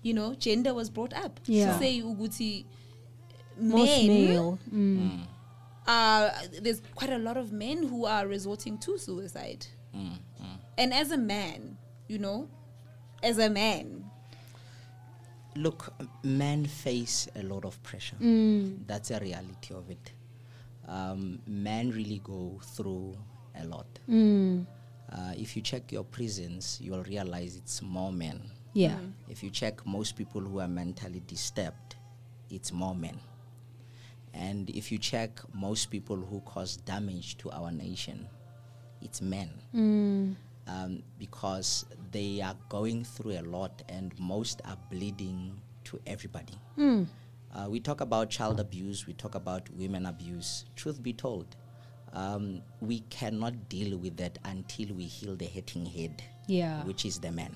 You 0.02 0.14
know, 0.14 0.34
gender 0.34 0.72
was 0.74 0.88
brought 0.90 1.12
up. 1.14 1.40
Yeah. 1.46 1.72
To 1.72 1.78
say 1.78 2.00
Uguti 2.00 2.64
men, 3.58 4.06
male 4.06 4.58
mm. 4.72 5.20
uh, 5.86 6.30
there's 6.60 6.80
quite 6.94 7.10
a 7.10 7.18
lot 7.18 7.36
of 7.36 7.52
men 7.52 7.82
who 7.82 8.04
are 8.04 8.26
resorting 8.26 8.78
to 8.78 8.98
suicide. 8.98 9.66
And 10.78 10.92
as 10.92 11.10
a 11.10 11.16
man, 11.16 11.78
you 12.06 12.18
know, 12.18 12.50
as 13.22 13.38
a 13.38 13.48
man, 13.48 14.05
Look, 15.56 15.92
men 16.22 16.66
face 16.66 17.28
a 17.34 17.42
lot 17.42 17.64
of 17.64 17.82
pressure. 17.82 18.16
That's 18.86 19.10
a 19.10 19.18
reality 19.20 19.74
of 19.74 19.90
it. 19.90 20.12
Um, 20.88 21.40
men 21.46 21.90
really 21.90 22.20
go 22.22 22.60
through 22.62 23.16
a 23.60 23.64
lot. 23.66 23.86
Mm. 24.08 24.66
Uh, 25.10 25.32
if 25.36 25.56
you 25.56 25.62
check 25.62 25.90
your 25.92 26.04
prisons, 26.04 26.78
you 26.82 26.92
will 26.92 27.04
realize 27.04 27.56
it's 27.56 27.80
more 27.82 28.12
men. 28.12 28.40
yeah 28.74 28.98
If 29.28 29.42
you 29.42 29.50
check 29.50 29.84
most 29.86 30.16
people 30.16 30.40
who 30.40 30.60
are 30.60 30.68
mentally 30.68 31.22
disturbed, 31.26 31.96
it's 32.50 32.72
more 32.72 32.94
men. 32.94 33.18
And 34.34 34.68
if 34.70 34.92
you 34.92 34.98
check 34.98 35.40
most 35.54 35.90
people 35.90 36.16
who 36.16 36.40
cause 36.40 36.76
damage 36.76 37.38
to 37.38 37.50
our 37.50 37.72
nation, 37.72 38.28
it's 39.00 39.22
men. 39.22 39.50
Um, 40.68 41.02
because 41.18 41.86
they 42.16 42.40
are 42.40 42.56
going 42.70 43.04
through 43.04 43.32
a 43.38 43.42
lot 43.42 43.82
and 43.90 44.18
most 44.18 44.62
are 44.64 44.78
bleeding 44.90 45.52
to 45.84 46.00
everybody. 46.06 46.54
Uh, 46.78 47.66
we 47.68 47.78
talk 47.80 48.00
about 48.00 48.30
child 48.30 48.58
abuse, 48.60 49.06
we 49.06 49.12
talk 49.14 49.34
about 49.34 49.68
women 49.70 50.06
abuse. 50.06 50.64
Truth 50.76 51.02
be 51.02 51.12
told, 51.12 51.46
um, 52.12 52.62
we 52.80 53.00
cannot 53.10 53.68
deal 53.68 53.96
with 53.98 54.16
that 54.16 54.38
until 54.44 54.94
we 54.94 55.04
heal 55.04 55.36
the 55.36 55.44
hitting 55.44 55.84
head, 55.86 56.22
yeah 56.46 56.82
which 56.84 57.04
is 57.04 57.18
the 57.18 57.30
man. 57.30 57.54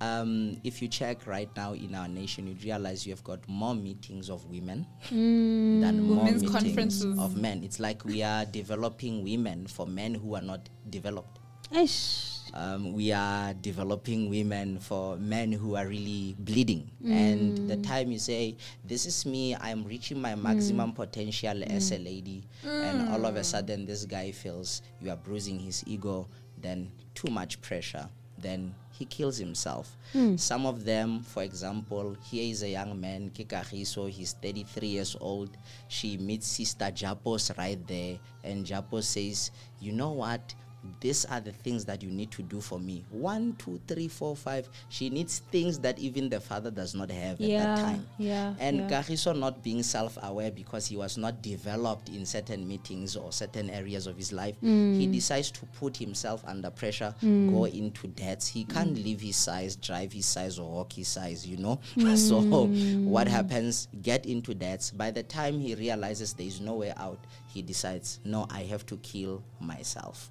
Um, 0.00 0.60
if 0.64 0.82
you 0.82 0.88
check 0.88 1.26
right 1.26 1.48
now 1.56 1.72
in 1.72 1.94
our 1.94 2.08
nation, 2.08 2.46
you 2.46 2.56
realize 2.62 3.06
you 3.06 3.12
have 3.12 3.24
got 3.24 3.46
more 3.48 3.74
meetings 3.74 4.28
of 4.28 4.44
women 4.46 4.86
than 5.10 6.02
more 6.02 6.18
Women's 6.24 6.42
meetings 6.42 6.52
conferences. 6.52 7.18
of 7.18 7.36
men. 7.36 7.62
It's 7.64 7.80
like 7.80 8.04
we 8.04 8.22
are 8.22 8.44
developing 8.44 9.22
women 9.24 9.66
for 9.66 9.86
men 9.86 10.14
who 10.14 10.34
are 10.34 10.42
not 10.42 10.68
developed. 10.90 11.38
Ish. 11.70 12.33
Um, 12.56 12.92
we 12.92 13.10
are 13.10 13.52
developing 13.52 14.30
women 14.30 14.78
for 14.78 15.16
men 15.16 15.50
who 15.50 15.74
are 15.74 15.86
really 15.86 16.36
bleeding. 16.38 16.88
And 17.04 17.58
mm. 17.58 17.68
the 17.68 17.76
time 17.78 18.12
you 18.12 18.20
say, 18.20 18.56
This 18.84 19.06
is 19.06 19.26
me, 19.26 19.56
I'm 19.56 19.84
reaching 19.84 20.20
my 20.20 20.36
maximum 20.36 20.92
mm. 20.92 20.94
potential 20.94 21.64
as 21.66 21.90
a 21.90 21.98
mm. 21.98 22.04
lady, 22.04 22.44
and 22.64 23.08
all 23.10 23.26
of 23.26 23.34
a 23.34 23.42
sudden 23.42 23.84
this 23.84 24.04
guy 24.04 24.30
feels 24.30 24.82
you 25.00 25.10
are 25.10 25.16
bruising 25.16 25.58
his 25.58 25.82
ego, 25.86 26.28
then 26.62 26.92
too 27.14 27.28
much 27.28 27.60
pressure, 27.60 28.08
then 28.38 28.72
he 28.92 29.04
kills 29.04 29.36
himself. 29.36 29.96
Hmm. 30.12 30.36
Some 30.36 30.66
of 30.66 30.84
them, 30.84 31.20
for 31.20 31.42
example, 31.42 32.16
here 32.22 32.48
is 32.50 32.62
a 32.62 32.68
young 32.68 33.00
man, 33.00 33.30
Kikahiso, 33.34 34.08
he's 34.08 34.34
33 34.34 34.86
years 34.86 35.16
old. 35.20 35.56
She 35.88 36.16
meets 36.16 36.46
Sister 36.46 36.86
Japos 36.86 37.56
right 37.58 37.84
there, 37.88 38.18
and 38.44 38.64
Japos 38.64 39.04
says, 39.04 39.50
You 39.80 39.92
know 39.92 40.12
what? 40.12 40.54
These 41.00 41.24
are 41.26 41.40
the 41.40 41.52
things 41.52 41.84
that 41.86 42.02
you 42.02 42.10
need 42.10 42.30
to 42.32 42.42
do 42.42 42.60
for 42.60 42.78
me. 42.78 43.04
One, 43.10 43.54
two, 43.58 43.80
three, 43.86 44.08
four, 44.08 44.36
five. 44.36 44.68
She 44.88 45.10
needs 45.10 45.38
things 45.50 45.78
that 45.80 45.98
even 45.98 46.28
the 46.28 46.40
father 46.40 46.70
does 46.70 46.94
not 46.94 47.10
have 47.10 47.40
at 47.40 47.48
that 47.48 47.78
time. 47.78 48.06
yeah, 48.18 48.54
And 48.58 48.90
yeah. 48.90 49.32
Not 49.34 49.62
being 49.62 49.82
self-aware 49.82 50.50
because 50.50 50.86
he 50.86 50.96
was 50.96 51.16
not 51.16 51.42
developed 51.42 52.08
in 52.10 52.24
certain 52.26 52.66
meetings 52.68 53.16
or 53.16 53.32
certain 53.32 53.70
areas 53.70 54.06
of 54.06 54.16
his 54.16 54.32
life, 54.32 54.54
Mm. 54.62 54.96
he 54.98 55.06
decides 55.06 55.50
to 55.52 55.66
put 55.78 55.96
himself 55.96 56.42
under 56.46 56.70
pressure, 56.70 57.14
go 57.22 57.64
into 57.64 58.06
debts. 58.08 58.46
He 58.48 58.64
can't 58.64 58.94
Mm. 58.94 59.04
live 59.04 59.20
his 59.20 59.36
size, 59.36 59.76
drive 59.76 60.12
his 60.12 60.26
size, 60.26 60.58
or 60.58 60.70
walk 60.70 60.92
his 60.92 61.08
size, 61.08 61.46
you 61.46 61.56
know? 61.56 61.78
Mm. 61.96 62.16
so 62.16 62.66
what 63.08 63.26
happens? 63.28 63.88
Get 64.02 64.26
into 64.26 64.54
debts. 64.54 64.90
By 64.90 65.10
the 65.10 65.22
time 65.22 65.58
he 65.60 65.74
realizes 65.74 66.32
there 66.34 66.46
is 66.46 66.60
no 66.60 66.74
way 66.74 66.92
out, 66.96 67.18
he 67.48 67.62
decides, 67.62 68.20
no, 68.24 68.46
I 68.50 68.62
have 68.64 68.84
to 68.86 68.96
kill 68.98 69.42
myself. 69.60 70.30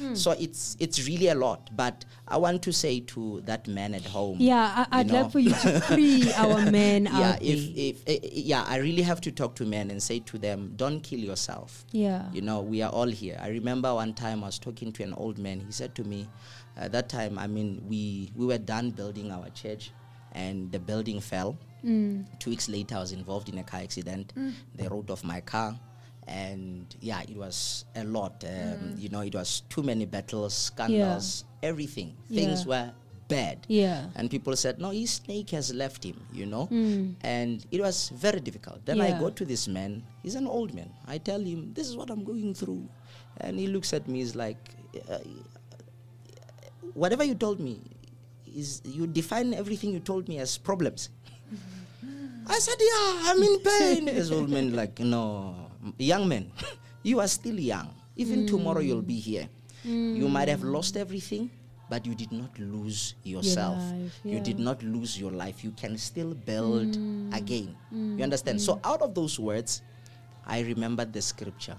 Hmm. 0.00 0.14
So 0.14 0.30
it's 0.32 0.76
it's 0.80 1.06
really 1.06 1.28
a 1.28 1.34
lot. 1.34 1.68
But 1.76 2.06
I 2.26 2.38
want 2.38 2.62
to 2.62 2.72
say 2.72 3.00
to 3.00 3.42
that 3.42 3.68
man 3.68 3.94
at 3.94 4.04
home. 4.06 4.38
Yeah, 4.40 4.86
I, 4.90 5.00
I'd 5.00 5.08
know, 5.08 5.22
love 5.22 5.32
for 5.32 5.40
you 5.40 5.50
to 5.50 5.80
free 5.80 6.32
our 6.36 6.70
men 6.70 7.04
yeah, 7.04 7.32
out 7.32 7.42
if, 7.42 7.76
if 7.76 8.02
eh, 8.06 8.18
yeah, 8.32 8.64
I 8.66 8.78
really 8.78 9.02
have 9.02 9.20
to 9.22 9.30
talk 9.30 9.54
to 9.56 9.66
men 9.66 9.90
and 9.90 10.02
say 10.02 10.20
to 10.20 10.38
them, 10.38 10.72
don't 10.76 11.00
kill 11.00 11.18
yourself. 11.18 11.84
Yeah. 11.92 12.30
You 12.32 12.40
know, 12.40 12.62
we 12.62 12.80
are 12.80 12.90
all 12.90 13.08
here. 13.08 13.38
I 13.42 13.48
remember 13.48 13.92
one 13.94 14.14
time 14.14 14.42
I 14.42 14.46
was 14.46 14.58
talking 14.58 14.90
to 14.92 15.02
an 15.02 15.12
old 15.14 15.38
man. 15.38 15.60
He 15.60 15.72
said 15.72 15.94
to 15.96 16.04
me, 16.04 16.28
at 16.78 16.92
that 16.92 17.10
time, 17.10 17.38
I 17.38 17.46
mean, 17.46 17.82
we 17.86 18.32
we 18.34 18.46
were 18.46 18.58
done 18.58 18.90
building 18.90 19.30
our 19.30 19.50
church, 19.50 19.92
and 20.32 20.72
the 20.72 20.78
building 20.78 21.20
fell. 21.20 21.58
Mm. 21.84 22.26
Two 22.38 22.50
weeks 22.50 22.68
later, 22.68 22.96
I 22.96 23.00
was 23.00 23.12
involved 23.12 23.48
in 23.48 23.58
a 23.58 23.64
car 23.64 23.80
accident. 23.80 24.32
They 24.74 24.88
wrote 24.88 25.10
off 25.10 25.24
my 25.24 25.40
car, 25.40 25.78
and 26.30 26.86
yeah, 27.00 27.20
it 27.22 27.36
was 27.36 27.84
a 27.96 28.04
lot. 28.04 28.44
Um, 28.46 28.94
You 28.96 29.08
know, 29.10 29.20
it 29.20 29.34
was 29.34 29.62
too 29.68 29.82
many 29.82 30.06
battles, 30.06 30.54
scandals, 30.54 31.44
everything. 31.62 32.14
Things 32.30 32.62
Yeah. 32.64 32.68
were 32.70 32.92
bad. 33.28 33.58
Yeah. 33.68 34.06
And 34.14 34.30
people 34.30 34.54
said, 34.56 34.78
no, 34.80 34.90
his 34.90 35.10
snake 35.22 35.50
has 35.50 35.72
left 35.74 36.04
him, 36.04 36.18
you 36.32 36.46
know? 36.46 36.66
Mm. 36.70 37.14
And 37.22 37.64
it 37.70 37.80
was 37.80 38.10
very 38.14 38.40
difficult. 38.40 38.84
Then 38.86 39.00
I 39.00 39.18
go 39.18 39.30
to 39.30 39.44
this 39.44 39.66
man, 39.68 40.02
he's 40.22 40.34
an 40.34 40.46
old 40.46 40.74
man. 40.74 40.90
I 41.06 41.18
tell 41.18 41.40
him, 41.40 41.72
this 41.74 41.88
is 41.88 41.96
what 41.96 42.10
I'm 42.10 42.24
going 42.24 42.54
through. 42.54 42.88
And 43.38 43.58
he 43.58 43.66
looks 43.66 43.92
at 43.92 44.06
me, 44.08 44.18
he's 44.18 44.34
like, 44.34 44.58
uh, 45.08 45.18
whatever 46.94 47.24
you 47.24 47.34
told 47.34 47.60
me, 47.60 47.80
is 48.54 48.82
you 48.84 49.06
define 49.06 49.54
everything 49.54 49.92
you 49.92 50.00
told 50.00 50.28
me 50.28 50.38
as 50.38 50.58
problems. 50.58 51.10
I 52.46 52.58
said, 52.58 52.78
yeah, 52.80 53.30
I'm 53.30 53.42
in 53.42 53.58
pain. 53.60 54.04
this 54.06 54.30
old 54.30 54.50
man 54.50 54.74
like, 54.74 54.98
no, 54.98 55.69
young 55.98 56.28
man, 56.28 56.50
you 57.02 57.20
are 57.20 57.28
still 57.28 57.58
young. 57.58 57.94
Even 58.16 58.40
hmm. 58.40 58.46
tomorrow 58.46 58.80
you'll 58.80 59.02
be 59.02 59.18
here. 59.18 59.48
Hmm. 59.82 60.16
You 60.16 60.28
might 60.28 60.48
have 60.48 60.62
lost 60.62 60.96
everything, 60.96 61.50
but 61.88 62.04
you 62.04 62.14
did 62.14 62.32
not 62.32 62.58
lose 62.58 63.14
yourself. 63.24 63.78
life, 63.78 64.20
You 64.24 64.40
did 64.40 64.58
not 64.58 64.82
lose 64.82 65.18
your 65.18 65.30
life. 65.32 65.64
You 65.64 65.72
can 65.72 65.96
still 65.96 66.34
build 66.34 66.96
hmm. 66.96 67.32
again. 67.32 67.76
You 67.92 68.22
understand? 68.22 68.60
So 68.60 68.80
out 68.84 69.02
of 69.02 69.14
those 69.14 69.38
words, 69.40 69.82
I 70.46 70.60
remembered 70.60 71.12
the 71.12 71.22
scripture. 71.22 71.76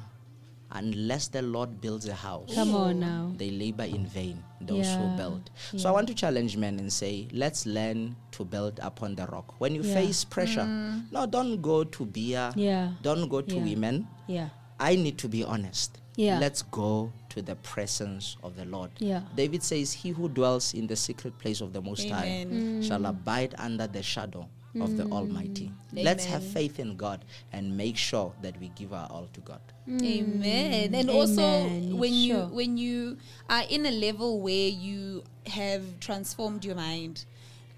Unless 0.74 1.28
the 1.30 1.42
Lord 1.42 1.82
builds 1.82 2.08
a 2.08 2.14
house, 2.14 2.54
Come 2.56 2.74
on 2.76 3.00
now. 3.02 3.34
they 3.38 3.52
labor 3.52 3.84
in 3.84 4.06
vain, 4.06 4.42
those 4.62 4.86
Yeah, 4.88 4.98
who 5.12 5.18
build. 5.18 5.50
So 5.78 5.90
I 5.90 5.92
want 5.92 6.08
to 6.08 6.14
challenge 6.14 6.56
men 6.58 6.80
and 6.80 6.92
say, 6.92 7.28
let's 7.34 7.66
learn 7.66 8.16
to 8.32 8.46
build 8.46 8.80
upon 8.82 9.16
the 9.16 9.26
rock. 9.28 9.56
When 9.60 9.76
you 9.76 9.82
Yeah. 9.84 9.94
face 9.94 10.24
pressure, 10.24 10.62
mm. 10.62 11.12
no, 11.12 11.26
don't 11.26 11.62
go 11.62 11.84
to 11.84 12.06
beer, 12.06 12.52
Yeah. 12.56 12.94
don't 13.02 13.28
go 13.28 13.42
to 13.42 13.56
Yeah. 13.56 13.64
women. 13.64 14.08
Yeah. 14.28 14.50
I 14.80 14.96
need 14.96 15.18
to 15.20 15.28
be 15.28 15.44
honest. 15.44 15.98
Yeah. 16.16 16.40
Let's 16.40 16.62
go 16.62 17.12
to 17.30 17.42
the 17.42 17.56
presence 17.56 18.36
of 18.44 18.56
the 18.56 18.66
Lord. 18.66 18.92
Yeah. 19.00 19.22
David 19.36 19.64
says, 19.64 19.94
He 19.94 20.10
who 20.10 20.28
dwells 20.30 20.74
in 20.74 20.88
the 20.88 20.96
secret 20.96 21.38
place 21.40 21.62
of 21.62 21.72
the 21.74 21.82
Most 21.82 22.08
High 22.10 22.26
Amen. 22.44 22.82
Mm. 22.82 22.88
shall 22.88 23.06
abide 23.06 23.56
under 23.58 23.88
the 23.88 24.04
shadow 24.04 24.48
of 24.80 24.96
the 24.98 25.04
mm. 25.04 25.12
Almighty. 25.12 25.72
Let's 25.92 26.26
have 26.26 26.44
faith 26.44 26.80
in 26.80 26.96
God 26.96 27.26
and 27.52 27.76
make 27.76 27.98
sure 27.98 28.34
that 28.42 28.58
we 28.60 28.70
give 28.70 28.94
our 28.94 29.08
all 29.10 29.28
to 29.34 29.42
God. 29.42 29.60
Mm. 29.88 30.04
Amen. 30.04 30.96
And 30.96 31.10
also 31.10 31.42
Amen. 31.42 31.98
when 31.98 32.14
you 32.14 32.38
when 32.54 32.78
you 32.78 33.18
are 33.50 33.64
in 33.70 33.86
a 33.86 33.92
level 33.92 34.40
where 34.40 34.70
you 34.70 35.24
have 35.48 36.00
transformed 36.00 36.64
your 36.64 36.76
mind, 36.76 37.26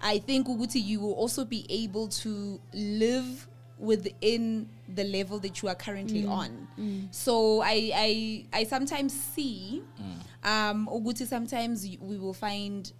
I 0.00 0.18
think 0.18 0.46
Uguti 0.46 0.84
you 0.84 1.00
will 1.00 1.14
also 1.14 1.44
be 1.44 1.66
able 1.68 2.08
to 2.08 2.60
live 2.72 3.48
within 3.78 4.68
the 4.94 5.04
level 5.04 5.40
that 5.40 5.60
you 5.62 5.68
are 5.68 5.74
currently 5.74 6.22
mm. 6.22 6.30
on. 6.30 6.68
So 7.10 7.60
I 7.62 7.90
I 7.94 8.44
I 8.52 8.64
sometimes 8.64 9.12
see 9.12 9.82
um 10.44 10.88
Uguti 10.92 11.26
sometimes 11.26 11.84
we 12.00 12.18
will 12.18 12.34
find 12.34 12.92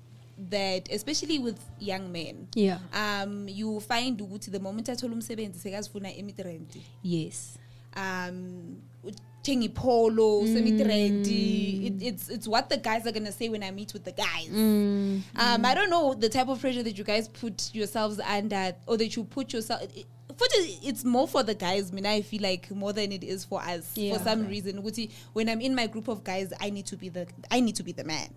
that 0.50 0.90
especially 0.92 1.38
with 1.38 1.58
young 1.80 2.10
men 2.12 2.46
Yeah. 2.54 2.78
um 2.92 3.48
you 3.48 3.80
find 3.80 4.20
ukuthi 4.20 4.50
the 4.50 4.58
moment 4.58 4.88
athola 4.88 5.14
umsebenzi 5.14 5.58
sekazifuna 5.58 6.14
imitrend 6.14 6.66
Yes. 7.02 7.58
um 7.96 8.76
uthenga 9.04 10.46
semitredi 10.54 11.86
it, 11.86 12.02
it's 12.02 12.28
it's 12.30 12.46
what 12.48 12.68
the 12.68 12.76
guys 12.76 13.06
are 13.06 13.12
gonna 13.12 13.32
say 13.32 13.48
when 13.48 13.62
i 13.62 13.70
meet 13.70 13.92
with 13.94 14.04
the 14.04 14.12
guys. 14.12 14.48
Um 14.50 15.64
i 15.64 15.74
don't 15.74 15.90
know 15.90 16.14
the 16.14 16.28
type 16.28 16.48
of 16.48 16.60
pressure 16.60 16.82
that 16.82 16.98
you 16.98 17.04
guys 17.04 17.28
put 17.28 17.74
yourselves 17.74 18.18
under 18.20 18.74
or 18.86 18.96
that 18.96 19.16
you 19.16 19.24
put 19.24 19.52
yourself 19.52 19.82
it, 19.82 20.06
futhi 20.36 20.78
it's 20.82 21.04
more 21.04 21.28
for 21.28 21.44
the 21.44 21.54
guys 21.54 21.92
mina 21.92 22.08
i 22.08 22.22
feel 22.22 22.42
like 22.42 22.70
more 22.74 22.92
than 22.92 23.12
it 23.12 23.22
is 23.22 23.44
for 23.44 23.60
us 23.60 23.96
Yeah. 23.96 24.16
for 24.16 24.24
some 24.24 24.46
reason. 24.48 24.78
Ukuthi 24.82 25.10
when 25.32 25.48
i'm 25.48 25.60
in 25.60 25.74
my 25.74 25.86
group 25.86 26.08
of 26.08 26.24
guys 26.24 26.52
i 26.60 26.70
need 26.70 26.86
to 26.86 26.96
be 26.96 27.08
the 27.08 27.26
i 27.50 27.60
need 27.60 27.76
to 27.76 27.82
be 27.84 27.92
the 27.92 28.04
man 28.04 28.28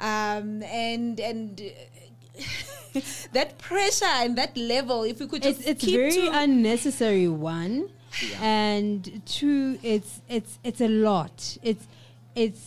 um 0.00 0.62
and 0.62 1.20
and 1.20 1.60
uh, 1.60 3.00
that 3.32 3.58
pressure 3.58 4.04
and 4.06 4.36
that 4.36 4.56
level 4.56 5.02
if 5.04 5.20
we 5.20 5.26
could 5.26 5.42
just 5.42 5.60
It's, 5.60 5.68
it's 5.68 5.84
keep 5.84 5.96
very 5.96 6.12
to 6.12 6.30
unnecessary. 6.32 7.28
One, 7.28 7.90
Yeah. 8.30 8.42
and 8.42 9.22
two, 9.26 9.78
it's 9.82 10.20
it's 10.28 10.58
it's 10.64 10.80
a 10.80 10.88
lot. 10.88 11.58
It's 11.62 11.86
it's 12.34 12.62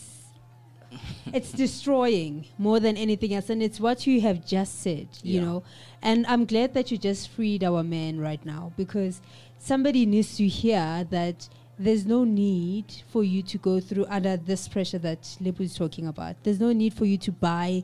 it's 1.33 1.51
destroying 1.65 2.45
more 2.57 2.79
than 2.79 2.95
anything 2.97 3.33
else, 3.33 3.49
and 3.49 3.61
it's 3.61 3.79
what 3.79 4.05
you 4.07 4.21
have 4.21 4.45
just 4.45 4.81
said. 4.81 5.07
You 5.23 5.39
Yeah. 5.39 5.45
know, 5.45 5.63
and 6.01 6.25
I'm 6.27 6.45
glad 6.45 6.73
that 6.75 6.91
you 6.91 6.97
just 6.97 7.29
freed 7.29 7.63
our 7.63 7.83
man 7.83 8.19
right 8.21 8.43
now 8.45 8.71
because 8.77 9.21
somebody 9.59 10.05
needs 10.05 10.37
to 10.37 10.47
hear 10.47 11.05
that. 11.09 11.49
There's 11.83 12.05
no 12.05 12.23
need 12.23 12.85
for 13.11 13.23
you 13.25 13.43
to 13.43 13.57
go 13.57 13.81
through 13.81 14.05
under 14.09 14.37
this 14.37 14.69
pressure 14.69 14.99
that 14.99 15.37
Lebo 15.41 15.63
is 15.63 15.75
talking 15.75 16.07
about. 16.07 16.37
There's 16.43 16.59
no 16.59 16.71
need 16.71 16.93
for 16.93 17.03
you 17.03 17.17
to 17.17 17.31
buy 17.31 17.83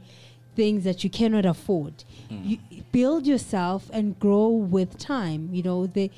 things 0.56 0.86
that 0.86 1.04
you 1.04 1.10
cannot 1.10 1.46
afford. 1.46 2.06
You 2.30 2.60
build 2.94 3.28
yourself 3.28 3.90
and 3.92 4.18
grow 4.18 4.48
with 4.48 4.98
time. 4.98 5.50
You 5.52 5.64
know, 5.64 5.88
the, 5.88 6.10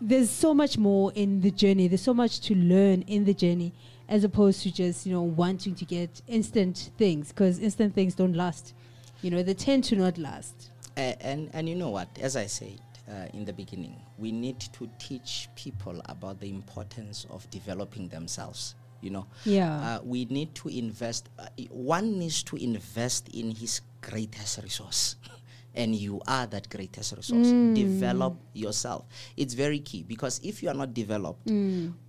there's 0.00 0.30
so 0.30 0.52
much 0.52 0.76
more 0.76 1.12
in 1.14 1.40
the 1.40 1.52
journey. 1.52 1.86
There's 1.86 2.02
so 2.02 2.14
much 2.14 2.40
to 2.42 2.54
learn 2.56 3.02
in 3.02 3.24
the 3.26 3.34
journey, 3.34 3.72
as 4.08 4.24
opposed 4.24 4.62
to 4.62 4.72
just 4.72 5.06
you 5.06 5.12
know 5.12 5.22
wanting 5.22 5.76
to 5.76 5.84
get 5.84 6.20
instant 6.26 6.90
things 6.98 7.28
because 7.28 7.60
instant 7.60 7.94
things 7.94 8.16
don't 8.16 8.34
last. 8.34 8.74
You 9.22 9.30
know, 9.30 9.42
they 9.44 9.54
tend 9.54 9.84
to 9.84 9.96
not 9.96 10.18
last. 10.18 10.70
Uh, 10.96 11.14
and 11.20 11.48
and 11.52 11.68
you 11.68 11.76
know 11.76 11.90
what? 11.90 12.08
As 12.20 12.36
I 12.36 12.46
said 12.46 12.80
uh, 13.12 13.26
in 13.34 13.44
the 13.44 13.52
beginning, 13.52 14.00
we 14.18 14.32
need 14.32 14.58
to 14.60 14.88
teach 14.98 15.48
people 15.54 16.00
about 16.06 16.40
the 16.40 16.48
importance 16.48 17.26
of 17.30 17.48
developing 17.50 18.08
themselves. 18.08 18.74
You 19.02 19.10
know, 19.10 19.26
Yeah. 19.44 19.98
uh, 19.98 20.00
we 20.04 20.24
need 20.26 20.54
to 20.56 20.68
invest. 20.68 21.28
Uh, 21.38 21.46
one 21.70 22.18
needs 22.18 22.42
to 22.44 22.56
invest 22.56 23.28
in 23.34 23.50
his 23.50 23.80
greatest 24.00 24.62
resource. 24.62 25.16
And 25.74 25.96
you 25.96 26.20
are 26.28 26.46
that 26.48 26.68
greatest 26.68 27.14
resource. 27.16 27.46
Develop 27.74 28.36
yourself. 28.52 29.06
It's 29.38 29.54
very 29.54 29.78
key 29.78 30.02
because 30.02 30.38
if 30.44 30.62
you 30.62 30.68
are 30.68 30.74
not 30.74 30.92
developed, 30.92 31.50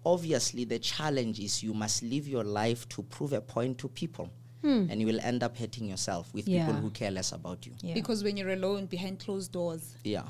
obviously 0.05 0.65
the 0.65 0.79
challenge 0.79 1.39
is 1.39 1.63
you 1.63 1.73
must 1.73 2.03
live 2.03 2.27
your 2.27 2.43
life 2.43 2.87
to 2.89 3.03
prove 3.03 3.31
a 3.31 3.39
point 3.39 3.77
to 3.79 3.87
people. 3.87 4.29
And 4.63 4.99
you 5.01 5.07
will 5.07 5.19
end 5.21 5.43
up 5.43 5.57
hurting 5.57 5.87
yourself 5.89 6.33
with 6.33 6.45
people 6.45 6.73
who 6.73 6.89
care 6.89 7.11
less 7.11 7.31
about 7.33 7.65
you. 7.65 7.73
Yeah. 7.81 7.93
because 7.95 8.23
when 8.23 8.37
you're 8.37 8.51
alone 8.53 8.85
behind 8.85 9.19
closed 9.19 9.51
doors 9.51 9.95
Yeah. 10.05 10.23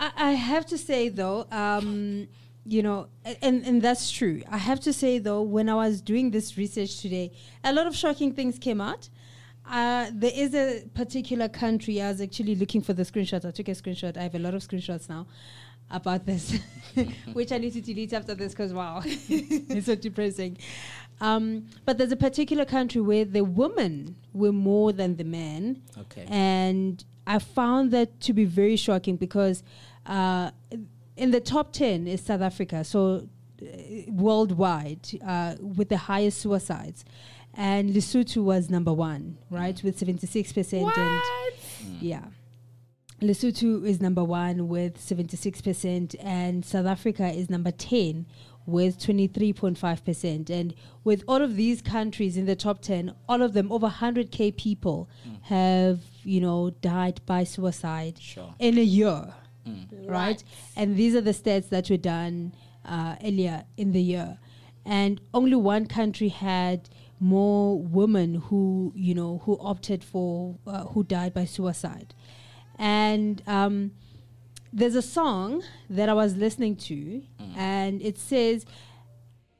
I, 0.00 0.10
I 0.16 0.30
have 0.32 0.66
to 0.66 0.78
say 0.78 1.10
though, 1.10 1.46
um, 1.52 2.26
you 2.64 2.82
know, 2.82 3.08
and 3.42 3.64
and 3.64 3.82
that's 3.82 4.10
true. 4.10 4.42
I 4.50 4.58
have 4.58 4.80
to 4.80 4.92
say 4.92 5.18
though, 5.18 5.42
when 5.42 5.68
I 5.68 5.74
was 5.74 6.00
doing 6.00 6.30
this 6.30 6.56
research 6.56 7.00
today, 7.00 7.32
a 7.62 7.72
lot 7.72 7.86
of 7.86 7.94
shocking 7.94 8.32
things 8.32 8.58
came 8.58 8.80
out. 8.80 9.08
Uh, 9.70 10.10
there 10.12 10.32
is 10.34 10.54
a 10.54 10.84
particular 10.94 11.48
country. 11.48 12.00
I 12.02 12.08
was 12.08 12.20
actually 12.20 12.56
looking 12.56 12.80
for 12.80 12.92
the 12.92 13.04
screenshot. 13.04 13.44
I 13.44 13.52
took 13.52 13.68
a 13.68 13.72
screenshot. 13.72 14.16
I 14.16 14.22
have 14.22 14.34
a 14.34 14.38
lot 14.38 14.54
of 14.54 14.66
screenshots 14.66 15.08
now 15.08 15.26
about 15.90 16.24
this, 16.26 16.58
which 17.32 17.52
I 17.52 17.58
need 17.58 17.72
to 17.74 17.80
delete 17.80 18.12
after 18.12 18.34
this 18.34 18.52
because 18.52 18.72
wow, 18.72 19.02
it's 19.04 19.86
so 19.86 19.94
depressing. 19.94 20.56
Um, 21.20 21.66
but 21.84 21.98
there's 21.98 22.12
a 22.12 22.16
particular 22.16 22.64
country 22.64 23.00
where 23.00 23.26
the 23.26 23.44
women 23.44 24.16
were 24.32 24.52
more 24.52 24.92
than 24.92 25.16
the 25.16 25.24
men. 25.24 25.82
Okay. 25.98 26.24
And 26.28 27.04
I 27.26 27.38
found 27.38 27.90
that 27.90 28.20
to 28.22 28.32
be 28.32 28.44
very 28.44 28.76
shocking 28.76 29.16
because 29.16 29.62
uh, 30.10 30.50
in 31.16 31.30
the 31.30 31.40
top 31.40 31.72
10 31.72 32.06
is 32.06 32.20
South 32.20 32.40
Africa, 32.40 32.82
so 32.84 33.28
uh, 33.62 33.66
worldwide 34.08 35.08
uh, 35.26 35.54
with 35.60 35.88
the 35.88 35.96
highest 35.96 36.40
suicides. 36.40 37.04
And 37.54 37.90
Lesotho 37.90 38.42
was 38.44 38.70
number 38.70 38.92
one, 38.92 39.38
right, 39.50 39.80
with 39.82 39.98
76%. 39.98 40.96
And 40.96 41.22
yeah. 42.00 42.24
Lesotho 43.20 43.84
is 43.86 44.00
number 44.00 44.24
one 44.24 44.68
with 44.68 44.96
76%, 44.98 46.14
and 46.20 46.64
South 46.64 46.86
Africa 46.86 47.28
is 47.28 47.50
number 47.50 47.70
10 47.70 48.24
with 48.66 48.98
23.5%. 48.98 50.48
And 50.48 50.74
with 51.04 51.22
all 51.28 51.42
of 51.42 51.56
these 51.56 51.82
countries 51.82 52.36
in 52.36 52.46
the 52.46 52.56
top 52.56 52.80
10, 52.80 53.14
all 53.28 53.42
of 53.42 53.52
them, 53.52 53.70
over 53.70 53.88
100K 53.88 54.56
people 54.56 55.08
have, 55.42 56.00
you 56.22 56.40
know, 56.40 56.70
died 56.70 57.20
by 57.26 57.44
suicide 57.44 58.18
Sure. 58.20 58.54
in 58.58 58.78
a 58.78 58.82
year, 58.82 59.34
Mm. 59.70 60.10
right? 60.10 60.42
And 60.76 60.96
these 60.96 61.14
are 61.14 61.20
the 61.20 61.32
stats 61.32 61.68
that 61.70 61.88
were 61.90 61.96
done 61.96 62.52
uh, 62.84 63.16
earlier 63.24 63.64
in 63.76 63.92
the 63.92 64.02
year. 64.02 64.38
And 64.84 65.20
only 65.34 65.56
one 65.56 65.86
country 65.86 66.28
had 66.28 66.88
more 67.20 67.78
women 67.78 68.34
who, 68.46 68.92
you 68.96 69.14
know, 69.14 69.42
who 69.44 69.58
opted 69.60 70.02
for, 70.02 70.56
uh, 70.66 70.84
who 70.86 71.04
died 71.04 71.34
by 71.34 71.44
suicide. 71.44 72.14
And 72.78 73.42
um, 73.46 73.92
there's 74.72 74.94
a 74.94 75.02
song 75.02 75.62
that 75.90 76.08
I 76.08 76.14
was 76.14 76.36
listening 76.36 76.76
to, 76.76 77.22
and 77.56 78.00
it 78.00 78.16
says, 78.18 78.64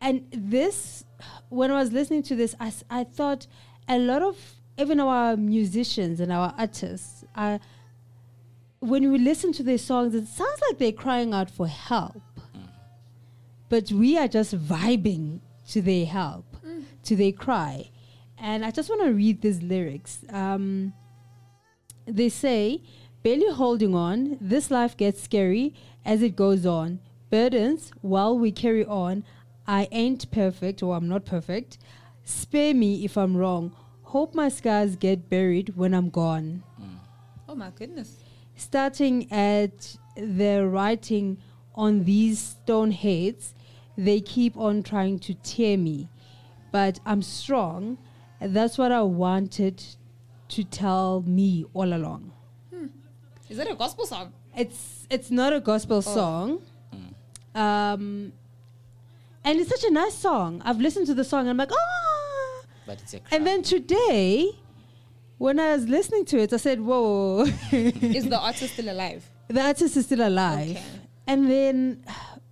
and 0.00 0.26
this, 0.32 1.04
when 1.50 1.70
I 1.70 1.74
was 1.74 1.92
listening 1.92 2.22
to 2.24 2.34
this, 2.36 2.54
I, 2.58 2.68
s- 2.68 2.84
I 2.88 3.04
thought 3.04 3.46
a 3.88 3.98
lot 3.98 4.22
of 4.22 4.36
even 4.78 4.98
our 5.00 5.36
musicians 5.36 6.20
and 6.20 6.32
our 6.32 6.54
artists 6.56 7.24
are, 7.36 7.60
when 8.80 9.12
we 9.12 9.18
listen 9.18 9.52
to 9.52 9.62
their 9.62 9.78
songs, 9.78 10.14
it 10.14 10.26
sounds 10.26 10.60
like 10.68 10.78
they're 10.78 10.92
crying 10.92 11.34
out 11.34 11.50
for 11.50 11.68
help, 11.68 12.22
but 13.68 13.92
we 13.92 14.18
are 14.18 14.28
just 14.28 14.56
vibing 14.56 15.40
to 15.68 15.82
their 15.82 16.06
help, 16.06 16.56
to 17.04 17.14
their 17.14 17.32
cry. 17.32 17.90
And 18.38 18.64
I 18.64 18.70
just 18.70 18.88
want 18.88 19.02
to 19.02 19.12
read 19.12 19.42
these 19.42 19.62
lyrics. 19.62 20.20
Um, 20.30 20.94
they 22.06 22.30
say, 22.30 22.82
barely 23.22 23.52
holding 23.52 23.94
on, 23.94 24.38
this 24.40 24.70
life 24.70 24.96
gets 24.96 25.22
scary 25.22 25.74
as 26.04 26.22
it 26.22 26.34
goes 26.34 26.64
on. 26.64 27.00
Burdens 27.28 27.92
while 28.00 28.36
we 28.36 28.50
carry 28.50 28.84
on. 28.84 29.24
I 29.66 29.88
ain't 29.92 30.30
perfect, 30.32 30.82
or 30.82 30.96
I'm 30.96 31.06
not 31.06 31.26
perfect. 31.26 31.78
Spare 32.24 32.74
me 32.74 33.04
if 33.04 33.16
I'm 33.16 33.36
wrong. 33.36 33.76
Hope 34.02 34.34
my 34.34 34.48
scars 34.48 34.96
get 34.96 35.28
buried 35.28 35.76
when 35.76 35.94
I'm 35.94 36.08
gone. 36.08 36.64
oh 37.48 37.54
my 37.54 37.70
goodness 37.70 38.19
Starting 38.60 39.26
at 39.32 39.96
the 40.16 40.68
writing 40.68 41.38
on 41.74 42.04
these 42.04 42.38
stone 42.38 42.90
heads, 42.90 43.54
they 43.96 44.20
keep 44.20 44.54
on 44.58 44.82
trying 44.82 45.18
to 45.18 45.32
tear 45.32 45.78
me. 45.78 46.10
But 46.70 47.00
I'm 47.06 47.22
strong. 47.22 47.96
That's 48.38 48.76
what 48.76 48.92
I 48.92 49.00
wanted 49.00 49.82
to 50.48 50.62
tell 50.64 51.24
me 51.26 51.64
all 51.72 51.94
along. 51.94 52.32
is 53.48 53.56
that 53.56 53.70
a 53.70 53.74
gospel 53.74 54.04
song 54.04 54.32
It's 54.54 55.06
it's 55.08 55.30
not 55.30 55.54
a 55.54 55.60
gospel 55.60 56.02
song. 56.02 56.60
Um, 57.54 58.32
and 59.42 59.58
it's 59.58 59.70
such 59.70 59.84
a 59.84 59.90
nice 59.90 60.14
song. 60.14 60.60
I've 60.66 60.80
listened 60.80 61.06
to 61.06 61.14
the 61.14 61.24
song 61.24 61.40
and 61.48 61.50
I'm 61.50 61.56
like, 61.56 61.72
ah. 61.72 62.66
But 62.86 63.00
it's 63.00 63.14
a 63.14 63.20
And 63.32 63.46
then 63.46 63.62
today, 63.62 64.52
when 65.40 65.58
I 65.58 65.72
was 65.72 65.88
listening 65.88 66.24
to 66.26 66.38
it, 66.38 66.52
I 66.52 66.58
said, 66.58 66.80
whoa, 66.80 67.44
is 67.72 68.28
the 68.28 68.38
artist 68.48 68.74
still 68.74 68.90
alive 68.90 69.28
the 69.50 69.60
artist 69.60 69.96
is 69.96 70.06
still 70.06 70.26
alive. 70.26 70.70
Okay. 70.70 70.82
And 71.26 71.50
then, 71.50 72.04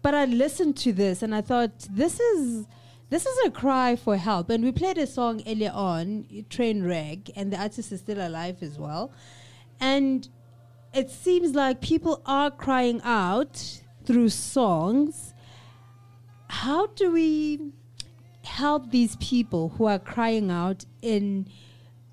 but 0.02 0.14
I 0.14 0.24
listened 0.24 0.76
to 0.78 0.92
this 0.92 1.22
and 1.22 1.34
I 1.34 1.40
thought, 1.40 1.86
this 1.90 2.20
is. 2.20 2.66
This 3.10 3.24
is 3.24 3.46
a 3.46 3.50
cry 3.50 3.96
for 3.96 4.18
help, 4.18 4.50
and 4.50 4.62
we 4.62 4.70
played 4.70 4.98
a 4.98 5.06
song 5.06 5.42
earlier 5.46 5.70
on, 5.72 6.26
Train 6.50 6.84
Wreck, 6.84 7.30
and 7.34 7.50
the 7.50 7.58
artist 7.58 7.90
is 7.90 8.00
still 8.00 8.20
alive 8.20 8.58
as 8.60 8.78
well. 8.78 9.12
And 9.80 10.28
it 10.92 11.10
seems 11.10 11.54
like 11.54 11.80
people 11.80 12.20
are 12.26 12.50
crying 12.50 13.00
out 13.02 13.80
through 14.04 14.28
songs. 14.28 15.32
How 16.50 16.88
do 16.88 17.10
we 17.10 17.72
help 18.44 18.90
these 18.90 19.16
people 19.16 19.70
who 19.78 19.86
are 19.86 19.98
crying 19.98 20.50
out 20.50 20.84
in 21.00 21.48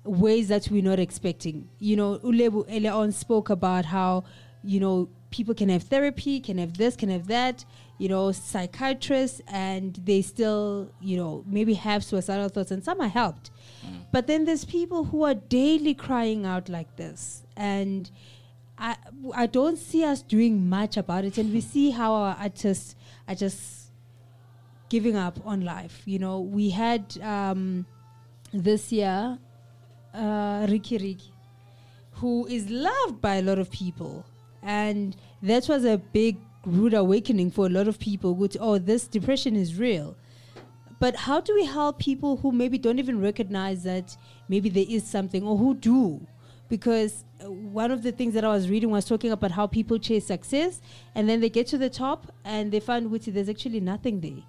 ways 0.06 0.48
that 0.48 0.68
we're 0.70 0.82
not 0.82 0.98
expecting? 0.98 1.68
You 1.78 1.96
know, 1.96 2.18
Ulebu 2.18 2.64
earlier 2.68 2.92
on 2.92 3.12
spoke 3.12 3.50
about 3.50 3.84
how, 3.84 4.24
you 4.62 4.80
know, 4.80 5.08
people 5.30 5.54
can 5.54 5.68
have 5.68 5.82
therapy, 5.82 6.40
can 6.40 6.58
have 6.58 6.76
this, 6.78 6.96
can 6.96 7.08
have 7.10 7.26
that, 7.26 7.64
you 7.98 8.08
know, 8.08 8.32
psychiatrists, 8.32 9.40
and 9.48 10.00
they 10.04 10.22
still, 10.22 10.90
you 11.00 11.16
know, 11.16 11.44
maybe 11.46 11.74
have 11.74 12.04
suicidal 12.04 12.48
thoughts, 12.48 12.70
and 12.70 12.82
some 12.82 13.00
are 13.00 13.08
helped. 13.08 13.50
But 14.12 14.26
then 14.26 14.44
there's 14.44 14.64
people 14.64 15.04
who 15.04 15.24
are 15.24 15.34
daily 15.34 15.94
crying 15.94 16.46
out 16.46 16.68
like 16.68 16.96
this, 16.96 17.44
and 17.56 18.10
I 18.78 18.96
I 19.34 19.46
don't 19.46 19.78
see 19.78 20.04
us 20.04 20.22
doing 20.22 20.68
much 20.68 20.96
about 20.96 21.24
it, 21.24 21.38
and 21.38 21.52
we 21.52 21.60
see 21.60 21.90
how 21.90 22.14
our 22.14 22.36
artists 22.38 22.94
are 23.28 23.34
just 23.34 23.90
giving 24.88 25.16
up 25.16 25.38
on 25.44 25.62
life. 25.62 26.02
You 26.04 26.18
know, 26.18 26.40
we 26.40 26.70
had 26.70 27.18
um, 27.22 27.86
this 28.52 28.92
year 28.92 29.38
uh, 30.16 30.66
Riky 30.68 30.98
Rick, 30.98 31.18
who 32.12 32.46
is 32.46 32.68
loved 32.70 33.20
by 33.20 33.36
a 33.36 33.42
lot 33.42 33.58
of 33.58 33.70
people, 33.70 34.24
and 34.62 35.16
that 35.42 35.68
was 35.68 35.84
a 35.84 35.98
big 35.98 36.38
rude 36.64 36.94
awakening 36.94 37.50
for 37.50 37.66
a 37.66 37.68
lot 37.68 37.88
of 37.88 37.98
people. 37.98 38.34
Which 38.34 38.56
oh, 38.60 38.78
this 38.78 39.06
depression 39.06 39.56
is 39.56 39.78
real. 39.78 40.16
But 40.98 41.14
how 41.14 41.40
do 41.40 41.54
we 41.54 41.64
help 41.66 41.98
people 41.98 42.38
who 42.38 42.52
maybe 42.52 42.78
don't 42.78 42.98
even 42.98 43.20
recognize 43.20 43.82
that 43.84 44.16
maybe 44.48 44.68
there 44.70 44.86
is 44.88 45.06
something 45.06 45.42
or 45.42 45.56
who 45.56 45.74
do? 45.74 46.26
Because 46.68 47.24
uh, 47.44 47.50
one 47.50 47.90
of 47.90 48.02
the 48.02 48.12
things 48.12 48.34
that 48.34 48.44
I 48.44 48.48
was 48.48 48.70
reading 48.70 48.90
was 48.90 49.04
talking 49.04 49.30
about 49.30 49.50
how 49.50 49.66
people 49.66 49.98
chase 49.98 50.26
success 50.26 50.80
and 51.14 51.28
then 51.28 51.40
they 51.40 51.50
get 51.50 51.66
to 51.68 51.78
the 51.78 51.90
top 51.90 52.32
and 52.44 52.72
they 52.72 52.80
find 52.80 53.10
which 53.10 53.26
there's 53.26 53.48
actually 53.48 53.80
nothing 53.80 54.20
there. 54.20 54.42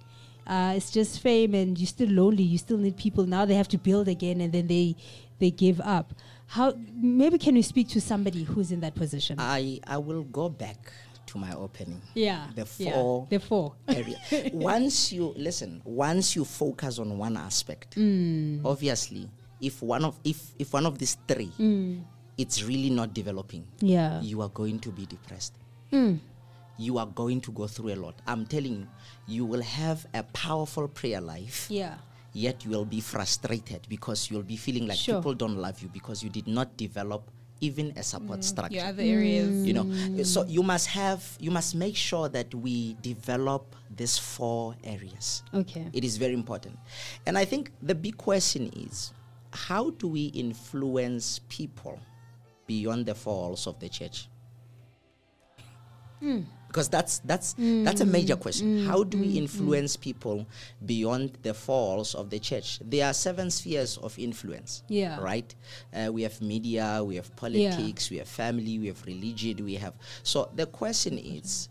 Uh, 0.46 0.72
it's 0.74 0.90
just 0.90 1.20
fame 1.20 1.54
and 1.54 1.78
you're 1.78 1.86
still 1.86 2.08
lonely. 2.08 2.42
You 2.42 2.56
still 2.56 2.78
need 2.78 2.96
people. 2.96 3.26
Now 3.26 3.44
they 3.44 3.54
have 3.54 3.68
to 3.68 3.78
build 3.78 4.08
again 4.08 4.40
and 4.40 4.50
then 4.50 4.66
they 4.66 4.96
they 5.38 5.50
give 5.50 5.80
up. 5.80 6.12
How 6.46 6.74
maybe 6.94 7.38
can 7.38 7.56
you 7.56 7.62
speak 7.62 7.88
to 7.90 8.00
somebody 8.00 8.42
who's 8.44 8.72
in 8.72 8.80
that 8.80 8.94
position? 8.94 9.36
I, 9.38 9.80
I 9.86 9.98
will 9.98 10.24
go 10.24 10.48
back 10.48 10.90
to 11.26 11.38
my 11.38 11.52
opening. 11.54 12.00
yeah. 12.14 12.46
The 12.54 12.66
yeah, 12.78 12.92
four 12.92 13.26
The 13.30 13.38
four. 13.38 13.74
area. 13.86 14.16
once 14.52 15.12
you 15.12 15.34
listen, 15.36 15.82
once 15.84 16.34
you 16.34 16.44
focus 16.44 16.98
on 16.98 17.18
one 17.18 17.36
aspect, 17.36 17.96
Mm. 17.96 18.64
obviously, 18.64 19.28
if 19.60 19.82
one 19.82 20.04
of 20.06 20.18
if 20.24 20.52
if 20.58 20.72
one 20.72 20.86
of 20.86 20.96
these 20.98 21.18
three, 21.28 21.52
Mm. 21.58 22.02
it's 22.38 22.62
really 22.64 22.88
not 22.90 23.12
developing, 23.12 23.66
Yeah. 23.80 24.22
you 24.22 24.40
are 24.40 24.48
going 24.48 24.78
to 24.80 24.90
be 24.90 25.04
depressed. 25.04 25.52
Mm. 25.92 26.18
You 26.78 26.96
are 26.98 27.06
going 27.06 27.40
to 27.42 27.52
go 27.52 27.66
through 27.66 27.92
a 27.92 27.96
lot. 27.96 28.14
I'm 28.26 28.46
telling 28.46 28.72
you, 28.80 28.86
you 29.26 29.44
will 29.44 29.62
have 29.62 30.06
a 30.14 30.22
powerful 30.22 30.88
prayer 30.88 31.20
life. 31.20 31.66
Yeah. 31.68 31.96
Yet 32.38 32.64
you 32.64 32.70
will 32.70 32.84
be 32.84 33.00
frustrated 33.00 33.82
because 33.88 34.30
you'll 34.30 34.46
be 34.46 34.56
feeling 34.56 34.86
like 34.86 34.96
Sure. 34.98 35.16
people 35.18 35.34
don't 35.34 35.56
love 35.58 35.82
you 35.82 35.88
because 35.88 36.22
you 36.22 36.30
did 36.30 36.46
not 36.46 36.76
develop 36.76 37.22
even 37.60 37.92
a 37.96 38.02
support 38.04 38.38
mm, 38.38 38.44
structure 38.44 38.76
Your 38.78 38.86
other 38.86 39.02
areas. 39.02 39.66
you 39.66 39.74
know 39.74 39.82
mm. 39.82 40.24
so 40.24 40.44
you 40.46 40.62
must 40.62 40.86
have 40.86 41.20
you 41.40 41.50
must 41.50 41.74
make 41.74 41.96
sure 41.96 42.28
that 42.28 42.54
we 42.54 42.94
develop 43.02 43.74
these 43.90 44.16
four 44.16 44.76
areas 44.84 45.42
Okay. 45.52 45.90
it 45.92 46.04
is 46.04 46.16
very 46.18 46.34
important 46.34 46.78
and 47.26 47.34
i 47.36 47.44
think 47.44 47.72
the 47.82 47.94
big 47.98 48.16
question 48.16 48.70
is 48.86 49.10
how 49.50 49.90
do 49.98 50.06
we 50.06 50.26
influence 50.38 51.40
people 51.48 51.98
beyond 52.70 53.06
the 53.10 53.14
four 53.14 53.34
walls 53.50 53.66
of 53.66 53.74
the 53.82 53.88
church 53.88 54.28
hmm. 56.20 56.42
Because 56.78 56.88
that's 56.88 57.18
that's 57.24 57.54
mm. 57.54 57.84
that's 57.84 58.00
a 58.00 58.06
major 58.06 58.36
question. 58.36 58.78
Mm. 58.78 58.86
How 58.86 59.02
do 59.02 59.18
we 59.18 59.34
mm. 59.34 59.38
influence 59.38 59.96
people 59.96 60.46
beyond 60.86 61.36
the 61.42 61.52
falls 61.52 62.14
of 62.14 62.30
the 62.30 62.38
church? 62.38 62.78
There 62.84 63.04
are 63.04 63.12
seven 63.12 63.50
spheres 63.50 63.98
of 63.98 64.16
influence 64.16 64.84
Yeah. 64.86 65.18
right? 65.18 65.52
Uh, 65.92 66.12
we 66.12 66.22
have 66.22 66.40
media 66.40 67.02
we 67.04 67.16
have 67.16 67.34
politics 67.34 68.10
we 68.10 68.18
have 68.18 68.28
family 68.28 68.78
we 68.78 68.86
have 68.86 69.04
religion 69.06 69.64
we 69.64 69.74
have. 69.74 69.94
So 70.22 70.50
the 70.54 70.66
question 70.66 71.18
is 71.18 71.68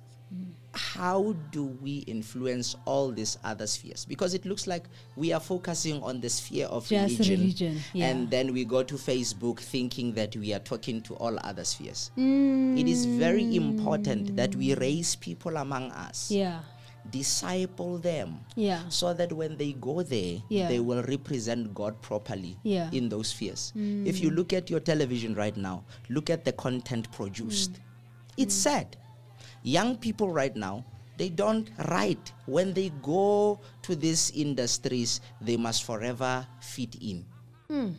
how 0.78 1.34
do 1.52 1.66
we 1.82 1.98
influence 2.06 2.76
all 2.86 3.12
these 3.12 3.38
other 3.44 3.66
spheres 3.66 4.06
because 4.06 4.34
it 4.36 4.46
looks 4.46 4.68
like 4.68 4.86
we 5.16 5.34
are 5.34 5.40
focusing 5.40 6.02
on 6.04 6.22
the 6.22 6.30
sphere 6.30 6.68
of 6.68 6.88
Just 6.88 7.18
religion, 7.20 7.40
religion, 7.42 7.80
yeah. 7.94 8.08
and 8.08 8.30
then 8.30 8.54
we 8.54 8.64
go 8.64 8.84
to 8.84 8.96
facebook 8.96 9.60
thinking 9.60 10.14
that 10.14 10.36
we 10.36 10.54
are 10.54 10.60
talking 10.60 11.02
to 11.02 11.16
all 11.16 11.38
other 11.44 11.64
spheres 11.64 12.12
Mm. 12.16 12.80
it 12.80 12.88
is 12.88 13.06
very 13.06 13.56
important 13.56 14.36
that 14.36 14.56
we 14.56 14.76
raise 14.76 15.16
people 15.16 15.58
among 15.58 15.92
us 15.92 16.30
Yeah. 16.32 16.60
disciple 17.10 17.98
them 17.98 18.40
Yeah. 18.56 18.82
so 18.90 19.14
that 19.14 19.32
when 19.34 19.58
they 19.58 19.74
go 19.74 20.04
there 20.04 20.42
Yeah. 20.50 20.68
they 20.68 20.80
will 20.80 21.02
represent 21.04 21.74
god 21.74 22.00
properly 22.02 22.58
Yeah. 22.64 22.90
in 22.92 23.10
those 23.10 23.30
spheres 23.30 23.74
mm. 23.76 24.06
if 24.06 24.22
you 24.22 24.30
look 24.30 24.54
at 24.54 24.70
your 24.70 24.80
television 24.82 25.34
right 25.34 25.58
now 25.58 25.84
look 26.10 26.30
at 26.30 26.46
the 26.46 26.52
content 26.52 27.10
produced 27.12 27.74
mm. 27.74 27.80
it's 28.38 28.56
mm. 28.56 28.64
sad 28.70 28.98
young 29.68 29.98
people 29.98 30.32
right 30.32 30.56
now 30.56 30.86
they 31.18 31.30
don't 31.30 31.70
write. 31.90 32.32
When 32.46 32.74
they 32.74 32.90
go 33.02 33.60
to 33.82 33.96
these 33.96 34.32
industries 34.32 35.20
they 35.42 35.58
must 35.58 35.84
forever 35.84 36.46
fit 36.62 36.96
in. 37.02 37.26
Hmm. 37.68 37.92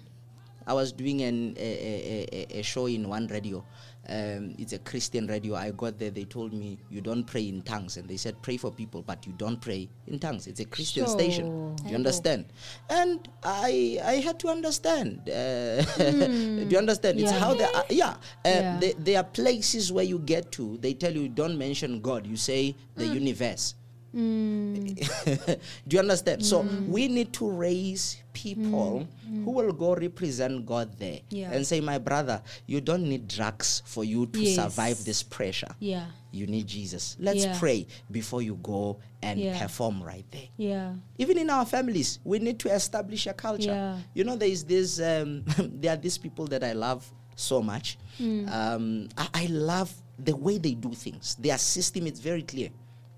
I 0.67 0.73
was 0.73 0.93
doing 0.93 1.23
an, 1.23 1.57
a, 1.57 1.61
a, 1.61 2.29
a, 2.31 2.61
a 2.61 2.63
show 2.63 2.87
in 2.87 3.09
one 3.09 3.27
radio. 3.27 3.65
Um, 4.09 4.55
it's 4.59 4.73
a 4.73 4.79
Christian 4.79 5.27
radio. 5.27 5.55
I 5.55 5.71
got 5.73 5.99
there. 5.99 6.11
They 6.11 6.25
told 6.25 6.53
me 6.53 6.79
you 6.91 7.01
don't 7.01 7.25
pray 7.25 7.47
in 7.49 7.61
tongues, 7.63 7.97
and 7.99 8.09
they 8.09 8.17
said 8.17 8.41
pray 8.41 8.57
for 8.57 8.71
people, 8.71 9.03
but 9.03 9.27
you 9.27 9.33
don't 9.37 9.61
pray 9.61 9.89
in 10.07 10.19
tongues. 10.19 10.47
It's 10.47 10.61
a 10.61 10.65
Christian 10.65 11.07
station. 11.07 11.47
Sure. 11.47 11.89
You 11.91 11.95
understand? 11.95 12.47
And 12.89 13.29
I 13.45 14.01
I 14.03 14.15
had 14.15 14.39
to 14.41 14.49
understand. 14.49 15.29
Uh, 15.29 15.83
do 15.99 16.67
you 16.71 16.79
understand? 16.79 17.21
It's 17.21 17.31
how 17.33 17.53
they 17.55 17.65
are. 17.65 17.85
Yeah. 17.91 18.11
Uh, 18.11 18.49
Yeah. 18.49 18.79
There, 18.81 18.93
there 18.99 19.19
are 19.19 19.25
places 19.25 19.93
where 19.93 20.05
you 20.05 20.19
get 20.21 20.53
to. 20.53 20.79
They 20.79 20.95
tell 20.95 21.13
you 21.13 21.29
don't 21.29 21.59
mention 21.59 22.01
God. 22.01 22.27
You 22.27 22.37
say 22.37 22.75
the 22.97 23.07
universe. 23.07 23.75
Do 24.13 25.97
you 25.97 25.99
understand? 26.01 26.45
So 26.45 26.63
Mm. 26.63 26.89
we 26.89 27.09
need 27.09 27.33
to 27.35 27.49
raise 27.49 28.17
people 28.33 29.07
who 29.45 29.51
will 29.51 29.73
go 29.73 29.95
represent 29.95 30.65
God 30.67 30.97
there 30.99 31.21
Yeah. 31.31 31.51
and 31.53 31.67
say, 31.67 31.81
My 31.81 31.99
brother, 31.99 32.43
you 32.67 32.81
don't 32.81 33.03
need 33.09 33.29
drugs 33.29 33.83
for 33.87 34.05
you 34.05 34.27
to 34.27 34.41
Yes. 34.41 34.57
survive 34.57 35.05
this 35.05 35.23
pressure. 35.23 35.69
Yeah. 35.81 36.07
You 36.33 36.47
need 36.47 36.67
Jesus. 36.67 37.17
Let's 37.19 37.45
Yeah. 37.45 37.59
pray 37.59 37.87
before 38.11 38.43
you 38.43 38.57
go 38.63 38.99
and 39.23 39.41
Yeah. 39.41 39.59
perform 39.61 40.03
right 40.03 40.25
there. 40.31 40.49
Yeah. 40.57 40.95
Even 41.19 41.39
in 41.39 41.51
our 41.51 41.65
families, 41.67 42.19
we 42.25 42.39
need 42.39 42.59
to 42.61 42.69
establish 42.75 43.27
a 43.27 43.33
culture. 43.35 43.99
You 44.15 44.25
know, 44.25 44.37
there 44.37 44.49
is 44.51 44.65
this. 44.65 45.01
Um, 45.01 45.45
there 45.81 45.93
are 45.95 46.01
these 46.01 46.19
people 46.19 46.47
that 46.49 46.63
I 46.65 46.73
love 46.73 47.11
so 47.37 47.63
much. 47.63 47.99
Hmm. 48.19 48.49
Um, 48.49 49.09
I, 49.17 49.29
I 49.35 49.47
love 49.47 49.93
the 50.19 50.35
way 50.35 50.59
they 50.59 50.75
do 50.75 50.93
things. 50.95 51.37
Their 51.39 51.59
system 51.59 52.07
is 52.07 52.19
very 52.21 52.43
clear. 52.43 52.71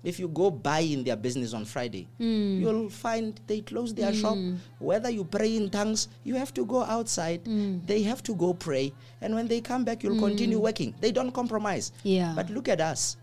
If 0.03 0.19
you 0.19 0.27
go 0.27 0.49
buy 0.49 0.79
in 0.79 1.03
their 1.03 1.15
business 1.15 1.53
on 1.53 1.63
Friday, 1.65 2.07
Hmm. 2.17 2.59
you'll 2.59 2.89
find 2.89 3.39
they 3.45 3.61
close 3.61 3.93
their 3.93 4.13
shop. 4.13 4.35
Whether 4.79 5.09
you 5.11 5.23
pray 5.25 5.55
in 5.55 5.69
tongues, 5.69 6.07
you 6.23 6.35
have 6.35 6.53
to 6.55 6.65
go 6.65 6.81
outside. 6.81 7.41
Hmm. 7.45 7.79
They 7.85 8.01
have 8.03 8.23
to 8.23 8.33
go 8.35 8.53
pray, 8.53 8.93
and 9.21 9.35
when 9.35 9.47
they 9.47 9.61
come 9.61 9.83
back, 9.85 10.03
you'll 10.03 10.19
continue 10.19 10.59
working. 10.59 10.95
They 11.01 11.11
don't 11.11 11.31
compromise. 11.31 11.91
Yeah. 12.03 12.33
But 12.35 12.49
look 12.49 12.67
at 12.67 12.81
us. 12.81 13.17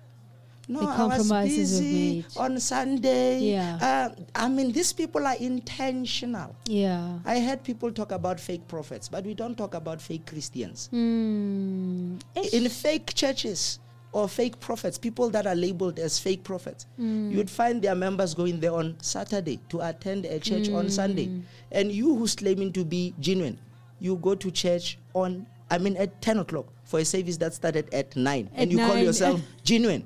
No, 0.70 0.80
The 0.80 0.86
I 0.86 1.06
was 1.16 1.32
busy 1.48 2.24
on 2.36 2.60
Sunday. 2.60 3.40
Yeah. 3.40 3.78
Uh, 3.80 4.22
I 4.34 4.48
mean, 4.50 4.70
these 4.70 4.92
people 4.92 5.26
are 5.26 5.34
intentional. 5.40 6.54
Yeah. 6.66 7.18
I 7.24 7.40
heard 7.40 7.64
people 7.64 7.90
talk 7.90 8.12
about 8.12 8.38
fake 8.38 8.68
prophets, 8.68 9.08
but 9.08 9.24
we 9.24 9.32
don't 9.32 9.56
talk 9.56 9.72
about 9.72 9.98
fake 10.02 10.26
Christians. 10.26 10.90
Mm. 10.92 12.20
In 12.52 12.68
fake 12.68 13.14
churches 13.14 13.78
or 14.18 14.28
fake 14.28 14.58
prophets, 14.58 14.98
people 14.98 15.30
that 15.30 15.46
are 15.46 15.54
labeled 15.54 15.98
as 15.98 16.18
fake 16.18 16.42
prophets, 16.42 16.86
mm. 17.00 17.32
you'd 17.32 17.48
find 17.48 17.80
their 17.80 17.94
members 17.94 18.34
going 18.34 18.58
there 18.58 18.72
on 18.72 18.96
Saturday 19.00 19.60
to 19.68 19.80
attend 19.80 20.24
a 20.26 20.40
church 20.40 20.68
on 20.70 20.90
Sunday. 20.90 21.26
Mm. 21.26 21.42
And 21.70 21.92
you 21.92 22.16
who's 22.16 22.34
claiming 22.34 22.72
to 22.72 22.84
be 22.84 23.14
genuine, 23.20 23.58
you 24.00 24.16
go 24.16 24.34
to 24.34 24.50
church 24.50 24.98
on, 25.14 25.46
I 25.70 25.78
mean, 25.78 25.96
at 25.96 26.20
10 26.20 26.40
o'clock 26.40 26.66
for 26.84 26.98
a 26.98 27.04
service 27.04 27.36
that 27.36 27.54
started 27.54 27.92
at 27.94 28.16
9. 28.16 28.50
At 28.52 28.60
and 28.60 28.72
you 28.72 28.78
call 28.78 28.98
yourself 28.98 29.40
genuine. 29.62 30.04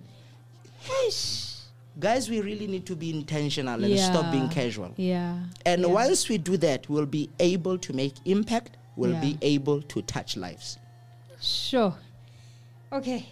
Guys, 1.99 2.29
we 2.29 2.41
really 2.41 2.67
need 2.67 2.85
to 2.87 2.97
be 2.97 3.11
intentional 3.11 3.83
and 3.83 3.99
stop 3.99 4.31
being 4.31 4.49
casual. 4.51 4.93
Yeah. 4.97 5.39
And 5.65 5.83
yeah. 5.83 5.89
once 5.89 6.29
we 6.29 6.37
do 6.37 6.57
that, 6.59 6.89
we'll 6.89 7.07
be 7.07 7.31
able 7.39 7.79
to 7.79 7.93
make 7.95 8.15
impact, 8.27 8.77
we'll 8.97 9.13
Yeah. 9.13 9.21
be 9.21 9.39
able 9.41 9.81
to 9.83 10.03
touch 10.03 10.37
lives. 10.37 10.79
Sure. 11.41 11.95
Okay, 12.93 13.27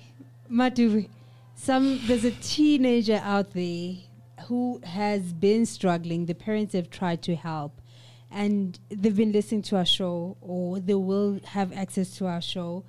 Madu, 0.50 1.06
some 1.54 2.00
there's 2.06 2.24
a 2.24 2.32
teenager 2.32 3.20
out 3.22 3.52
there 3.52 3.94
who 4.46 4.80
has 4.84 5.32
been 5.32 5.64
struggling. 5.64 6.26
The 6.26 6.34
parents 6.34 6.74
have 6.74 6.90
tried 6.90 7.22
to 7.22 7.36
help, 7.36 7.80
and 8.30 8.78
they've 8.88 9.16
been 9.16 9.32
listening 9.32 9.62
to 9.62 9.76
our 9.76 9.86
show, 9.86 10.36
or 10.40 10.80
they 10.80 10.94
will 10.94 11.40
have 11.44 11.72
access 11.72 12.16
to 12.18 12.26
our 12.26 12.40
show. 12.40 12.84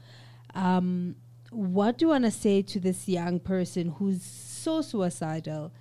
Um, 0.56 1.16
what 1.52 1.98
do 1.98 2.06
you 2.06 2.10
want 2.10 2.26
to 2.26 2.32
say 2.32 2.62
to 2.62 2.80
this 2.80 3.08
young 3.08 3.40
person 3.40 3.90
who's 3.90 4.24
so 4.24 4.82
suicidal 4.82 5.72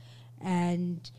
and 0.40 1.10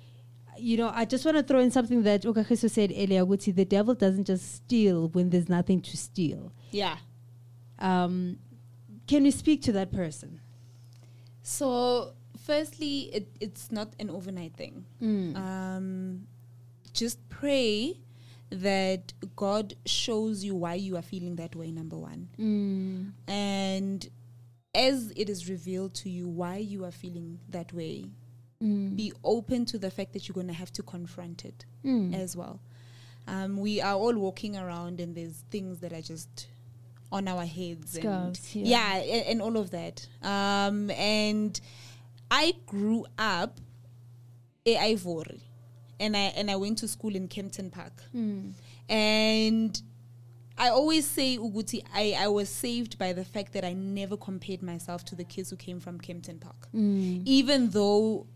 you 0.58 0.78
know, 0.78 0.92
I 0.94 1.06
just 1.06 1.26
want 1.26 1.38
to 1.38 1.44
throw 1.44 1.60
in 1.60 1.72
something 1.72 2.04
that 2.04 2.24
Okakeso 2.24 2.70
said 2.70 2.92
earlier, 2.96 3.26
which 3.26 3.48
is 3.48 3.56
the 3.56 3.66
devil 3.66 3.96
doesn't 3.96 4.26
just 4.26 4.54
steal 4.54 5.08
when 5.10 5.30
there's 5.30 5.50
nothing 5.50 5.82
to 5.82 5.98
steal. 5.98 6.52
Yeah. 6.72 6.98
Um, 7.80 8.38
can 9.08 9.26
you 9.26 9.32
speak 9.32 9.62
to 9.64 9.72
that 9.72 9.92
person? 9.92 10.41
So, 11.44 12.14
firstly, 12.38 13.10
it, 13.14 13.28
it's 13.40 13.72
not 13.72 13.94
an 14.00 14.10
overnight 14.10 14.54
thing. 14.56 14.86
Um, 15.36 16.28
just 16.94 17.18
pray 17.30 17.98
that 18.50 19.14
God 19.36 19.76
shows 19.86 20.44
you 20.44 20.56
why 20.56 20.74
you 20.76 20.98
are 20.98 21.02
feeling 21.02 21.36
that 21.38 21.56
way, 21.56 21.72
number 21.72 21.98
one. 21.98 22.28
And 23.28 24.10
as 24.76 25.12
it 25.16 25.30
is 25.30 25.50
revealed 25.50 25.94
to 25.96 26.10
you 26.10 26.28
why 26.28 26.58
you 26.58 26.84
are 26.86 26.92
feeling 26.92 27.40
that 27.50 27.74
way, 27.74 28.06
be 28.96 29.12
open 29.24 29.66
to 29.66 29.80
the 29.80 29.90
fact 29.90 30.14
that 30.14 30.28
you're 30.28 30.36
going 30.36 30.48
to 30.48 30.54
have 30.54 30.72
to 30.74 30.84
confront 30.84 31.46
it 31.46 31.66
as 32.14 32.36
well. 32.36 32.60
Um, 33.28 33.58
we 33.58 33.82
are 33.82 33.96
all 33.96 34.16
walking 34.16 34.56
around, 34.58 35.00
and 35.00 35.16
there's 35.16 35.44
things 35.50 35.80
that 35.80 35.92
are 35.94 36.02
just 36.02 36.48
on 37.12 37.28
our 37.28 37.46
heads, 37.46 37.98
and 37.98 38.40
yeah. 38.54 38.96
yeah, 38.96 38.98
a- 39.00 39.30
and, 39.32 39.42
all 39.42 39.58
of 39.58 39.72
that. 39.72 40.08
Um, 40.22 40.90
and 40.92 41.60
I 42.30 42.54
grew 42.66 43.06
up 43.18 43.60
in 44.66 44.78
Ivory, 44.82 45.42
and 46.00 46.16
I 46.16 46.32
and 46.38 46.50
I 46.50 46.56
went 46.56 46.78
to 46.80 46.88
school 46.88 47.16
in 47.16 47.28
Kempton 47.28 47.70
Park, 47.70 48.04
and 48.90 49.82
I 50.58 50.70
always 50.70 51.08
say 51.08 51.38
Uguti, 51.38 51.84
I, 51.94 52.16
I 52.20 52.28
was 52.28 52.48
saved 52.48 52.98
by 53.00 53.14
the 53.14 53.26
fact 53.26 53.54
that 53.54 53.66
I 53.66 53.74
never 53.74 54.16
compared 54.16 54.62
myself 54.62 55.04
to 55.06 55.16
the 55.16 55.24
kids 55.24 55.50
who 55.50 55.56
came 55.56 55.80
from 55.80 56.00
Kempton 56.00 56.40
Park. 56.40 56.68
Even 57.26 57.70
though 57.72 58.28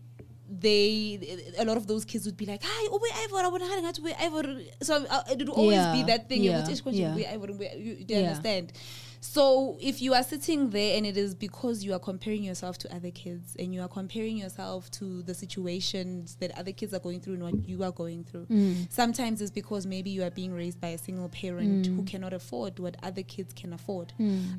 they 0.48 1.54
a 1.58 1.64
lot 1.64 1.76
of 1.76 1.86
those 1.86 2.04
kids 2.04 2.24
would 2.26 2.36
be 2.36 2.46
like, 2.46 2.62
Hi, 2.64 2.88
oh, 2.90 3.00
Ivor, 3.24 3.36
I 3.44 3.48
want 3.48 3.94
to 3.94 4.22
Ivor. 4.24 4.60
So 4.82 5.04
uh, 5.08 5.22
it 5.30 5.38
would 5.38 5.48
always 5.50 5.76
Yeah, 5.76 5.92
be 5.92 6.02
that 6.04 6.28
thing. 6.28 6.42
yeah, 6.44 6.62
"Ukuthi 6.62 6.92
yeah. 6.94 7.14
we 7.14 7.26
Ivor, 7.26 7.52
we-" 7.52 7.68
You, 7.76 7.94
do 8.04 8.14
Yeah. 8.14 8.20
you 8.20 8.26
understand? 8.26 8.72
So 9.20 9.76
if 9.80 10.00
you 10.00 10.14
are 10.14 10.22
sitting 10.22 10.70
there 10.70 10.96
and 10.96 11.04
it 11.04 11.16
is 11.16 11.34
because 11.34 11.82
you 11.82 11.92
are 11.94 11.98
comparing 11.98 12.44
yourself 12.44 12.78
to 12.78 12.94
other 12.94 13.10
kids 13.10 13.56
and 13.58 13.74
you 13.74 13.80
are 13.82 13.88
comparing 13.88 14.36
yourself 14.36 14.88
to 14.92 15.22
the 15.22 15.34
situations 15.34 16.36
that 16.40 16.56
other 16.56 16.70
kids 16.72 16.94
are 16.94 17.00
going 17.00 17.20
through 17.20 17.34
and 17.34 17.42
what 17.42 17.68
you 17.68 17.82
are 17.82 17.90
going 17.90 18.22
through, 18.24 18.46
sometimes 18.88 19.40
it's 19.40 19.50
because 19.50 19.84
maybe 19.86 20.10
you 20.10 20.22
are 20.22 20.30
being 20.30 20.52
raised 20.52 20.80
by 20.80 20.88
a 20.88 20.98
single 20.98 21.28
parent 21.28 21.86
who 21.86 22.02
cannot 22.04 22.32
afford 22.32 22.78
what 22.78 22.96
other 23.02 23.22
kids 23.22 23.52
can 23.52 23.72
afford. 23.72 24.12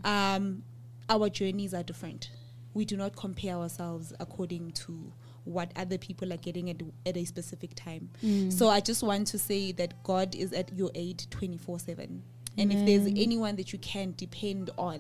Um, 0.04 0.64
our 1.10 1.30
journeys 1.30 1.74
are 1.74 1.84
different. 1.84 2.32
We 2.74 2.84
do 2.84 2.98
not 2.98 3.16
compare 3.16 3.56
ourselves 3.56 4.12
according 4.20 4.72
to 4.74 5.14
what 5.48 5.72
other 5.76 5.98
people 5.98 6.34
are 6.34 6.38
getting 6.38 6.70
at, 6.70 6.82
at 7.06 7.18
a 7.18 7.26
specific 7.26 7.76
time. 7.76 8.10
Mm. 8.24 8.52
So 8.52 8.70
I 8.70 8.80
just 8.80 9.04
want 9.04 9.28
to 9.28 9.40
say 9.40 9.72
that 9.74 10.04
God 10.04 10.36
is 10.36 10.54
at 10.54 10.74
your 10.74 10.92
aid 10.96 11.26
24 11.30 11.80
7. 11.80 12.24
And 12.60 12.74
if 12.74 12.86
there's 12.88 13.06
anyone 13.06 13.56
that 13.58 13.72
you 13.72 13.78
can 13.80 14.16
depend 14.18 14.72
on 14.80 15.00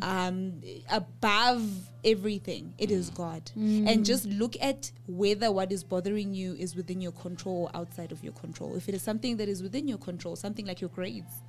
mm. 0.00 0.04
um, 0.04 0.60
above 0.88 1.68
everything, 2.04 2.72
it 2.78 2.92
is 2.92 3.10
God. 3.10 3.50
And 3.56 3.88
mm. 3.88 4.04
just 4.04 4.26
look 4.26 4.54
at 4.60 4.92
whether 5.08 5.50
what 5.50 5.72
is 5.72 5.82
bothering 5.82 6.34
you 6.34 6.54
is 6.54 6.76
within 6.76 7.00
your 7.00 7.10
control 7.12 7.68
or 7.74 7.80
outside 7.80 8.12
of 8.12 8.22
your 8.22 8.32
control. 8.34 8.76
If 8.76 8.88
it 8.88 8.94
is 8.94 9.02
something 9.02 9.38
that 9.38 9.48
is 9.48 9.60
within 9.60 9.88
your 9.88 9.98
control, 9.98 10.36
something 10.36 10.66
like 10.66 10.80
your 10.80 10.90
grades, 10.90 11.42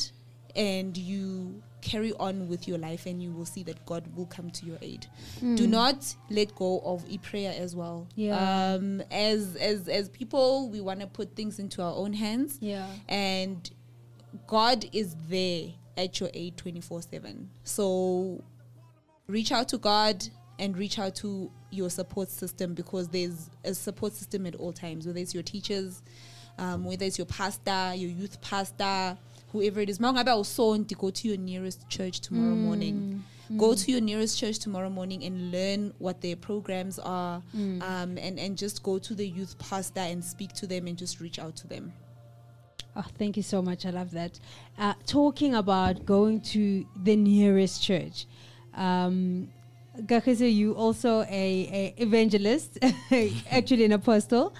and 0.56 0.96
you 0.96 1.62
carry 1.80 2.12
on 2.14 2.48
with 2.48 2.66
your 2.66 2.78
life 2.78 3.06
and 3.06 3.22
you 3.22 3.30
will 3.32 3.44
see 3.44 3.62
that 3.64 3.84
God 3.86 4.04
will 4.16 4.26
come 4.26 4.50
to 4.50 4.66
your 4.66 4.78
aid. 4.82 5.06
Do 5.40 5.66
not 5.66 6.14
let 6.30 6.54
go 6.54 6.80
of 6.84 7.04
a 7.10 7.18
prayer 7.18 7.54
as 7.56 7.76
well. 7.76 8.08
Yeah. 8.14 8.74
Um, 8.74 9.00
as 9.10 9.56
as 9.56 9.88
as 9.88 10.08
people, 10.08 10.70
we 10.70 10.80
want 10.80 11.00
to 11.00 11.06
put 11.06 11.36
things 11.36 11.58
into 11.58 11.82
our 11.82 11.94
own 11.94 12.12
hands. 12.12 12.58
Yeah. 12.60 12.86
And 13.08 13.70
God 14.46 14.84
is 14.92 15.14
there 15.28 15.68
at 15.96 16.20
your 16.20 16.30
aid 16.34 16.56
24/7. 16.56 17.48
So 17.64 18.42
reach 19.26 19.52
out 19.52 19.68
to 19.68 19.78
God 19.78 20.26
and 20.58 20.76
reach 20.76 20.98
out 20.98 21.14
to 21.16 21.50
your 21.70 21.90
support 21.90 22.30
system 22.30 22.74
because 22.74 23.08
there's 23.08 23.50
a 23.64 23.74
support 23.74 24.12
system 24.14 24.46
at 24.46 24.54
all 24.56 24.72
times, 24.72 25.06
whether 25.06 25.18
it's 25.18 25.34
your 25.34 25.42
teachers, 25.42 26.02
um, 26.58 26.84
whether 26.84 27.04
it's 27.04 27.18
your 27.18 27.26
pastor, 27.26 27.94
your 27.94 28.10
youth 28.10 28.40
pastor, 28.40 29.16
whoever 29.52 29.80
it 29.80 29.88
is. 29.88 29.98
Maungabe 29.98 30.28
awusonti, 30.28 30.96
Go 30.96 31.10
to 31.10 31.28
your 31.28 31.36
nearest 31.36 31.88
church 31.88 32.20
tomorrow 32.20 32.54
morning. 32.54 33.24
Go 33.56 33.74
to 33.74 33.90
your 33.90 34.02
nearest 34.02 34.38
church 34.38 34.58
tomorrow 34.58 34.90
morning 34.90 35.24
and 35.24 35.50
learn 35.50 35.94
what 35.98 36.20
their 36.20 36.36
programs 36.36 36.98
are, 36.98 37.42
um, 37.54 38.18
and 38.18 38.38
and 38.38 38.58
just 38.58 38.82
go 38.82 38.98
to 38.98 39.14
the 39.14 39.26
youth 39.26 39.58
pastor 39.58 40.00
and 40.00 40.22
speak 40.22 40.52
to 40.52 40.66
them 40.66 40.86
and 40.86 40.98
just 40.98 41.18
reach 41.20 41.38
out 41.38 41.56
to 41.56 41.66
them. 41.66 41.92
Oh, 42.94 43.04
thank 43.16 43.36
you 43.36 43.42
so 43.42 43.62
much. 43.62 43.86
I 43.86 43.90
love 43.90 44.10
that. 44.10 44.38
Uh, 44.78 44.94
talking 45.06 45.54
about 45.54 46.04
going 46.04 46.40
to 46.52 46.84
the 47.04 47.16
nearest 47.16 47.82
church. 47.82 48.26
Um, 48.74 49.48
you 49.96 50.74
also 50.74 51.22
a, 51.22 51.24
a 51.28 51.94
evangelist, 51.96 52.78
actually 53.50 53.84
an 53.84 53.92
apostle. 53.92 54.52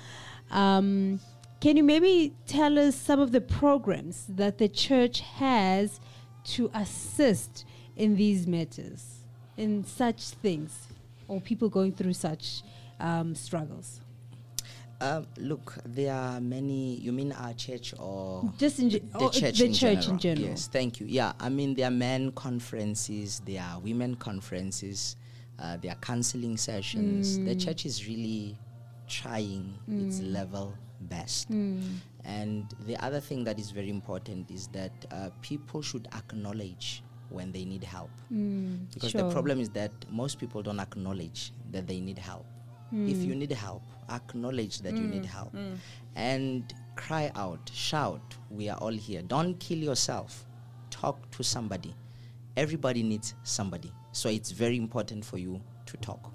Um, 0.51 1.21
can 1.61 1.77
you 1.77 1.83
maybe 1.83 2.35
tell 2.47 2.79
us 2.79 2.95
some 2.95 3.21
of 3.21 3.33
the 3.33 3.41
programs 3.41 4.27
that 4.29 4.59
the 4.59 4.69
church 4.69 5.21
has 5.21 6.01
to 6.45 6.71
assist 6.75 7.65
in 7.97 8.17
these 8.17 8.47
matters, 8.47 9.25
in 9.57 9.85
such 9.85 10.23
things, 10.31 10.87
or 11.27 11.41
people 11.41 11.69
going 11.69 11.93
through 11.93 12.13
such 12.13 12.63
um, 13.01 13.35
struggles? 13.35 14.01
Um, 15.01 15.27
look, 15.37 15.77
there 15.85 16.13
are 16.15 16.41
many. 16.41 16.97
You 16.97 17.13
mean 17.13 17.31
our 17.33 17.53
church 17.55 17.95
or 17.99 18.53
Just 18.59 18.81
in 18.81 18.91
ge- 18.91 18.95
the 19.13 19.29
church, 19.31 19.59
the 19.59 19.67
in, 19.67 19.73
church 19.73 19.81
general. 20.01 20.11
in 20.15 20.19
general. 20.19 20.49
Yes, 20.49 20.67
thank 20.67 20.99
you. 21.01 21.07
Yeah, 21.07 21.33
I 21.39 21.49
mean 21.49 21.75
there 21.75 21.87
are 21.87 21.91
men 21.93 22.33
conferences, 22.33 23.41
there 23.47 23.63
are 23.63 23.79
women 23.79 24.17
conferences, 24.17 25.15
uh, 25.61 25.77
there 25.77 25.93
are 25.93 25.97
counseling 26.01 26.57
sessions. 26.57 27.39
The 27.39 27.55
Mm. 27.55 27.65
church 27.65 27.87
is 27.87 28.09
really 28.09 28.59
trying 29.07 29.73
its 29.89 30.21
level 30.21 30.75
best. 31.01 31.51
Mm. 31.51 31.83
And 32.25 32.75
the 32.87 32.97
other 33.05 33.21
thing 33.21 33.45
that 33.45 33.59
is 33.59 33.71
very 33.71 33.89
important 33.91 34.51
is 34.51 34.69
that 34.69 34.93
uh, 35.11 35.31
people 35.43 35.83
should 35.83 36.09
acknowledge 36.15 37.03
when 37.31 37.53
they 37.53 37.65
need 37.65 37.85
help. 37.85 38.11
Because 38.31 39.13
the 39.13 39.23
Mm. 39.23 39.33
Problem 39.33 39.61
is 39.61 39.69
that 39.71 39.93
most 40.11 40.39
people 40.39 40.63
don't 40.63 40.81
acknowledge 40.81 41.53
that 41.73 41.87
they 41.87 42.01
need 42.01 42.19
help. 42.19 42.47
Mm. 42.93 43.11
If 43.11 43.19
you 43.19 43.35
need 43.35 43.53
help, 43.53 43.83
acknowledge 44.11 44.81
that 44.81 44.95
you 44.95 45.07
need 45.07 45.27
help 45.27 45.55
and 46.17 46.73
cry 46.97 47.31
out, 47.35 47.71
shout, 47.73 48.35
we 48.51 48.69
are 48.71 48.79
all 48.79 48.93
here. 48.93 49.21
Don't 49.23 49.55
kill 49.61 49.77
yourself. 49.79 50.47
Talk 50.91 51.31
to 51.33 51.45
somebody. 51.45 51.95
Everybody 52.57 53.03
needs 53.03 53.35
somebody. 53.45 53.93
So 54.13 54.31
it's 54.31 54.51
very 54.51 54.77
important 54.79 55.25
for 55.25 55.37
you 55.39 55.61
to 55.87 55.97
talk. 55.99 56.33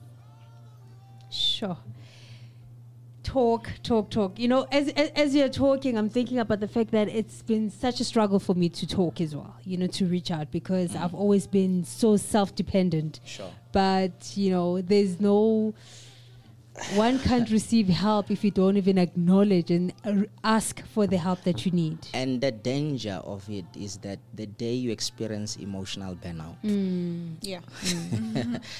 Sure. 1.31 1.77
Talk, 3.23 3.71
talk, 3.83 4.09
talk. 4.09 4.37
You 4.37 4.49
know, 4.49 4.67
as, 4.71 4.89
as 4.89 5.09
as 5.15 5.35
you're 5.35 5.47
talking, 5.47 5.97
I'm 5.97 6.09
thinking 6.09 6.39
about 6.39 6.59
the 6.59 6.67
fact 6.67 6.91
that 6.91 7.07
it's 7.07 7.41
been 7.41 7.69
such 7.69 8.01
a 8.01 8.03
struggle 8.03 8.37
for 8.37 8.53
me 8.53 8.67
to 8.69 8.85
talk 8.85 9.21
as 9.21 9.33
well. 9.33 9.55
You 9.63 9.77
know, 9.77 9.87
to 9.87 10.05
reach 10.05 10.29
out 10.29 10.51
because 10.51 10.91
mm. 10.91 11.01
I've 11.01 11.13
always 11.13 11.47
been 11.47 11.85
so 11.85 12.17
self-dependent. 12.17 13.21
Sure. 13.25 13.49
But 13.71 14.33
you 14.35 14.51
know, 14.51 14.81
there's 14.81 15.21
no 15.21 15.73
one 16.95 17.19
can't 17.19 17.49
receive 17.51 17.87
help 17.87 18.31
if 18.31 18.43
you 18.43 18.49
don't 18.49 18.77
even 18.77 18.97
acknowledge 18.97 19.69
and 19.69 19.93
uh, 20.05 20.23
ask 20.43 20.83
for 20.87 21.05
the 21.05 21.17
help 21.17 21.43
that 21.43 21.65
you 21.65 21.71
need. 21.71 21.99
And 22.13 22.41
the 22.41 22.51
danger 22.51 23.21
of 23.23 23.47
it 23.49 23.65
is 23.75 23.97
that 23.97 24.19
the 24.33 24.47
day 24.47 24.73
you 24.73 24.91
experience 24.91 25.57
emotional 25.57 26.15
burnout, 26.15 26.55
mm. 26.63 27.35
Yeah. 27.41 27.59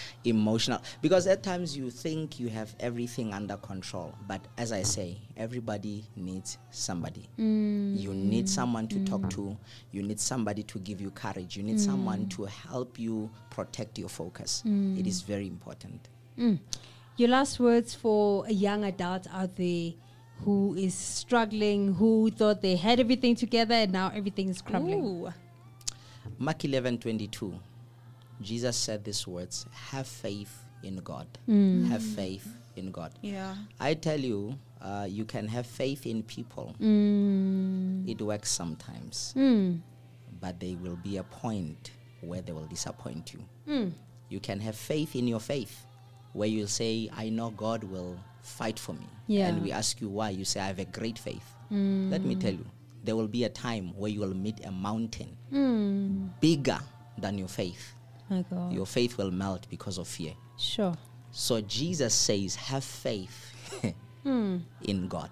emotional, 0.24 0.82
because 1.02 1.28
at 1.28 1.44
times 1.44 1.78
you 1.78 1.92
think 1.92 2.40
you 2.40 2.50
have 2.50 2.76
everything 2.80 3.32
under 3.34 3.58
control, 3.58 4.16
but 4.28 4.42
as 4.58 4.72
I 4.72 4.82
say, 4.82 5.18
everybody 5.38 6.04
needs 6.16 6.58
somebody. 6.72 7.30
Mm. 7.38 8.00
You 8.00 8.14
need 8.16 8.50
someone 8.50 8.88
to 8.88 9.06
talk 9.06 9.22
mm. 9.22 9.30
to, 9.32 9.58
you 9.92 10.02
need 10.02 10.20
somebody 10.20 10.64
to 10.64 10.80
give 10.80 11.00
you 11.00 11.12
courage, 11.12 11.56
you 11.58 11.64
need 11.64 11.80
someone 11.80 12.28
to 12.30 12.46
help 12.46 12.98
you 12.98 13.30
protect 13.52 14.00
your 14.00 14.10
focus. 14.10 14.64
It 14.66 15.06
is 15.06 15.22
very 15.22 15.46
important. 15.48 16.10
Your 17.16 17.30
last 17.30 17.60
words 17.60 17.94
for 17.94 18.46
a 18.48 18.52
young 18.52 18.84
adult 18.84 19.28
out 19.32 19.56
there 19.56 19.92
who 20.44 20.74
is 20.76 20.94
struggling, 20.96 21.94
who 21.94 22.32
thought 22.32 22.62
they 22.62 22.76
had 22.76 23.00
everything 23.00 23.36
together 23.36 23.76
and 23.76 23.92
now 23.92 24.12
everything 24.14 24.50
is 24.50 24.62
crumbling. 24.62 25.04
Ooh. 25.06 25.34
Mark 26.40 26.66
11 26.66 26.98
22. 26.98 27.54
Jesus 28.42 28.76
said 28.76 29.04
these 29.04 29.28
words 29.28 29.66
Have 29.72 30.08
faith 30.08 30.64
in 30.82 30.98
God. 30.98 31.28
Mm. 31.48 31.88
Have 31.88 32.02
faith 32.02 32.48
in 32.76 32.92
God. 32.92 33.14
Yeah. 33.22 33.56
I 33.80 33.94
tell 33.94 34.20
you, 34.20 34.58
uh, 34.82 35.06
you 35.10 35.24
can 35.26 35.48
have 35.48 35.68
faith 35.68 36.06
in 36.08 36.24
people. 36.24 36.76
Mm. 36.82 38.10
It 38.10 38.22
works 38.22 38.52
sometimes, 38.52 39.34
Mm. 39.38 39.82
but 40.42 40.60
there 40.60 40.76
will 40.78 40.98
be 40.98 41.18
a 41.18 41.24
point 41.24 41.92
where 42.22 42.42
they 42.42 42.52
will 42.52 42.66
disappoint 42.68 43.34
you. 43.34 43.46
Mm. 43.68 43.94
You 44.30 44.40
can 44.40 44.60
have 44.62 44.76
faith 44.76 45.16
in 45.16 45.28
your 45.28 45.40
faith, 45.40 45.86
where 46.34 46.48
you'll 46.48 46.68
say, 46.68 47.10
I 47.16 47.30
know 47.30 47.50
God 47.52 47.84
will 47.84 48.18
fight 48.42 48.78
for 48.80 48.94
me. 48.94 49.08
Yeah. 49.28 49.48
And 49.48 49.62
we 49.64 49.72
ask 49.72 50.02
you 50.02 50.10
why. 50.10 50.30
You 50.32 50.46
say, 50.46 50.60
I 50.60 50.66
have 50.68 50.80
a 50.80 50.86
great 50.86 51.18
faith. 51.18 51.48
Mm. 51.72 52.12
Let 52.12 52.24
me 52.26 52.36
tell 52.36 52.52
you, 52.54 52.66
there 53.04 53.16
will 53.16 53.28
be 53.28 53.44
a 53.46 53.50
time 53.50 53.94
where 53.96 54.10
you 54.12 54.20
will 54.20 54.34
meet 54.34 54.66
a 54.66 54.72
mountain 54.72 55.36
Mm. 55.52 56.30
bigger 56.40 56.80
than 57.18 57.38
your 57.38 57.48
faith. 57.48 57.94
My 58.30 58.44
God. 58.50 58.74
Your 58.74 58.86
faith 58.86 59.18
will 59.18 59.32
melt 59.32 59.68
because 59.70 59.98
of 59.98 60.08
fear. 60.08 60.34
Sure. 60.58 60.94
So 61.32 61.62
Jesus 61.62 62.14
says, 62.14 62.56
have 62.56 62.84
faith 62.84 63.52
Mm. 64.26 64.62
in 64.84 65.08
God. 65.08 65.30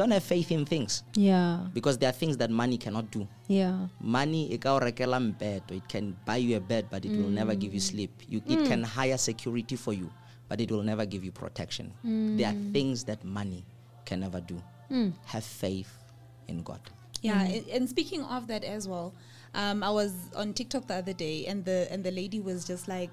Don't 0.00 0.12
have 0.12 0.22
faith 0.24 0.50
in 0.50 0.64
things 0.64 1.02
Yeah. 1.14 1.66
because 1.74 1.98
there 1.98 2.08
are 2.08 2.12
things 2.16 2.38
that 2.38 2.48
money 2.50 2.78
cannot 2.78 3.10
do. 3.10 3.28
Yeah. 3.48 3.88
Money, 4.00 4.50
it 4.50 4.62
can 4.62 4.80
rekela 4.80 5.20
mpeto. 5.20 5.72
it 5.76 5.86
can 5.88 6.16
buy 6.24 6.36
you 6.38 6.56
a 6.56 6.60
bed, 6.60 6.86
but 6.90 7.04
it 7.04 7.10
will 7.12 7.28
never 7.28 7.54
give 7.54 7.74
you 7.74 7.80
sleep. 7.80 8.10
You, 8.26 8.40
It 8.48 8.66
can 8.66 8.82
hire 8.82 9.18
security 9.18 9.76
for 9.76 9.92
you, 9.92 10.10
but 10.48 10.58
it 10.58 10.70
will 10.70 10.82
never 10.82 11.04
give 11.04 11.22
you 11.22 11.32
protection. 11.32 11.92
There 12.02 12.48
are 12.48 12.56
things 12.72 13.04
that 13.04 13.22
money 13.24 13.62
can 14.06 14.20
never 14.20 14.40
do. 14.40 14.56
Mm. 14.90 15.12
Have 15.26 15.44
faith 15.44 15.92
in 16.48 16.62
God. 16.62 16.80
Yeah, 17.20 17.44
a- 17.46 17.76
and 17.76 17.86
speaking 17.86 18.22
of 18.24 18.46
that 18.46 18.64
as 18.64 18.88
well, 18.88 19.12
um, 19.54 19.82
I 19.82 19.90
was 19.90 20.14
on 20.34 20.54
TikTok 20.54 20.86
the 20.86 20.94
other 20.94 21.12
day, 21.12 21.44
and 21.44 21.62
the 21.66 21.86
and 21.92 22.02
the 22.02 22.10
lady 22.10 22.40
was 22.40 22.64
just 22.64 22.88
like, 22.88 23.12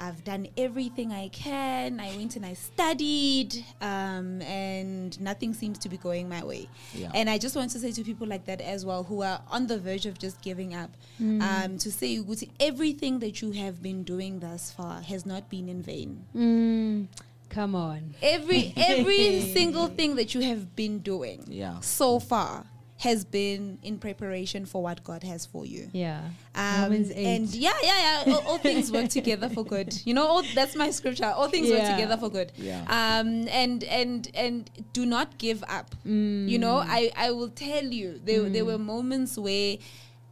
"I've 0.00 0.24
done 0.24 0.48
everything 0.56 1.12
I 1.12 1.28
can. 1.28 2.00
I 2.00 2.08
went 2.16 2.36
and 2.36 2.44
I 2.46 2.54
studied, 2.54 3.64
um, 3.80 4.40
and 4.42 5.20
nothing 5.20 5.52
seems 5.54 5.78
to 5.80 5.88
be 5.88 5.96
going 5.98 6.28
my 6.28 6.42
way." 6.44 6.68
Yeah. 6.94 7.10
And 7.14 7.28
I 7.28 7.36
just 7.38 7.54
want 7.54 7.70
to 7.72 7.78
say 7.78 7.92
to 7.92 8.02
people 8.02 8.26
like 8.26 8.44
that 8.46 8.60
as 8.60 8.84
well, 8.86 9.02
who 9.04 9.22
are 9.22 9.40
on 9.50 9.66
the 9.66 9.78
verge 9.78 10.06
of 10.06 10.18
just 10.18 10.40
giving 10.42 10.74
up, 10.74 10.90
um, 11.20 11.78
to 11.78 11.90
say, 11.92 12.16
Uguti, 12.16 12.48
everything 12.58 13.18
that 13.20 13.42
you 13.42 13.50
have 13.52 13.82
been 13.82 14.02
doing 14.02 14.40
thus 14.40 14.70
far 14.72 15.00
has 15.02 15.24
not 15.26 15.48
been 15.50 15.68
in 15.68 15.82
vain. 15.82 16.24
Mm. 16.34 17.06
Come 17.50 17.74
on. 17.74 18.14
Every 18.22 18.72
every 18.76 19.40
single 19.58 19.88
thing 19.88 20.14
that 20.16 20.34
you 20.34 20.40
have 20.42 20.76
been 20.76 21.00
doing 21.00 21.44
Yeah. 21.48 21.80
so 21.80 22.20
far 22.20 22.64
has 23.00 23.24
been 23.24 23.78
in 23.82 23.98
preparation 23.98 24.66
for 24.66 24.82
what 24.82 25.02
God 25.02 25.22
has 25.22 25.46
for 25.46 25.64
you. 25.64 25.88
Yeah. 25.92 26.20
Um, 26.54 26.82
Romans 26.82 27.10
8. 27.10 27.16
and 27.16 27.54
yeah, 27.54 27.72
yeah, 27.82 28.24
yeah. 28.26 28.32
All, 28.34 28.46
all 28.46 28.58
things 28.58 28.92
work 28.92 29.08
together 29.18 29.48
for 29.48 29.64
good. 29.64 29.98
You 30.04 30.12
know, 30.12 30.26
all, 30.26 30.42
that's 30.54 30.76
my 30.76 30.90
scripture. 30.90 31.32
All 31.34 31.48
things 31.48 31.70
work 31.70 31.88
together 31.88 32.18
for 32.18 32.28
good. 32.28 32.52
Yeah. 32.56 32.82
Um, 32.82 33.48
and 33.48 33.84
and 33.84 34.28
and 34.34 34.70
do 34.92 35.06
not 35.06 35.38
give 35.38 35.64
up. 35.66 35.94
Mm. 36.06 36.46
You 36.46 36.58
know, 36.58 36.76
I 36.76 37.10
I 37.16 37.30
will 37.30 37.48
tell 37.48 37.84
you 37.84 38.20
there 38.22 38.42
there 38.50 38.66
were 38.66 38.76
moments 38.78 39.38
where, 39.38 39.78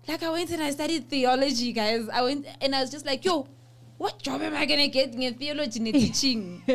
like, 0.07 0.23
I 0.23 0.31
went 0.31 0.51
and 0.51 0.63
I 0.63 0.71
studied 0.71 1.09
theology, 1.09 1.73
guys. 1.73 2.07
I 2.13 2.21
went 2.21 2.47
and 2.61 2.75
I 2.75 2.83
was 2.83 2.91
just 2.91 3.07
like, 3.07 3.25
yo. 3.25 3.49
What 3.99 4.23
job 4.23 4.43
am 4.43 4.55
I 4.55 4.65
gonna 4.65 4.87
get 4.89 5.13
in 5.15 5.23
a 5.25 5.33
theology 5.33 5.81
and 5.81 5.93
teaching? 5.93 6.63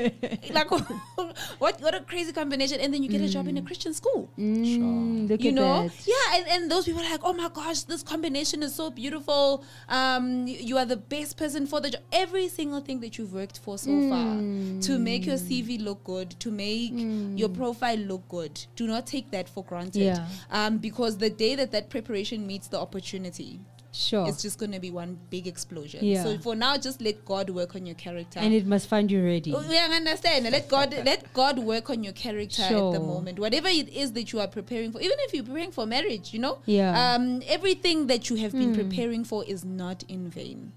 like, 0.52 0.70
what 1.64 1.80
what 1.82 1.96
a 1.96 2.02
crazy 2.02 2.34
combination! 2.34 2.82
And 2.82 2.94
then 2.94 3.02
you 3.02 3.10
get 3.10 3.22
a 3.22 3.30
job 3.30 3.48
in 3.48 3.58
a 3.58 3.62
Christian 3.62 3.94
school 3.94 4.30
Mm, 4.38 5.30
look 5.30 5.42
you 5.44 5.50
at 5.50 5.56
know 5.56 5.88
that. 5.88 6.08
yeah 6.08 6.36
and, 6.38 6.48
and 6.48 6.72
those 6.72 6.86
people 6.86 7.02
are 7.02 7.10
like 7.10 7.22
oh 7.24 7.34
my 7.34 7.50
gosh 7.54 7.84
this 7.84 8.04
combination 8.04 8.62
is 8.64 8.74
so 8.76 8.90
beautiful 8.90 9.64
um 9.90 10.48
you 10.48 10.78
are 10.78 10.86
the 10.86 10.98
best 10.98 11.38
person 11.38 11.66
for 11.66 11.80
the 11.82 11.90
job 11.92 12.02
every 12.12 12.48
single 12.48 12.82
thing 12.82 13.00
that 13.00 13.18
you've 13.18 13.34
worked 13.34 13.60
for 13.60 13.78
so 13.78 14.02
far 14.10 14.38
to 14.82 15.00
make 15.00 15.26
your 15.26 15.36
cv 15.38 15.82
look 15.84 16.04
good 16.04 16.32
to 16.40 16.52
make 16.52 16.94
your 17.36 17.50
profile 17.50 17.98
look 17.98 18.28
good 18.30 18.66
do 18.76 18.88
not 18.88 19.06
take 19.08 19.30
that 19.32 19.48
for 19.50 19.64
granted 19.64 20.02
Yeah. 20.16 20.28
um 20.52 20.78
because 20.78 21.18
the 21.18 21.30
day 21.30 21.56
that 21.56 21.72
that 21.72 21.90
preparation 21.90 22.46
meets 22.48 22.68
the 22.68 22.80
opportunity 22.80 23.60
Sure. 23.96 24.28
it's 24.28 24.42
just 24.42 24.58
going 24.58 24.72
to 24.72 24.80
be 24.80 24.90
one 24.90 25.20
big 25.30 25.46
explosion 25.46 26.04
Yeah. 26.04 26.24
so 26.24 26.38
for 26.40 26.56
now 26.56 26.78
just 26.78 27.00
let 27.00 27.24
god 27.26 27.52
work 27.52 27.76
on 27.76 27.86
your 27.86 27.94
character 27.96 28.40
and 28.40 28.52
it 28.52 28.66
must 28.66 28.88
find 28.88 29.12
you 29.12 29.24
ready. 29.24 29.54
Oh, 29.54 29.64
We 29.70 29.78
understand. 29.78 30.46
Let 30.50 30.68
God 30.68 30.94
let 31.06 31.32
God 31.34 31.60
work 31.60 31.90
on 31.92 32.04
your 32.04 32.14
character 32.14 32.64
at 32.64 32.72
the 32.72 33.00
moment. 33.00 33.38
Whatever 33.38 33.68
it 33.68 33.90
is 33.90 34.14
that 34.14 34.34
you 34.34 34.40
are 34.40 34.48
preparing 34.48 34.92
for, 34.92 35.00
even 35.00 35.18
if 35.20 35.34
you're 35.34 35.44
preparing 35.44 35.72
for 35.72 35.86
marriage, 35.86 36.34
you 36.34 36.40
know, 36.40 36.58
Yeah. 36.66 37.14
um, 37.16 37.42
everything 37.48 38.08
that 38.08 38.30
you 38.32 38.36
have 38.38 38.52
been 38.54 38.74
preparing 38.74 39.24
for 39.24 39.44
is 39.46 39.64
not 39.64 40.04
in 40.10 40.30
vain. 40.30 40.72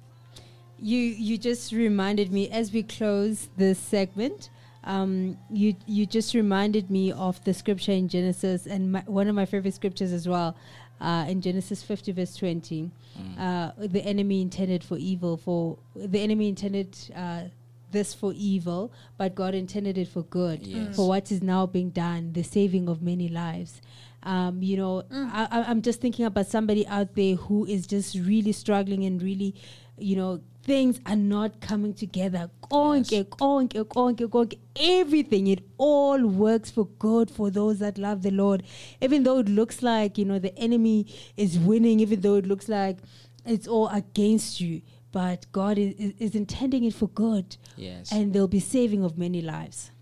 You 0.79 0.99
you 0.99 1.39
just 1.39 1.73
reminded 1.73 2.31
me 2.33 2.51
as 2.51 2.71
we 2.73 2.83
close 2.83 3.49
this 3.57 3.79
segment. 3.79 4.51
Um, 4.85 5.39
you 5.51 5.75
you 5.87 6.05
just 6.07 6.35
reminded 6.35 6.91
me 6.91 7.13
of 7.13 7.43
the 7.45 7.55
scripture 7.55 7.93
in 7.93 8.09
Genesis 8.09 8.67
and 8.67 8.93
my, 8.93 9.01
one 9.07 9.27
of 9.27 9.35
my 9.35 9.47
favorite 9.47 9.75
scriptures 9.75 10.13
as 10.13 10.29
well, 10.29 10.55
uh, 11.01 11.27
in 11.29 11.41
Genesis 11.41 11.83
fifty 11.83 12.13
verse 12.13 12.35
twenty. 12.37 12.91
Uh, 13.39 13.71
the 13.79 14.01
enemy 14.05 14.43
intended 14.43 14.85
for 14.85 14.99
evil 14.99 15.37
for 15.39 15.79
the 15.95 16.21
enemy 16.21 16.49
intended 16.49 16.97
uh, 17.15 17.45
this 17.93 18.13
for 18.13 18.33
evil, 18.37 18.93
but 19.17 19.35
God 19.35 19.55
intended 19.55 19.97
it 19.97 20.09
for 20.09 20.23
good 20.23 20.67
Yes. 20.67 20.97
for 20.97 21.09
what 21.09 21.31
is 21.33 21.43
now 21.43 21.65
being 21.67 21.91
done, 21.91 22.33
the 22.35 22.43
saving 22.43 22.89
of 22.89 23.01
many 23.01 23.29
lives. 23.29 23.81
Um, 24.23 24.61
you 24.63 24.77
know, 24.77 25.05
I, 25.13 25.49
I- 25.51 25.63
I'm 25.71 25.81
just 25.83 26.01
thinking 26.01 26.25
about 26.27 26.47
somebody 26.49 26.87
out 26.89 27.15
there 27.15 27.37
who 27.37 27.65
is 27.65 27.87
just 27.87 28.17
really 28.17 28.53
struggling 28.53 29.05
and 29.05 29.23
really, 29.23 29.55
you 29.99 30.17
know, 30.17 30.41
things 30.67 31.01
are 31.07 31.17
not 31.17 31.61
coming 31.61 31.95
together. 31.95 32.51
Konke, 32.61 33.25
konke, 33.25 33.85
konke, 33.85 34.29
konke, 34.29 34.59
everything, 34.75 35.47
it 35.47 35.61
all 35.79 36.27
works 36.27 36.71
for 36.73 36.87
good 36.99 37.31
for 37.31 37.51
those 37.51 37.79
that 37.79 37.97
love 37.97 38.23
the 38.23 38.33
Lord. 38.33 38.65
Even 39.01 39.23
though 39.23 39.39
it 39.39 39.49
looks 39.49 39.81
like, 39.81 40.19
you 40.19 40.25
know, 40.25 40.41
the 40.41 40.57
enemy 40.59 41.07
is 41.37 41.57
winning, 41.57 42.01
even 42.01 42.21
though 42.21 42.35
it 42.35 42.47
looks 42.47 42.69
like 42.69 42.99
it's 43.45 43.69
all 43.69 43.89
against 43.89 44.61
you, 44.61 44.83
but 45.13 45.47
God 45.53 45.79
is, 45.79 45.95
is, 45.95 46.13
is 46.19 46.35
intending 46.35 46.83
it 46.83 46.95
for 46.95 47.09
good. 47.11 47.57
Yes. 47.77 48.11
And 48.11 48.33
there'll 48.33 48.49
be 48.49 48.61
saving 48.61 49.05
of 49.05 49.17
many 49.17 49.43
lives. 49.43 49.93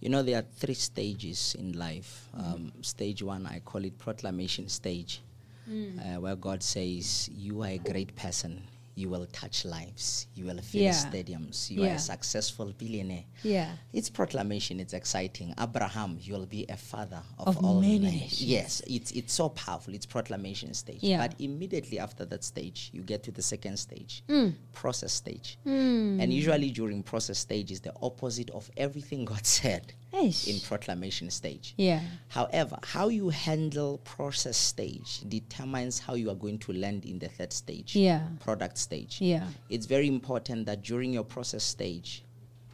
You 0.00 0.08
know, 0.08 0.22
there 0.22 0.38
are 0.38 0.46
three 0.56 0.74
stages 0.74 1.54
in 1.58 1.72
life. 1.78 2.28
Um, 2.34 2.72
stage 2.80 3.22
one, 3.22 3.46
I 3.46 3.60
call 3.60 3.84
it 3.84 3.98
proclamation 3.98 4.68
stage, 4.68 5.20
uh, 5.68 6.20
where 6.20 6.36
God 6.36 6.62
says, 6.62 7.28
You 7.28 7.62
are 7.62 7.70
a 7.70 7.78
great 7.78 8.14
person. 8.16 8.62
You 8.98 9.10
will 9.10 9.26
touch 9.26 9.66
lives. 9.66 10.26
You 10.34 10.46
will 10.46 10.56
fill 10.62 10.80
Yeah. 10.84 10.92
stadiums. 10.92 11.70
You 11.70 11.82
are 11.84 11.88
a 11.96 11.98
successful 11.98 12.72
billionaire. 12.78 13.24
Yeah. 13.42 13.76
It's 13.92 14.08
proclamation. 14.08 14.80
It's 14.80 14.94
exciting. 14.94 15.52
Abraham, 15.60 16.18
you 16.18 16.32
will 16.32 16.46
be 16.46 16.64
a 16.70 16.78
father 16.78 17.22
of, 17.38 17.48
Of 17.58 17.62
all 17.64 17.80
many 17.82 17.98
nations. 17.98 18.20
nations. 18.22 18.42
Yes, 18.42 18.82
it's 18.86 19.10
it's 19.12 19.34
so 19.34 19.50
powerful. 19.50 19.92
It's 19.94 20.06
proclamation 20.06 20.72
stage. 20.72 21.00
Yeah. 21.02 21.18
But 21.18 21.38
immediately 21.38 21.98
after 21.98 22.24
that 22.24 22.42
stage, 22.42 22.88
you 22.94 23.02
get 23.02 23.22
to 23.24 23.30
the 23.30 23.42
second 23.42 23.76
stage, 23.78 24.22
Mm. 24.28 24.54
process 24.72 25.12
stage. 25.12 25.58
Mm. 25.66 26.22
And 26.22 26.32
usually 26.32 26.70
during 26.70 27.02
process 27.02 27.38
stage 27.38 27.70
is 27.70 27.80
the 27.82 27.92
opposite 28.00 28.48
of 28.50 28.70
everything 28.78 29.24
God 29.32 29.44
said 29.44 29.92
Eish. 30.16 30.48
in 30.48 30.60
proclamation 30.60 31.30
stage. 31.30 31.74
Yeah. 31.76 32.00
However, 32.28 32.78
how 32.82 33.08
you 33.08 33.28
handle 33.28 33.98
process 33.98 34.56
stage 34.56 35.20
determines 35.28 35.98
how 35.98 36.14
you 36.14 36.30
are 36.30 36.34
going 36.34 36.58
to 36.60 36.72
land 36.72 37.04
in 37.04 37.18
the 37.18 37.28
third 37.28 37.52
stage, 37.52 37.94
Yeah. 37.94 38.26
product 38.40 38.78
stage. 38.78 39.20
Yeah. 39.20 39.46
It's 39.68 39.86
very 39.86 40.08
important 40.08 40.66
that 40.66 40.82
during 40.82 41.12
your 41.12 41.24
process 41.24 41.64
stage, 41.64 42.24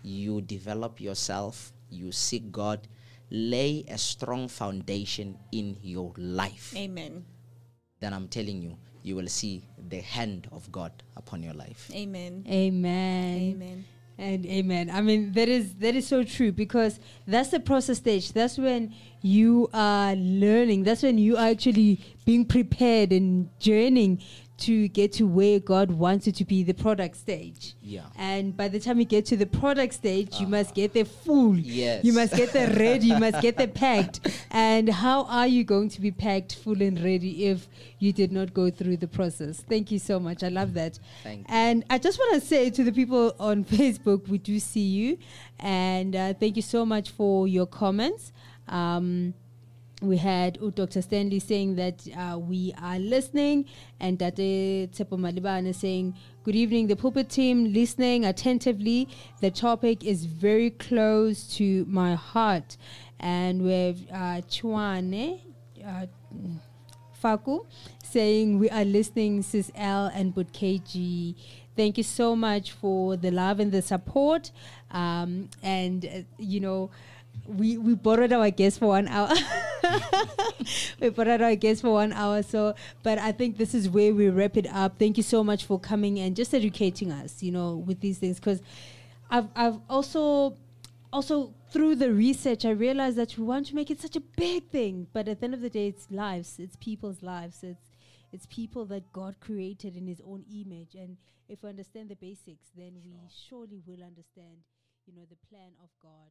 you 0.03 0.41
develop 0.43 1.01
yourself, 1.01 1.73
you 1.91 2.13
seek 2.13 2.51
God, 2.53 2.87
lay 3.31 3.85
a 3.89 3.97
strong 3.99 4.49
foundation 4.49 5.39
in 5.53 5.77
your 5.83 6.13
life. 6.17 6.75
Amen. 6.77 7.25
Then 8.01 8.13
I'm 8.13 8.29
telling 8.29 8.63
you, 8.63 8.77
you 9.03 9.17
will 9.17 9.29
see 9.29 9.65
the 9.89 10.01
hand 10.01 10.49
of 10.53 10.71
God 10.71 10.93
upon 11.17 11.43
your 11.43 11.55
life. 11.55 11.91
Amen. 11.95 12.45
Amen. 12.49 13.37
Amen. 13.41 13.85
And 14.19 14.47
amen. 14.47 14.91
I 14.91 15.01
mean 15.01 15.33
that 15.33 15.49
is 15.49 15.75
that 15.77 15.97
is 15.97 16.07
so 16.07 16.23
true 16.23 16.53
because 16.53 17.01
that's 17.27 17.49
the 17.49 17.61
process 17.61 17.99
stage. 17.99 18.33
That's 18.33 18.59
when 18.59 18.95
you 19.23 19.69
are 19.73 20.15
learning. 20.15 20.85
That's 20.85 21.03
when 21.03 21.19
you 21.19 21.37
are 21.37 21.49
actually 21.49 22.01
being 22.25 22.45
prepared 22.45 23.13
and 23.13 23.49
journeying 23.59 24.23
to 24.63 24.89
get 24.89 25.13
to 25.15 25.27
where 25.27 25.59
God 25.59 25.91
wants 25.91 26.27
you 26.27 26.33
to 26.33 26.45
be, 26.45 26.63
the 26.63 26.75
product 26.75 27.17
stage. 27.17 27.75
Yeah. 27.83 28.03
And 28.17 28.57
by 28.57 28.69
the 28.69 28.79
time 28.81 28.99
you 28.99 29.05
get 29.05 29.27
to 29.27 29.37
the 29.37 29.47
product 29.47 29.95
stage, 29.95 30.41
you 30.41 30.47
must 30.47 30.75
get 30.75 30.93
the 30.93 31.05
full. 31.05 31.57
Yes. 31.57 32.05
You 32.05 32.13
must 32.13 32.35
get 32.35 32.53
the 32.53 32.75
ready. 32.79 33.07
You 33.07 33.19
must 33.19 33.41
get 33.41 33.57
the 33.57 33.69
packed. 33.69 34.21
And 34.51 34.89
how 34.89 35.25
are 35.25 35.47
you 35.47 35.65
going 35.65 35.89
to 35.91 36.01
be 36.01 36.11
packed 36.11 36.57
full 36.57 36.81
and 36.81 37.03
ready 37.03 37.47
if 37.47 37.69
you 37.99 38.13
did 38.13 38.33
not 38.33 38.55
go 38.55 38.71
through 38.71 38.99
the 38.99 39.09
process? 39.09 39.61
Thank 39.69 39.91
you 39.91 39.99
so 39.99 40.21
much. 40.21 40.43
I 40.43 40.49
love 40.49 40.75
that. 40.75 40.99
Thank 41.23 41.41
you. 41.41 41.45
And 41.49 41.85
I 41.91 41.99
just 41.99 42.19
want 42.19 42.41
to 42.41 42.47
say 42.47 42.71
to 42.71 42.85
the 42.85 42.93
people 42.93 43.35
on 43.41 43.65
Facebook, 43.79 44.29
we 44.29 44.39
do 44.39 44.59
see 44.59 44.81
you. 44.81 45.19
And 45.59 46.15
uh, 46.15 46.35
thank 46.35 46.57
you 46.57 46.63
so 46.63 46.87
much 46.87 47.11
for 47.11 47.49
your 47.49 47.67
comments. 47.67 48.33
Um, 48.69 49.35
we 50.03 50.17
had 50.17 50.59
Dr. 50.75 51.01
Stanley 51.01 51.39
saying 51.39 51.77
that 51.77 52.07
uh, 52.17 52.37
we 52.39 52.75
are 52.83 52.99
listening, 52.99 53.67
and 54.01 54.19
Tate 54.19 54.91
Tsepo 54.93 55.17
Malibane 55.17 55.75
saying, 55.75 56.15
Good 56.43 56.57
evening, 56.57 56.89
the 56.89 56.97
pulpit 56.97 57.31
team, 57.31 57.73
listening 57.73 58.25
attentively. 58.25 59.09
The 59.41 59.51
topic 59.51 60.05
is 60.05 60.25
very 60.25 60.71
close 60.71 61.47
to 61.57 61.85
my 61.89 62.15
heart. 62.17 62.77
And 63.21 63.63
we 63.63 63.73
have 63.73 63.99
uh, 64.11 64.41
Chuane 64.49 65.41
uh, 65.87 66.07
Faku 67.13 67.65
saying, 68.03 68.59
We 68.59 68.69
are 68.71 68.85
listening, 68.85 69.43
Sis 69.43 69.71
L 69.77 70.11
and 70.13 70.35
Bud 70.35 70.53
KG. 70.53 71.37
Thank 71.77 71.97
you 71.97 72.05
so 72.05 72.35
much 72.35 72.73
for 72.73 73.17
the 73.17 73.31
love 73.31 73.61
and 73.61 73.71
the 73.71 73.83
support. 73.83 74.51
Um, 74.91 75.49
and, 75.63 76.05
uh, 76.05 76.09
you 76.39 76.61
know, 76.61 76.91
we 77.47 77.77
we 77.77 77.95
borrowed 77.95 78.33
our 78.33 78.51
guest 78.51 78.79
for 78.79 78.89
one 78.89 79.09
hour. 79.09 79.31
we 81.01 81.11
borrowed 81.11 81.43
our 81.43 81.55
guest 81.57 81.83
for 81.83 81.93
one 81.93 82.13
hour. 82.13 82.43
So, 82.43 82.75
but 83.03 83.19
I 83.19 83.33
think 83.33 83.57
this 83.57 83.75
is 83.75 83.89
where 83.89 84.15
we 84.15 84.29
wrap 84.29 84.57
it 84.57 84.67
up. 84.73 84.99
Thank 84.99 85.17
you 85.17 85.23
so 85.23 85.43
much 85.43 85.65
for 85.65 85.79
coming 85.79 86.19
and 86.19 86.37
just 86.37 86.55
educating 86.55 87.11
us, 87.11 87.43
you 87.43 87.53
know, 87.53 87.77
with 87.77 88.01
these 88.01 88.19
things. 88.19 88.39
Because 88.39 88.63
I've 89.31 89.49
I've 89.57 89.81
also 89.89 90.57
also 91.13 91.53
through 91.71 91.97
the 91.97 92.13
research, 92.13 92.65
I 92.65 92.71
realized 92.71 93.17
that 93.17 93.37
we 93.37 93.45
want 93.45 93.67
to 93.67 93.75
make 93.75 93.91
it 93.91 94.01
such 94.01 94.17
a 94.17 94.21
big 94.21 94.69
thing, 94.69 95.07
but 95.13 95.29
at 95.29 95.41
the 95.41 95.45
end 95.45 95.55
of 95.55 95.63
the 95.63 95.71
day, 95.71 95.89
it's 95.89 96.11
lives, 96.11 96.59
it's 96.59 96.77
people's 96.77 97.23
lives, 97.23 97.63
it's 97.63 97.91
it's 98.33 98.47
people 98.47 98.87
that 98.87 99.13
God 99.13 99.37
created 99.41 99.97
in 99.97 100.07
His 100.07 100.23
own 100.27 100.45
image, 100.51 100.95
and 100.95 101.17
if 101.49 101.63
we 101.63 101.69
understand 101.69 102.09
the 102.09 102.17
basics, 102.17 102.69
then 102.77 102.93
we 103.05 103.15
surely 103.49 103.83
will 103.87 104.03
understand, 104.03 104.65
you 105.07 105.13
know, 105.15 105.27
the 105.29 105.37
plan 105.49 105.73
of 105.83 105.91
God 106.01 106.31